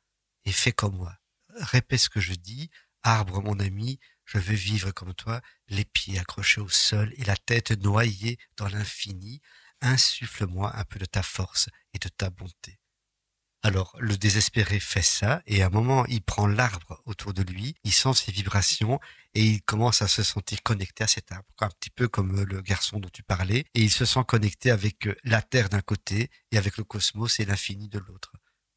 et 0.45 0.53
fais 0.53 0.73
comme 0.73 0.97
moi. 0.97 1.15
Répète 1.55 2.01
ce 2.01 2.09
que 2.09 2.21
je 2.21 2.33
dis, 2.33 2.71
arbre 3.03 3.43
mon 3.43 3.61
ami, 3.61 3.99
je 4.25 4.39
veux 4.39 4.55
vivre 4.55 4.91
comme 4.93 5.13
toi, 5.15 5.43
les 5.69 5.85
pieds 5.85 6.19
accrochés 6.19 6.63
au 6.63 6.71
sol 6.71 7.13
et 7.19 7.25
la 7.25 7.37
tête 7.37 7.73
noyée 7.83 8.39
dans 8.57 8.69
l'infini. 8.69 9.43
Insuffle-moi 9.83 10.73
un 10.77 10.85
peu 10.85 10.99
de 10.99 11.05
ta 11.05 11.23
force 11.23 11.69
et 11.93 11.99
de 11.99 12.09
ta 12.09 12.31
bonté. 12.31 12.79
Alors, 13.65 13.97
le 14.01 14.17
désespéré 14.17 14.81
fait 14.81 15.03
ça, 15.03 15.41
et 15.47 15.63
à 15.63 15.67
un 15.67 15.71
moment, 15.71 16.05
il 16.07 16.23
prend 16.23 16.47
l'arbre 16.49 17.01
autour 17.05 17.33
de 17.33 17.43
lui, 17.43 17.77
il 17.85 17.93
sent 17.93 18.15
ses 18.15 18.33
vibrations, 18.33 18.99
et 19.35 19.45
il 19.45 19.63
commence 19.63 20.03
à 20.03 20.09
se 20.09 20.25
sentir 20.25 20.63
connecté 20.65 21.05
à 21.05 21.07
cet 21.07 21.31
arbre, 21.31 21.47
un 21.61 21.69
petit 21.69 21.91
peu 21.91 22.09
comme 22.09 22.41
euh, 22.41 22.45
le 22.45 22.61
garçon 22.61 22.99
dont 22.99 23.09
tu 23.13 23.23
parlais, 23.23 23.65
et 23.75 23.83
il 23.83 23.91
se 23.91 24.05
sent 24.05 24.25
connecté 24.27 24.73
avec 24.73 25.07
euh, 25.07 25.17
la 25.23 25.43
Terre 25.43 25.69
d'un 25.69 25.81
côté, 25.81 26.29
et 26.51 26.59
avec 26.59 26.77
le 26.77 26.83
cosmos 26.83 27.39
et 27.39 27.45
l'infini 27.45 27.89
de 27.89 28.01
l'autre 28.01 28.33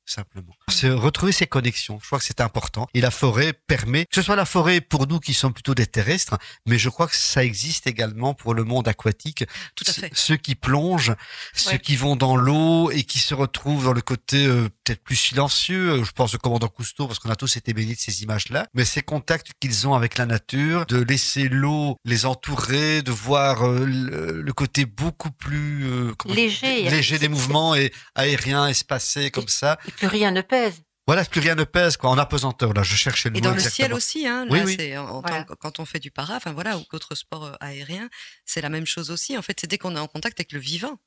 simplement. 0.06 0.54
Se 0.70 0.88
retrouver 0.88 1.32
ces 1.32 1.48
connexions, 1.48 2.00
je 2.02 2.06
crois 2.08 2.20
que 2.20 2.26
c'est 2.26 2.42
important. 2.42 2.88
Et 2.94 3.02
la 3.02 3.12
forêt 3.12 3.54
permet, 3.54 4.06
que 4.06 4.16
ce 4.16 4.22
soit 4.22 4.36
la 4.36 4.46
forêt 4.46 4.82
pour 4.82 5.08
nous 5.08 5.20
qui 5.20 5.34
sommes 5.34 5.54
plutôt 5.54 5.76
des 5.76 5.88
terrestres, 5.88 6.38
mais 6.66 6.78
je 6.78 6.90
crois 6.90 7.08
que 7.08 7.16
ça 7.16 7.44
existe 7.44 7.88
également 7.88 8.34
pour 8.34 8.54
le 8.54 8.64
monde 8.64 8.88
aquatique. 8.88 9.46
Tout 9.76 9.86
à 9.88 9.94
fait. 9.94 10.12
Ceux 10.14 10.38
qui 10.38 10.56
plongent, 10.56 11.16
ceux 11.54 11.78
qui 11.78 11.96
vont 11.96 12.16
dans 12.16 12.36
l'eau 12.36 12.92
et 12.92 13.04
qui 13.04 13.20
se 13.20 13.34
retrouvent 13.34 13.86
dans 13.86 13.94
le 13.94 14.02
côté 14.02 14.46
euh, 14.46 14.70
peut-être 14.84 15.04
plus 15.04 15.16
silencieux. 15.16 16.04
Je 16.04 16.12
pense 16.12 16.36
au 16.36 16.38
commandant 16.38 16.68
Cousteau 16.68 17.08
parce 17.08 17.20
qu'on 17.20 17.30
a 17.30 17.36
tous 17.36 17.58
été 17.58 17.74
bénis 17.74 17.96
de 17.96 18.00
ces 18.00 18.24
images-là. 18.24 18.68
Mais 18.74 18.86
ces 18.86 19.02
contacts 19.02 19.52
qu'ils 19.60 19.88
ont 19.88 19.94
avec 19.94 20.18
la 20.18 20.26
nature, 20.26 20.86
de 20.86 21.02
laisser 21.02 21.48
l'eau 21.50 21.98
les 22.06 22.26
entourer, 22.26 23.02
de 23.02 23.12
voir 23.12 23.64
euh, 23.64 23.86
le, 23.86 24.42
le 24.42 24.54
côté 24.54 24.86
beaucoup 24.86 25.32
plus 25.32 25.86
euh, 25.86 26.14
Léger. 26.26 26.90
léger 26.90 27.20
des 27.20 27.28
mouvements 27.28 27.76
et 27.76 27.92
aérien, 28.16 28.68
espacé 28.68 29.32
comme 29.32 29.48
ça. 29.48 29.78
Et 29.88 29.92
plus 29.98 30.08
rien 30.08 30.32
ne 30.32 30.42
pèse. 30.42 30.82
Voilà, 31.08 31.24
plus 31.24 31.40
rien 31.42 31.54
ne 31.56 31.64
pèse, 31.66 31.98
quoi, 31.98 32.10
en 32.10 32.18
apesanteur, 32.18 32.74
là, 32.74 32.82
je 32.82 32.96
cherchais 32.96 33.30
le 33.30 33.38
Et 33.38 33.40
mot 33.40 33.44
dans 33.44 33.50
le 33.52 33.56
exactement. 33.58 33.88
ciel 33.88 33.94
aussi, 33.94 34.28
hein, 34.28 34.48
Oui, 34.50 34.60
là, 34.60 34.66
oui. 34.66 34.76
c'est 34.80 34.98
en- 34.98 35.08
en 35.08 35.22
Voilà. 35.22 35.44
tant 35.44 35.54
que- 35.54 35.54
quand 35.60 35.80
on 35.80 35.86
fait 35.86 36.00
du 36.00 36.10
para, 36.10 36.36
enfin 36.36 36.52
voilà, 36.52 36.78
ou 36.78 36.84
d'autres 36.92 37.14
sports 37.14 37.46
euh, 37.46 37.54
aériens, 37.60 38.10
c'est 38.46 38.62
la 38.62 38.70
même 38.70 38.88
chose 38.88 39.12
aussi. 39.12 39.38
En 39.38 39.44
fait, 39.44 39.56
c'est 39.62 39.68
dès 39.68 39.78
qu'on 39.78 39.96
est 39.96 40.00
en 40.00 40.08
contact 40.08 40.40
avec 40.40 40.52
le 40.52 40.60
vivant. 40.60 40.98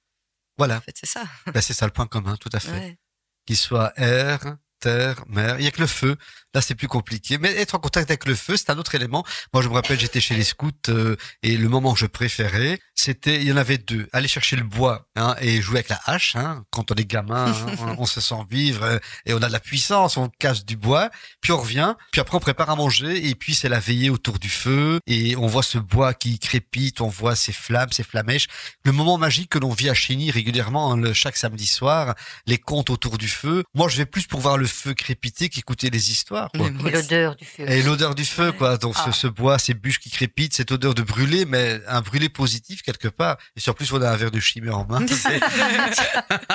Voilà, 0.57 0.77
En 0.77 0.81
fait, 0.81 0.97
c'est 0.99 1.07
ça. 1.09 1.25
Ben, 1.53 1.61
c'est 1.61 1.75
ça 1.75 1.85
le 1.87 1.93
point 1.93 2.07
commun, 2.07 2.37
tout 2.37 2.51
à 2.53 2.61
fait. 2.61 2.71
Ouais. 2.71 2.99
Qu'il 3.47 3.57
soit 3.57 3.93
air, 3.97 4.57
terre, 4.79 5.25
mer, 5.29 5.57
il 5.59 5.65
y 5.65 5.69
a 5.69 5.71
que 5.71 5.81
le 5.81 5.87
feu. 5.87 6.17
Là, 6.55 6.63
c'est 6.63 6.75
plus 6.75 6.89
compliqué. 6.89 7.37
Mais 7.37 7.53
être 7.57 7.75
en 7.75 7.79
contact 7.79 8.11
avec 8.11 8.27
le 8.27 8.35
feu, 8.35 8.57
c'est 8.57 8.71
un 8.71 8.79
autre 8.79 8.95
élément. 8.95 9.25
Moi, 9.53 9.63
je 9.63 9.69
me 9.69 9.75
rappelle, 9.75 10.01
j'étais 10.01 10.21
chez 10.21 10.35
les 10.35 10.45
scouts 10.45 10.71
euh, 10.89 11.17
et 11.43 11.57
le 11.57 11.69
moment 11.69 11.93
que 11.93 12.01
je 12.01 12.07
préférais, 12.07 12.79
c'était, 12.95 13.37
il 13.37 13.45
y 13.45 13.53
en 13.53 13.57
avait 13.57 13.77
deux. 13.77 14.09
Aller 14.13 14.29
chercher 14.29 14.57
le 14.57 14.63
bois 14.63 15.07
hein, 15.15 15.37
et 15.41 15.61
jouer 15.61 15.77
avec 15.77 15.91
la 15.91 16.01
hache. 16.07 16.37
Hein. 16.37 16.65
Quand 16.71 16.91
on 16.91 16.95
est 16.95 17.05
gamin, 17.05 17.53
hein, 17.53 17.67
on, 17.81 18.03
on 18.03 18.07
se 18.07 18.21
sent 18.21 18.43
vivre 18.51 18.83
euh, 18.83 18.99
et 19.27 19.35
on 19.35 19.43
a 19.43 19.49
de 19.49 19.53
la 19.53 19.61
puissance, 19.61 20.17
on 20.17 20.31
cache 20.39 20.65
du 20.65 20.77
bois. 20.77 21.11
Puis 21.43 21.53
on 21.53 21.59
revient, 21.59 21.95
puis 22.13 22.21
après 22.21 22.37
on 22.37 22.41
prépare 22.41 22.71
à 22.71 22.77
manger 22.77 23.29
et 23.29 23.35
puis 23.35 23.55
c'est 23.55 23.69
la 23.69 23.79
veillée 23.79 24.11
autour 24.11 24.39
du 24.39 24.49
feu 24.49 25.01
et 25.07 25.37
on 25.37 25.47
voit 25.47 25.63
ce 25.63 25.79
bois 25.79 26.15
qui 26.15 26.39
crépite, 26.39 27.01
on 27.01 27.09
voit 27.09 27.37
ces 27.37 27.53
flammes, 27.53 27.93
ces 27.93 28.05
flamèches. 28.05 28.47
Le 28.85 28.93
moment 28.93 29.19
magique 29.19 29.51
que 29.51 29.59
l'on 29.59 29.73
vit 29.73 29.91
à 29.91 29.95
Chigny 29.95 30.31
régulièrement, 30.31 30.93
hein, 30.93 30.97
le, 30.97 31.13
chaque 31.13 31.37
samedi 31.37 31.67
soir, 31.67 32.15
les 32.47 32.59
contes 32.59 32.91
autour 32.91 33.19
du 33.19 33.29
feu. 33.29 33.65
Moi, 33.75 33.89
je 33.89 33.97
vais 33.97 34.07
plus 34.07 34.27
pour 34.27 34.41
voir 34.41 34.57
le 34.57 34.67
feu 34.69 34.95
crépiter 34.95 35.49
qu'écouter 35.49 35.91
les 35.91 36.11
histoires. 36.13 36.51
Quoi. 36.57 36.69
Et 36.69 36.91
l'odeur 36.93 37.35
du 37.37 37.45
feu. 37.45 37.69
Et 37.69 37.83
l'odeur 37.83 38.15
du 38.15 38.25
feu, 38.25 38.53
quoi. 38.53 38.77
Donc 38.77 38.95
ce, 38.97 39.03
Ah. 39.07 39.13
ce 39.13 39.27
bois, 39.27 39.59
ces 39.59 39.75
bûches 39.75 39.99
qui 39.99 40.11
crépitent, 40.11 40.55
cette 40.55 40.71
odeur 40.71 40.95
de 40.95 41.03
brûlé, 41.03 41.45
mais 41.47 41.81
un 41.89 42.01
brûlé 42.03 42.29
positif 42.29 42.83
quelque 42.83 43.09
part. 43.09 43.37
Et 43.57 43.61
sur 43.61 43.75
plus, 43.75 43.91
on 43.93 44.01
a 44.03 44.09
un 44.11 44.17
verre 44.17 44.31
de 44.31 44.41
chimie 44.41 44.71
en 44.71 44.87
main. 44.87 45.05
C'est- 45.09 45.41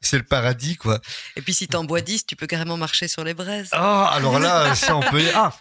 C'est 0.00 0.18
le 0.18 0.24
paradis, 0.24 0.76
quoi. 0.76 1.00
Et 1.36 1.42
puis 1.42 1.54
si 1.54 1.68
t'en 1.68 1.84
bois 1.84 2.00
10, 2.00 2.26
tu 2.26 2.36
peux 2.36 2.46
carrément 2.46 2.76
marcher 2.76 3.08
sur 3.08 3.24
les 3.24 3.34
braises. 3.34 3.68
Ah, 3.72 4.10
alors 4.12 4.38
là, 4.38 4.74
ça, 4.86 4.96
on 4.96 5.00
peut. 5.02 5.22
Ah, 5.34 5.52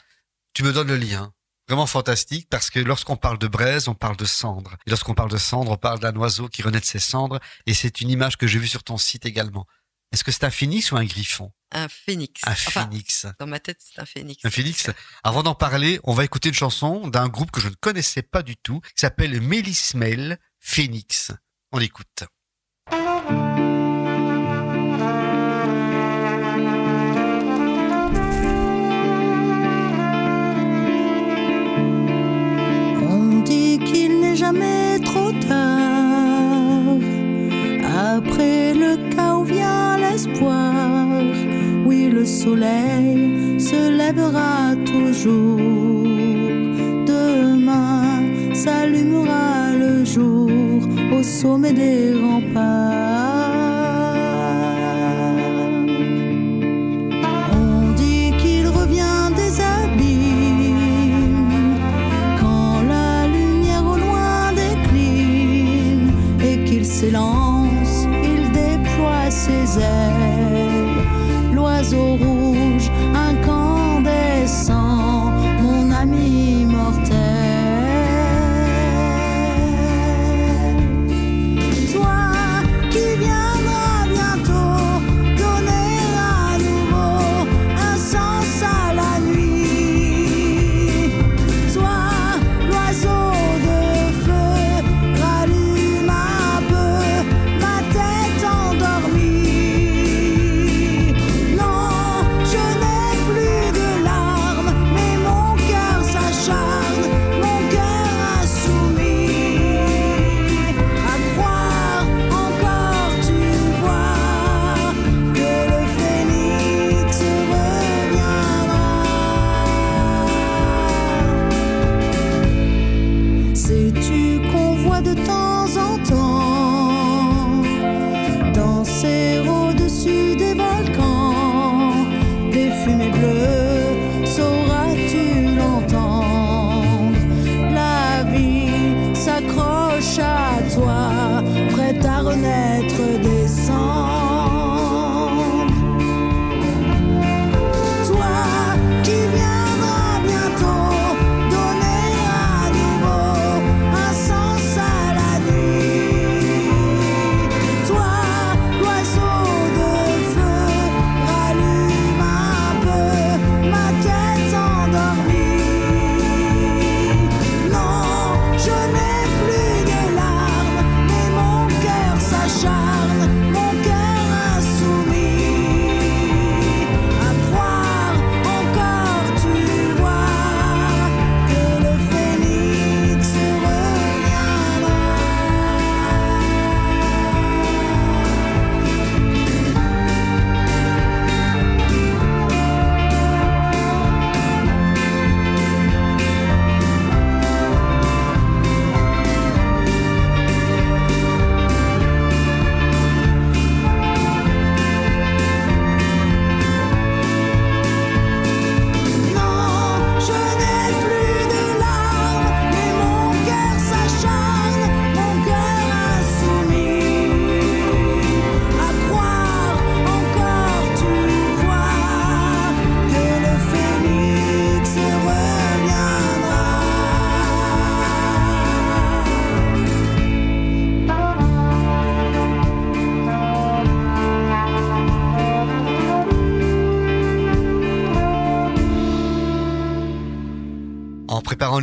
tu 0.53 0.63
me 0.63 0.73
donnes 0.73 0.87
le 0.87 0.97
lien. 0.97 1.31
Vraiment 1.67 1.85
fantastique 1.85 2.47
parce 2.49 2.71
que 2.71 2.79
lorsqu'on 2.79 3.15
parle 3.15 3.37
de 3.37 3.47
braise, 3.47 3.87
on 3.87 3.93
parle 3.93 4.17
de 4.17 4.25
cendre. 4.25 4.71
Et 4.87 4.89
lorsqu'on 4.89 5.13
parle 5.13 5.29
de 5.29 5.37
cendre, 5.37 5.69
on 5.71 5.77
parle 5.77 5.99
d'un 5.99 6.15
oiseau 6.15 6.47
qui 6.47 6.63
renaît 6.63 6.79
de 6.79 6.85
ses 6.85 6.97
cendres. 6.97 7.39
Et 7.67 7.75
c'est 7.75 8.01
une 8.01 8.09
image 8.09 8.37
que 8.37 8.47
j'ai 8.47 8.57
vue 8.57 8.67
sur 8.67 8.83
ton 8.83 8.97
site 8.97 9.27
également. 9.27 9.67
Est-ce 10.11 10.23
que 10.23 10.31
c'est 10.31 10.43
un 10.43 10.49
phénix 10.49 10.91
ou 10.91 10.97
un 10.97 11.05
griffon? 11.05 11.51
Un 11.71 11.87
phénix. 11.87 12.41
Un 12.47 12.51
Enfin, 12.51 12.87
phénix. 12.89 13.27
dans 13.39 13.45
ma 13.45 13.59
tête, 13.59 13.77
c'est 13.79 14.01
un 14.01 14.05
phénix. 14.05 14.43
Un 14.43 14.49
phénix? 14.49 14.89
Avant 15.23 15.43
d'en 15.43 15.53
parler, 15.53 15.99
on 16.03 16.13
va 16.13 16.23
écouter 16.25 16.49
une 16.49 16.55
chanson 16.55 17.07
d'un 17.07 17.27
groupe 17.27 17.51
que 17.51 17.61
je 17.61 17.69
ne 17.69 17.75
connaissais 17.75 18.23
pas 18.23 18.41
du 18.41 18.57
tout, 18.57 18.81
qui 18.81 19.01
s'appelle 19.01 19.39
Mélismel 19.39 20.39
Phoenix. 20.59 21.31
On 21.71 21.77
l'écoute. 21.77 22.23
On 33.01 33.41
dit 33.41 33.79
qu'il 33.79 34.19
n'est 34.21 34.35
jamais 34.35 34.99
trop 35.03 35.31
tard. 35.31 36.97
Après 38.15 38.58
le 42.19 42.25
soleil 42.25 43.59
se 43.59 43.81
lèvera 43.97 44.75
toujours. 44.85 46.03
Demain 47.13 48.53
s'allumera 48.53 49.73
le 49.83 50.03
jour 50.03 50.49
au 51.17 51.23
sommet 51.23 51.71
des 51.71 52.13
remparts. 52.21 53.37
On 57.61 57.93
dit 58.01 58.33
qu'il 58.41 58.67
revient 58.67 59.25
des 59.41 59.53
abîmes 59.81 61.19
quand 62.39 62.81
la 62.93 63.27
lumière 63.27 63.85
au 63.93 63.97
loin 64.05 64.51
décline 64.63 66.11
et 66.41 66.57
qu'il 66.65 66.85
s'élance, 66.85 67.95
il 68.31 68.41
déploie 68.51 69.29
ses 69.29 69.79
ailes. 69.79 70.08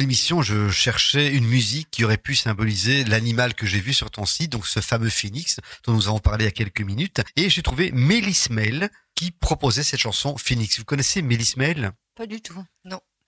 L'émission, 0.07 0.41
je 0.41 0.71
cherchais 0.71 1.33
une 1.33 1.45
musique 1.45 1.91
qui 1.91 2.05
aurait 2.05 2.17
pu 2.17 2.37
symboliser 2.37 3.03
l'animal 3.03 3.55
que 3.55 3.67
j'ai 3.67 3.81
vu 3.81 3.93
sur 3.93 4.09
ton 4.09 4.25
site, 4.25 4.53
donc 4.53 4.65
ce 4.65 4.79
fameux 4.79 5.09
phoenix 5.09 5.59
dont 5.83 5.95
nous 5.95 6.07
avons 6.07 6.21
parlé 6.21 6.45
il 6.45 6.47
y 6.47 6.49
a 6.49 6.53
quelques 6.53 6.81
minutes. 6.81 7.23
Et 7.35 7.51
j'ai 7.51 7.61
trouvé 7.61 7.91
Mélis 7.91 8.47
Mail 8.51 8.89
qui 9.17 9.33
proposait 9.33 9.83
cette 9.83 9.99
chanson 9.99 10.37
Phoenix. 10.37 10.79
Vous 10.79 10.85
connaissez 10.85 11.23
Mélis 11.23 11.55
Mail 11.57 11.91
Pas 12.15 12.29
du 12.29 12.41
tout. 12.41 12.65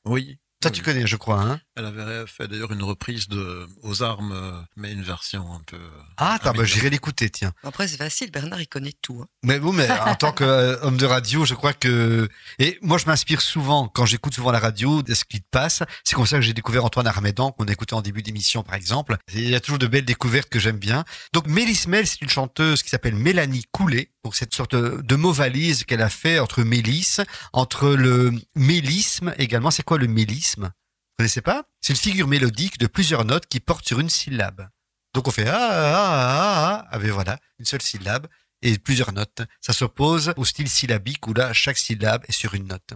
Oui. 0.04 0.38
Toi, 0.60 0.70
oui. 0.72 0.76
tu 0.76 0.82
connais, 0.82 1.06
je 1.06 1.16
crois, 1.16 1.40
hein 1.40 1.60
Elle 1.76 1.84
avait 1.84 2.26
fait 2.26 2.48
d'ailleurs 2.48 2.72
une 2.72 2.82
reprise 2.82 3.28
de 3.28 3.68
Aux 3.82 4.02
armes, 4.02 4.32
euh, 4.32 4.60
mais 4.76 4.92
une 4.92 5.02
version 5.02 5.52
un 5.52 5.60
peu. 5.66 5.78
Ah, 6.16 6.34
attends, 6.34 6.52
bah, 6.52 6.64
j'irai 6.64 6.90
l'écouter, 6.90 7.30
tiens. 7.30 7.52
Après, 7.62 7.86
c'est 7.86 7.96
facile, 7.96 8.30
Bernard, 8.32 8.60
il 8.60 8.66
connaît 8.66 8.94
tout. 9.00 9.20
hein. 9.22 9.26
Mais 9.44 9.60
bon, 9.60 9.72
mais 9.72 9.88
en 9.90 10.14
tant 10.16 10.32
qu'homme 10.32 10.96
de 10.96 11.06
radio, 11.06 11.44
je 11.44 11.54
crois 11.54 11.72
que 11.72 12.28
et 12.58 12.76
moi 12.82 12.98
je 12.98 13.06
m'inspire 13.06 13.40
souvent 13.40 13.86
quand 13.88 14.04
j'écoute 14.04 14.34
souvent 14.34 14.50
la 14.50 14.58
radio 14.58 15.02
de 15.02 15.14
ce 15.14 15.24
qui 15.24 15.40
te 15.40 15.46
passe. 15.50 15.82
C'est 16.04 16.16
comme 16.16 16.26
ça 16.26 16.36
que 16.36 16.42
j'ai 16.42 16.54
découvert 16.54 16.84
Antoine 16.84 17.06
Armédan 17.06 17.52
qu'on 17.52 17.66
a 17.66 17.72
écouté 17.72 17.94
en 17.94 18.02
début 18.02 18.22
d'émission 18.22 18.62
par 18.64 18.74
exemple. 18.74 19.16
Et 19.32 19.38
il 19.38 19.48
y 19.50 19.54
a 19.54 19.60
toujours 19.60 19.78
de 19.78 19.86
belles 19.86 20.04
découvertes 20.04 20.48
que 20.48 20.58
j'aime 20.58 20.78
bien. 20.78 21.04
Donc 21.32 21.46
Mélis 21.46 21.84
Mel, 21.86 22.06
c'est 22.06 22.20
une 22.20 22.28
chanteuse 22.28 22.82
qui 22.82 22.88
s'appelle 22.90 23.14
Mélanie 23.14 23.64
Coulet. 23.70 24.10
Donc 24.28 24.36
cette 24.36 24.54
sorte 24.54 24.74
de 24.74 25.16
mot 25.16 25.32
valise 25.32 25.84
qu'elle 25.84 26.02
a 26.02 26.10
fait 26.10 26.38
entre 26.38 26.62
Mélis, 26.62 27.16
entre 27.54 27.88
le 27.94 28.30
mélisme 28.54 29.34
également. 29.38 29.70
C'est 29.70 29.82
quoi 29.82 29.96
le 29.96 30.06
mélisme? 30.06 30.64
Vous 30.64 31.14
connaissez 31.16 31.40
pas? 31.40 31.64
C'est 31.80 31.94
une 31.94 31.98
figure 31.98 32.28
mélodique 32.28 32.76
de 32.76 32.86
plusieurs 32.86 33.24
notes 33.24 33.46
qui 33.46 33.58
portent 33.58 33.88
sur 33.88 34.00
une 34.00 34.10
syllabe. 34.10 34.68
Donc 35.14 35.28
on 35.28 35.30
fait 35.30 35.48
ah 35.48 35.56
ah 35.56 35.70
ah 35.70 35.94
ah, 35.94 36.76
ah, 36.82 36.88
ah 36.90 36.98
ben 36.98 37.10
voilà, 37.10 37.38
une 37.58 37.64
seule 37.64 37.80
syllabe 37.80 38.26
et 38.60 38.76
plusieurs 38.78 39.14
notes. 39.14 39.40
Ça 39.62 39.72
s'oppose 39.72 40.34
au 40.36 40.44
style 40.44 40.68
syllabique 40.68 41.26
où 41.26 41.32
là, 41.32 41.54
chaque 41.54 41.78
syllabe 41.78 42.22
est 42.28 42.32
sur 42.32 42.52
une 42.52 42.66
note. 42.66 42.92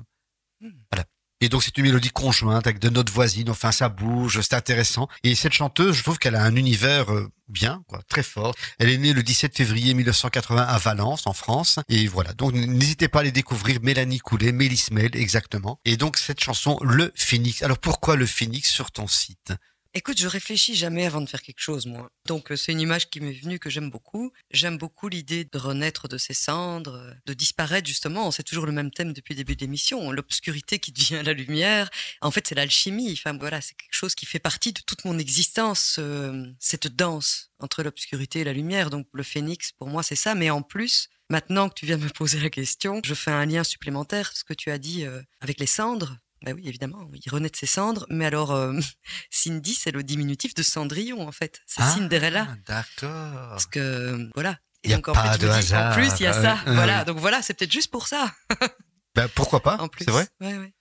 Hmm. 0.61 0.69
Voilà. 0.91 1.07
Et 1.43 1.49
donc, 1.49 1.65
c'est 1.65 1.77
une 1.77 1.83
mélodie 1.83 2.11
conjointe 2.11 2.69
avec 2.69 2.79
de 2.79 2.89
notes 2.89 3.11
voisines. 3.11 3.51
Enfin, 3.51 3.73
ça 3.73 3.89
bouge, 3.89 4.41
c'est 4.43 4.55
intéressant. 4.55 5.09
Et 5.25 5.35
cette 5.35 5.53
chanteuse, 5.53 5.97
je 5.97 6.03
trouve 6.05 6.21
qu'elle 6.21 6.37
a 6.37 6.45
un 6.45 6.55
univers 6.55 7.13
euh, 7.13 7.29
bien, 7.49 7.83
quoi, 7.89 8.01
très 8.09 8.23
fort. 8.23 8.55
Elle 8.79 8.91
est 8.91 8.97
née 8.97 9.13
le 9.13 9.25
17 9.25 9.57
février 9.57 9.93
1980 9.93 10.63
à 10.63 10.79
Valence, 10.79 11.27
en 11.27 11.33
France. 11.33 11.81
Et 11.89 12.07
voilà. 12.07 12.33
Donc, 12.35 12.55
n'hésitez 12.55 13.09
pas 13.09 13.19
à 13.19 13.23
aller 13.23 13.33
découvrir 13.33 13.81
Mélanie 13.83 14.21
Coulet, 14.21 14.53
Mélis 14.53 14.87
Mel, 14.93 15.17
exactement. 15.17 15.81
Et 15.85 15.97
donc, 15.97 16.17
cette 16.17 16.39
chanson, 16.39 16.79
Le 16.81 17.13
Phoenix. 17.17 17.65
Alors, 17.65 17.79
pourquoi 17.79 18.15
Le 18.15 18.27
Phoenix 18.27 18.71
sur 18.71 18.93
ton 18.93 19.09
site? 19.09 19.53
Écoute, 19.95 20.19
je 20.19 20.27
réfléchis 20.27 20.75
jamais 20.75 21.05
avant 21.05 21.21
de 21.21 21.29
faire 21.29 21.43
quelque 21.43 21.61
chose, 21.61 21.85
moi. 21.85 22.11
Donc, 22.27 22.51
euh, 22.51 22.57
c'est 22.57 22.73
une 22.73 22.81
image 22.81 23.11
qui 23.11 23.21
m'est 23.21 23.33
venue 23.33 23.59
que 23.59 23.69
j'aime 23.69 23.91
beaucoup. 23.91 24.33
J'aime 24.51 24.79
beaucoup 24.79 25.11
l'idée 25.11 25.45
de 25.45 25.59
renaître 25.59 26.09
de 26.09 26.17
ses 26.17 26.33
cendres, 26.33 26.95
euh, 26.95 27.13
de 27.27 27.35
disparaître, 27.35 27.87
justement. 27.87 28.31
C'est 28.31 28.43
toujours 28.43 28.65
le 28.65 28.73
même 28.73 28.91
thème 28.91 29.13
depuis 29.13 29.35
le 29.35 29.39
début 29.39 29.55
de 29.55 29.61
l'émission. 29.61 30.11
L'obscurité 30.11 30.79
qui 30.79 30.93
devient 30.93 31.21
la 31.23 31.35
lumière. 31.35 31.91
En 32.23 32.31
fait, 32.31 32.47
c'est 32.47 32.55
l'alchimie. 32.55 33.13
Enfin, 33.13 33.37
voilà, 33.37 33.61
c'est 33.61 33.75
quelque 33.75 33.93
chose 33.95 34.15
qui 34.15 34.25
fait 34.25 34.39
partie 34.39 34.73
de 34.73 34.81
toute 34.81 35.05
mon 35.05 35.19
existence, 35.19 35.97
euh, 35.99 36.47
cette 36.59 36.87
danse 36.87 37.51
entre 37.59 37.83
l'obscurité 37.83 38.41
et 38.41 38.45
la 38.45 38.55
lumière. 38.55 38.89
Donc, 38.89 39.07
le 39.13 39.23
phénix, 39.23 39.73
pour 39.73 39.89
moi, 39.89 40.03
c'est 40.03 40.17
ça. 40.17 40.35
Mais 40.35 40.49
en 40.49 40.63
plus, 40.63 41.11
maintenant 41.29 41.69
que 41.69 41.75
tu 41.75 41.85
viens 41.85 41.99
de 41.99 42.05
me 42.05 42.09
poser 42.09 42.41
la 42.41 42.49
question, 42.49 43.03
je 43.05 43.13
fais 43.13 43.31
un 43.31 43.45
lien 43.45 43.63
supplémentaire. 43.63 44.33
Ce 44.35 44.43
que 44.43 44.55
tu 44.55 44.71
as 44.71 44.79
dit 44.79 45.05
euh, 45.05 45.21
avec 45.43 45.61
les 45.61 45.67
cendres. 45.67 46.17
Ben 46.45 46.55
oui, 46.55 46.67
évidemment, 46.69 47.09
il 47.13 47.31
renaît 47.33 47.49
de 47.51 47.57
ses 47.57 47.67
cendres. 47.67 48.07
Mais 48.11 48.27
alors, 48.27 48.51
euh, 48.53 48.79
Cindy, 49.31 49.75
c'est 49.75 49.91
le 49.93 50.03
diminutif 50.03 50.55
de 50.55 50.63
Cendrillon, 50.63 51.27
en 51.27 51.33
fait. 51.33 51.61
C'est 51.67 51.83
Cinderella. 51.83 52.49
Ah, 52.51 52.57
D'accord. 52.67 53.49
Parce 53.51 53.67
que, 53.67 53.79
euh, 53.81 54.29
voilà. 54.35 54.59
Et 54.85 54.89
Y 54.91 54.93
a 54.95 54.97
donc, 54.97 55.09
en 55.09 55.13
pas 55.13 55.33
fait, 55.33 55.39
de 55.39 55.47
dis, 55.47 55.53
hasard. 55.55 55.93
En 55.93 55.95
plus, 55.95 56.11
il 56.19 56.25
y 56.25 56.27
a 56.27 56.33
ça. 56.33 56.59
ah 56.67 56.73
voilà. 56.73 57.05
Donc 57.05 57.19
voilà, 57.19 57.41
c'est 57.43 57.55
peut-être 57.55 57.73
juste 57.73 57.91
pour 57.91 58.07
ça. 58.09 58.33
Ben, 59.15 59.29
pourquoi 59.29 59.61
pas 59.63 59.77
en 59.77 59.89
plus. 59.89 60.07
C'est 60.07 60.11
vrai 60.11 60.27
Ouais, 60.41 60.57
ouais. 60.57 60.73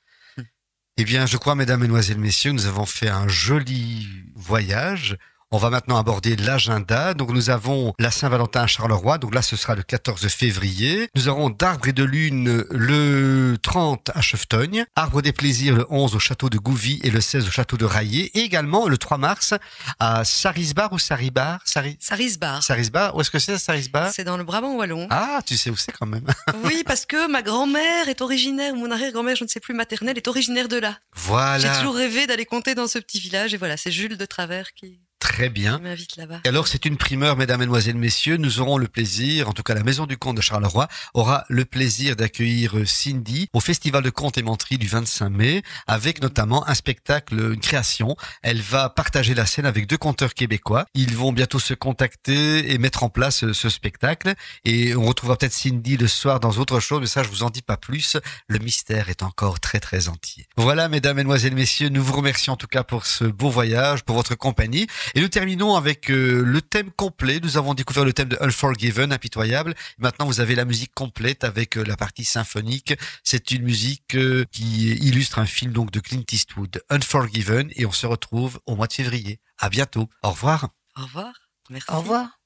Eh 0.95 1.03
bien, 1.03 1.25
je 1.25 1.35
crois, 1.35 1.53
mesdames, 1.53 1.81
mesdemoiselles, 1.81 2.17
messieurs, 2.17 2.53
nous 2.53 2.65
avons 2.65 2.85
fait 2.85 3.09
un 3.09 3.27
joli 3.27 4.07
voyage. 4.35 5.17
On 5.53 5.57
va 5.57 5.69
maintenant 5.69 5.97
aborder 5.97 6.37
l'agenda. 6.37 7.13
Donc, 7.13 7.31
nous 7.31 7.49
avons 7.49 7.93
la 7.99 8.09
Saint-Valentin 8.09 8.61
à 8.61 8.67
Charleroi. 8.67 9.17
Donc 9.17 9.35
là, 9.35 9.41
ce 9.41 9.57
sera 9.57 9.75
le 9.75 9.83
14 9.83 10.25
février. 10.29 11.09
Nous 11.13 11.27
aurons 11.27 11.49
d'Arbre 11.49 11.89
et 11.89 11.91
de 11.91 12.05
Lune 12.05 12.63
le 12.69 13.57
30 13.61 14.11
à 14.15 14.21
Cheftogne. 14.21 14.85
Arbre 14.95 15.21
des 15.21 15.33
Plaisirs 15.33 15.75
le 15.75 15.85
11 15.89 16.15
au 16.15 16.19
château 16.19 16.49
de 16.49 16.57
Gouvy 16.57 17.01
et 17.03 17.09
le 17.11 17.19
16 17.19 17.47
au 17.47 17.51
château 17.51 17.75
de 17.75 17.83
Raillé. 17.83 18.31
Et 18.37 18.43
également 18.43 18.87
le 18.87 18.97
3 18.97 19.17
mars 19.17 19.53
à 19.99 20.23
Sarisbar 20.23 20.93
ou 20.93 20.99
Saribar? 20.99 21.59
Sari... 21.65 21.97
Sarisbar. 21.99 22.63
Sarisbar 22.63 23.13
Où 23.17 23.19
est-ce 23.19 23.29
que 23.31 23.39
c'est, 23.39 23.57
Sarisbar? 23.57 24.09
C'est 24.13 24.23
dans 24.23 24.37
le 24.37 24.45
Brabant 24.45 24.75
wallon. 24.75 25.07
Ah, 25.09 25.41
tu 25.45 25.57
sais 25.57 25.69
où 25.69 25.75
c'est 25.75 25.91
quand 25.91 26.05
même. 26.07 26.25
Oui, 26.63 26.83
parce 26.85 27.05
que 27.05 27.29
ma 27.29 27.41
grand-mère 27.41 28.07
est 28.07 28.21
originaire, 28.21 28.73
ou 28.73 28.77
mon 28.77 28.91
arrière-grand-mère, 28.91 29.35
je 29.35 29.43
ne 29.43 29.49
sais 29.49 29.59
plus, 29.59 29.73
maternelle, 29.73 30.15
est 30.17 30.27
originaire 30.29 30.69
de 30.69 30.77
là. 30.77 30.91
J'ai 31.15 31.21
Voilà. 31.23 31.75
toujours 31.77 31.95
rêvé 31.95 32.25
d'aller 32.27 32.45
compter 32.45 32.73
dans 32.75 32.87
ce 32.87 32.99
petit 32.99 33.19
village. 33.19 33.53
Et 33.53 33.57
voilà, 33.57 33.75
c'est 33.75 33.91
Jules 33.91 34.15
de 34.17 34.25
Travers 34.25 34.71
qui, 34.73 34.99
Très 35.21 35.49
bien. 35.49 35.77
qui 35.77 35.83
m'invite 35.83 36.17
là-bas. 36.17 36.41
Et 36.43 36.49
alors, 36.49 36.67
c'est 36.67 36.83
une 36.85 36.97
primeur, 36.97 37.37
mesdames, 37.37 37.59
mesdemoiselles, 37.59 37.95
messieurs. 37.95 38.37
Nous 38.37 38.59
aurons 38.59 38.77
le 38.77 38.87
plaisir, 38.87 39.47
en 39.47 39.53
tout 39.53 39.61
cas 39.63 39.75
la 39.75 39.83
Maison 39.83 40.07
du 40.07 40.17
Conte 40.17 40.35
de 40.35 40.41
Charleroi, 40.41 40.87
aura 41.13 41.45
le 41.47 41.63
plaisir 41.63 42.15
d'accueillir 42.15 42.77
euh, 42.77 42.85
Cindy 42.85 43.47
au 43.53 43.59
Festival 43.59 44.03
de 44.03 44.09
Conte 44.09 44.39
et 44.39 44.43
Menterie 44.43 44.79
du 44.79 44.87
25 44.87 45.29
mai, 45.29 45.63
avec 45.85 46.21
notamment 46.21 46.67
un 46.67 46.73
spectacle, 46.73 47.35
une 47.53 47.59
création. 47.59 48.15
Elle 48.41 48.61
va 48.61 48.89
partager 48.89 49.35
la 49.35 49.45
scène 49.45 49.67
avec 49.67 49.87
deux 49.87 49.97
conteurs 49.97 50.33
québécois. 50.33 50.85
Ils 50.95 51.15
vont 51.15 51.31
bientôt 51.31 51.59
se 51.59 51.75
contacter 51.75 52.71
et 52.71 52.77
mettre 52.79 53.03
en 53.03 53.09
place 53.09 53.43
euh, 53.43 53.53
ce 53.53 53.69
spectacle. 53.69 54.33
Et 54.65 54.95
on 54.95 55.05
retrouvera 55.05 55.37
peut-être 55.37 55.53
Cindy 55.53 55.97
le 55.97 56.07
soir 56.07 56.39
dans 56.39 56.51
autre 56.57 56.79
chose, 56.79 56.99
mais 56.99 57.07
ça, 57.07 57.21
je 57.21 57.29
vous 57.29 57.43
en 57.43 57.51
dis 57.51 57.61
pas 57.61 57.77
plus. 57.77 58.17
Le 58.47 58.57
mystère 58.57 59.09
est 59.09 59.21
encore 59.21 59.59
très, 59.59 59.79
très 59.79 60.07
entier. 60.07 60.47
Voilà, 60.57 60.89
mesdames, 60.89 61.17
mesdemoiselles, 61.17 61.53
messieurs, 61.53 61.89
nous 61.89 62.03
vous 62.03 62.13
remercions 62.13 62.53
en 62.53 62.57
tout 62.57 62.67
cas 62.67 62.83
pour 62.83 63.05
ce 63.05 63.25
beau 63.25 63.51
voyage, 63.51 64.03
pour 64.03 64.15
votre 64.15 64.33
compagnie. 64.33 64.87
Et 65.15 65.21
nous 65.21 65.27
terminons 65.27 65.75
avec 65.75 66.09
euh, 66.09 66.43
le 66.43 66.61
thème 66.61 66.91
complet. 66.91 67.39
Nous 67.41 67.57
avons 67.57 67.73
découvert 67.73 68.05
le 68.05 68.13
thème 68.13 68.29
de 68.29 68.37
Unforgiven, 68.41 69.11
impitoyable. 69.11 69.75
Maintenant, 69.97 70.25
vous 70.25 70.39
avez 70.39 70.55
la 70.55 70.65
musique 70.65 70.93
complète 70.93 71.43
avec 71.43 71.77
euh, 71.77 71.83
la 71.83 71.97
partie 71.97 72.25
symphonique. 72.25 72.93
C'est 73.23 73.51
une 73.51 73.63
musique 73.63 74.15
euh, 74.15 74.45
qui 74.51 74.89
illustre 74.89 75.39
un 75.39 75.45
film 75.45 75.71
donc 75.73 75.91
de 75.91 75.99
Clint 75.99 76.23
Eastwood, 76.31 76.81
Unforgiven, 76.89 77.69
et 77.75 77.85
on 77.85 77.91
se 77.91 78.07
retrouve 78.07 78.59
au 78.65 78.75
mois 78.75 78.87
de 78.87 78.93
février. 78.93 79.39
À 79.57 79.69
bientôt. 79.69 80.09
Au 80.23 80.31
revoir. 80.31 80.69
Au 80.97 81.03
revoir. 81.03 81.33
Merci. 81.69 81.91
Au 81.91 81.99
revoir. 81.99 82.40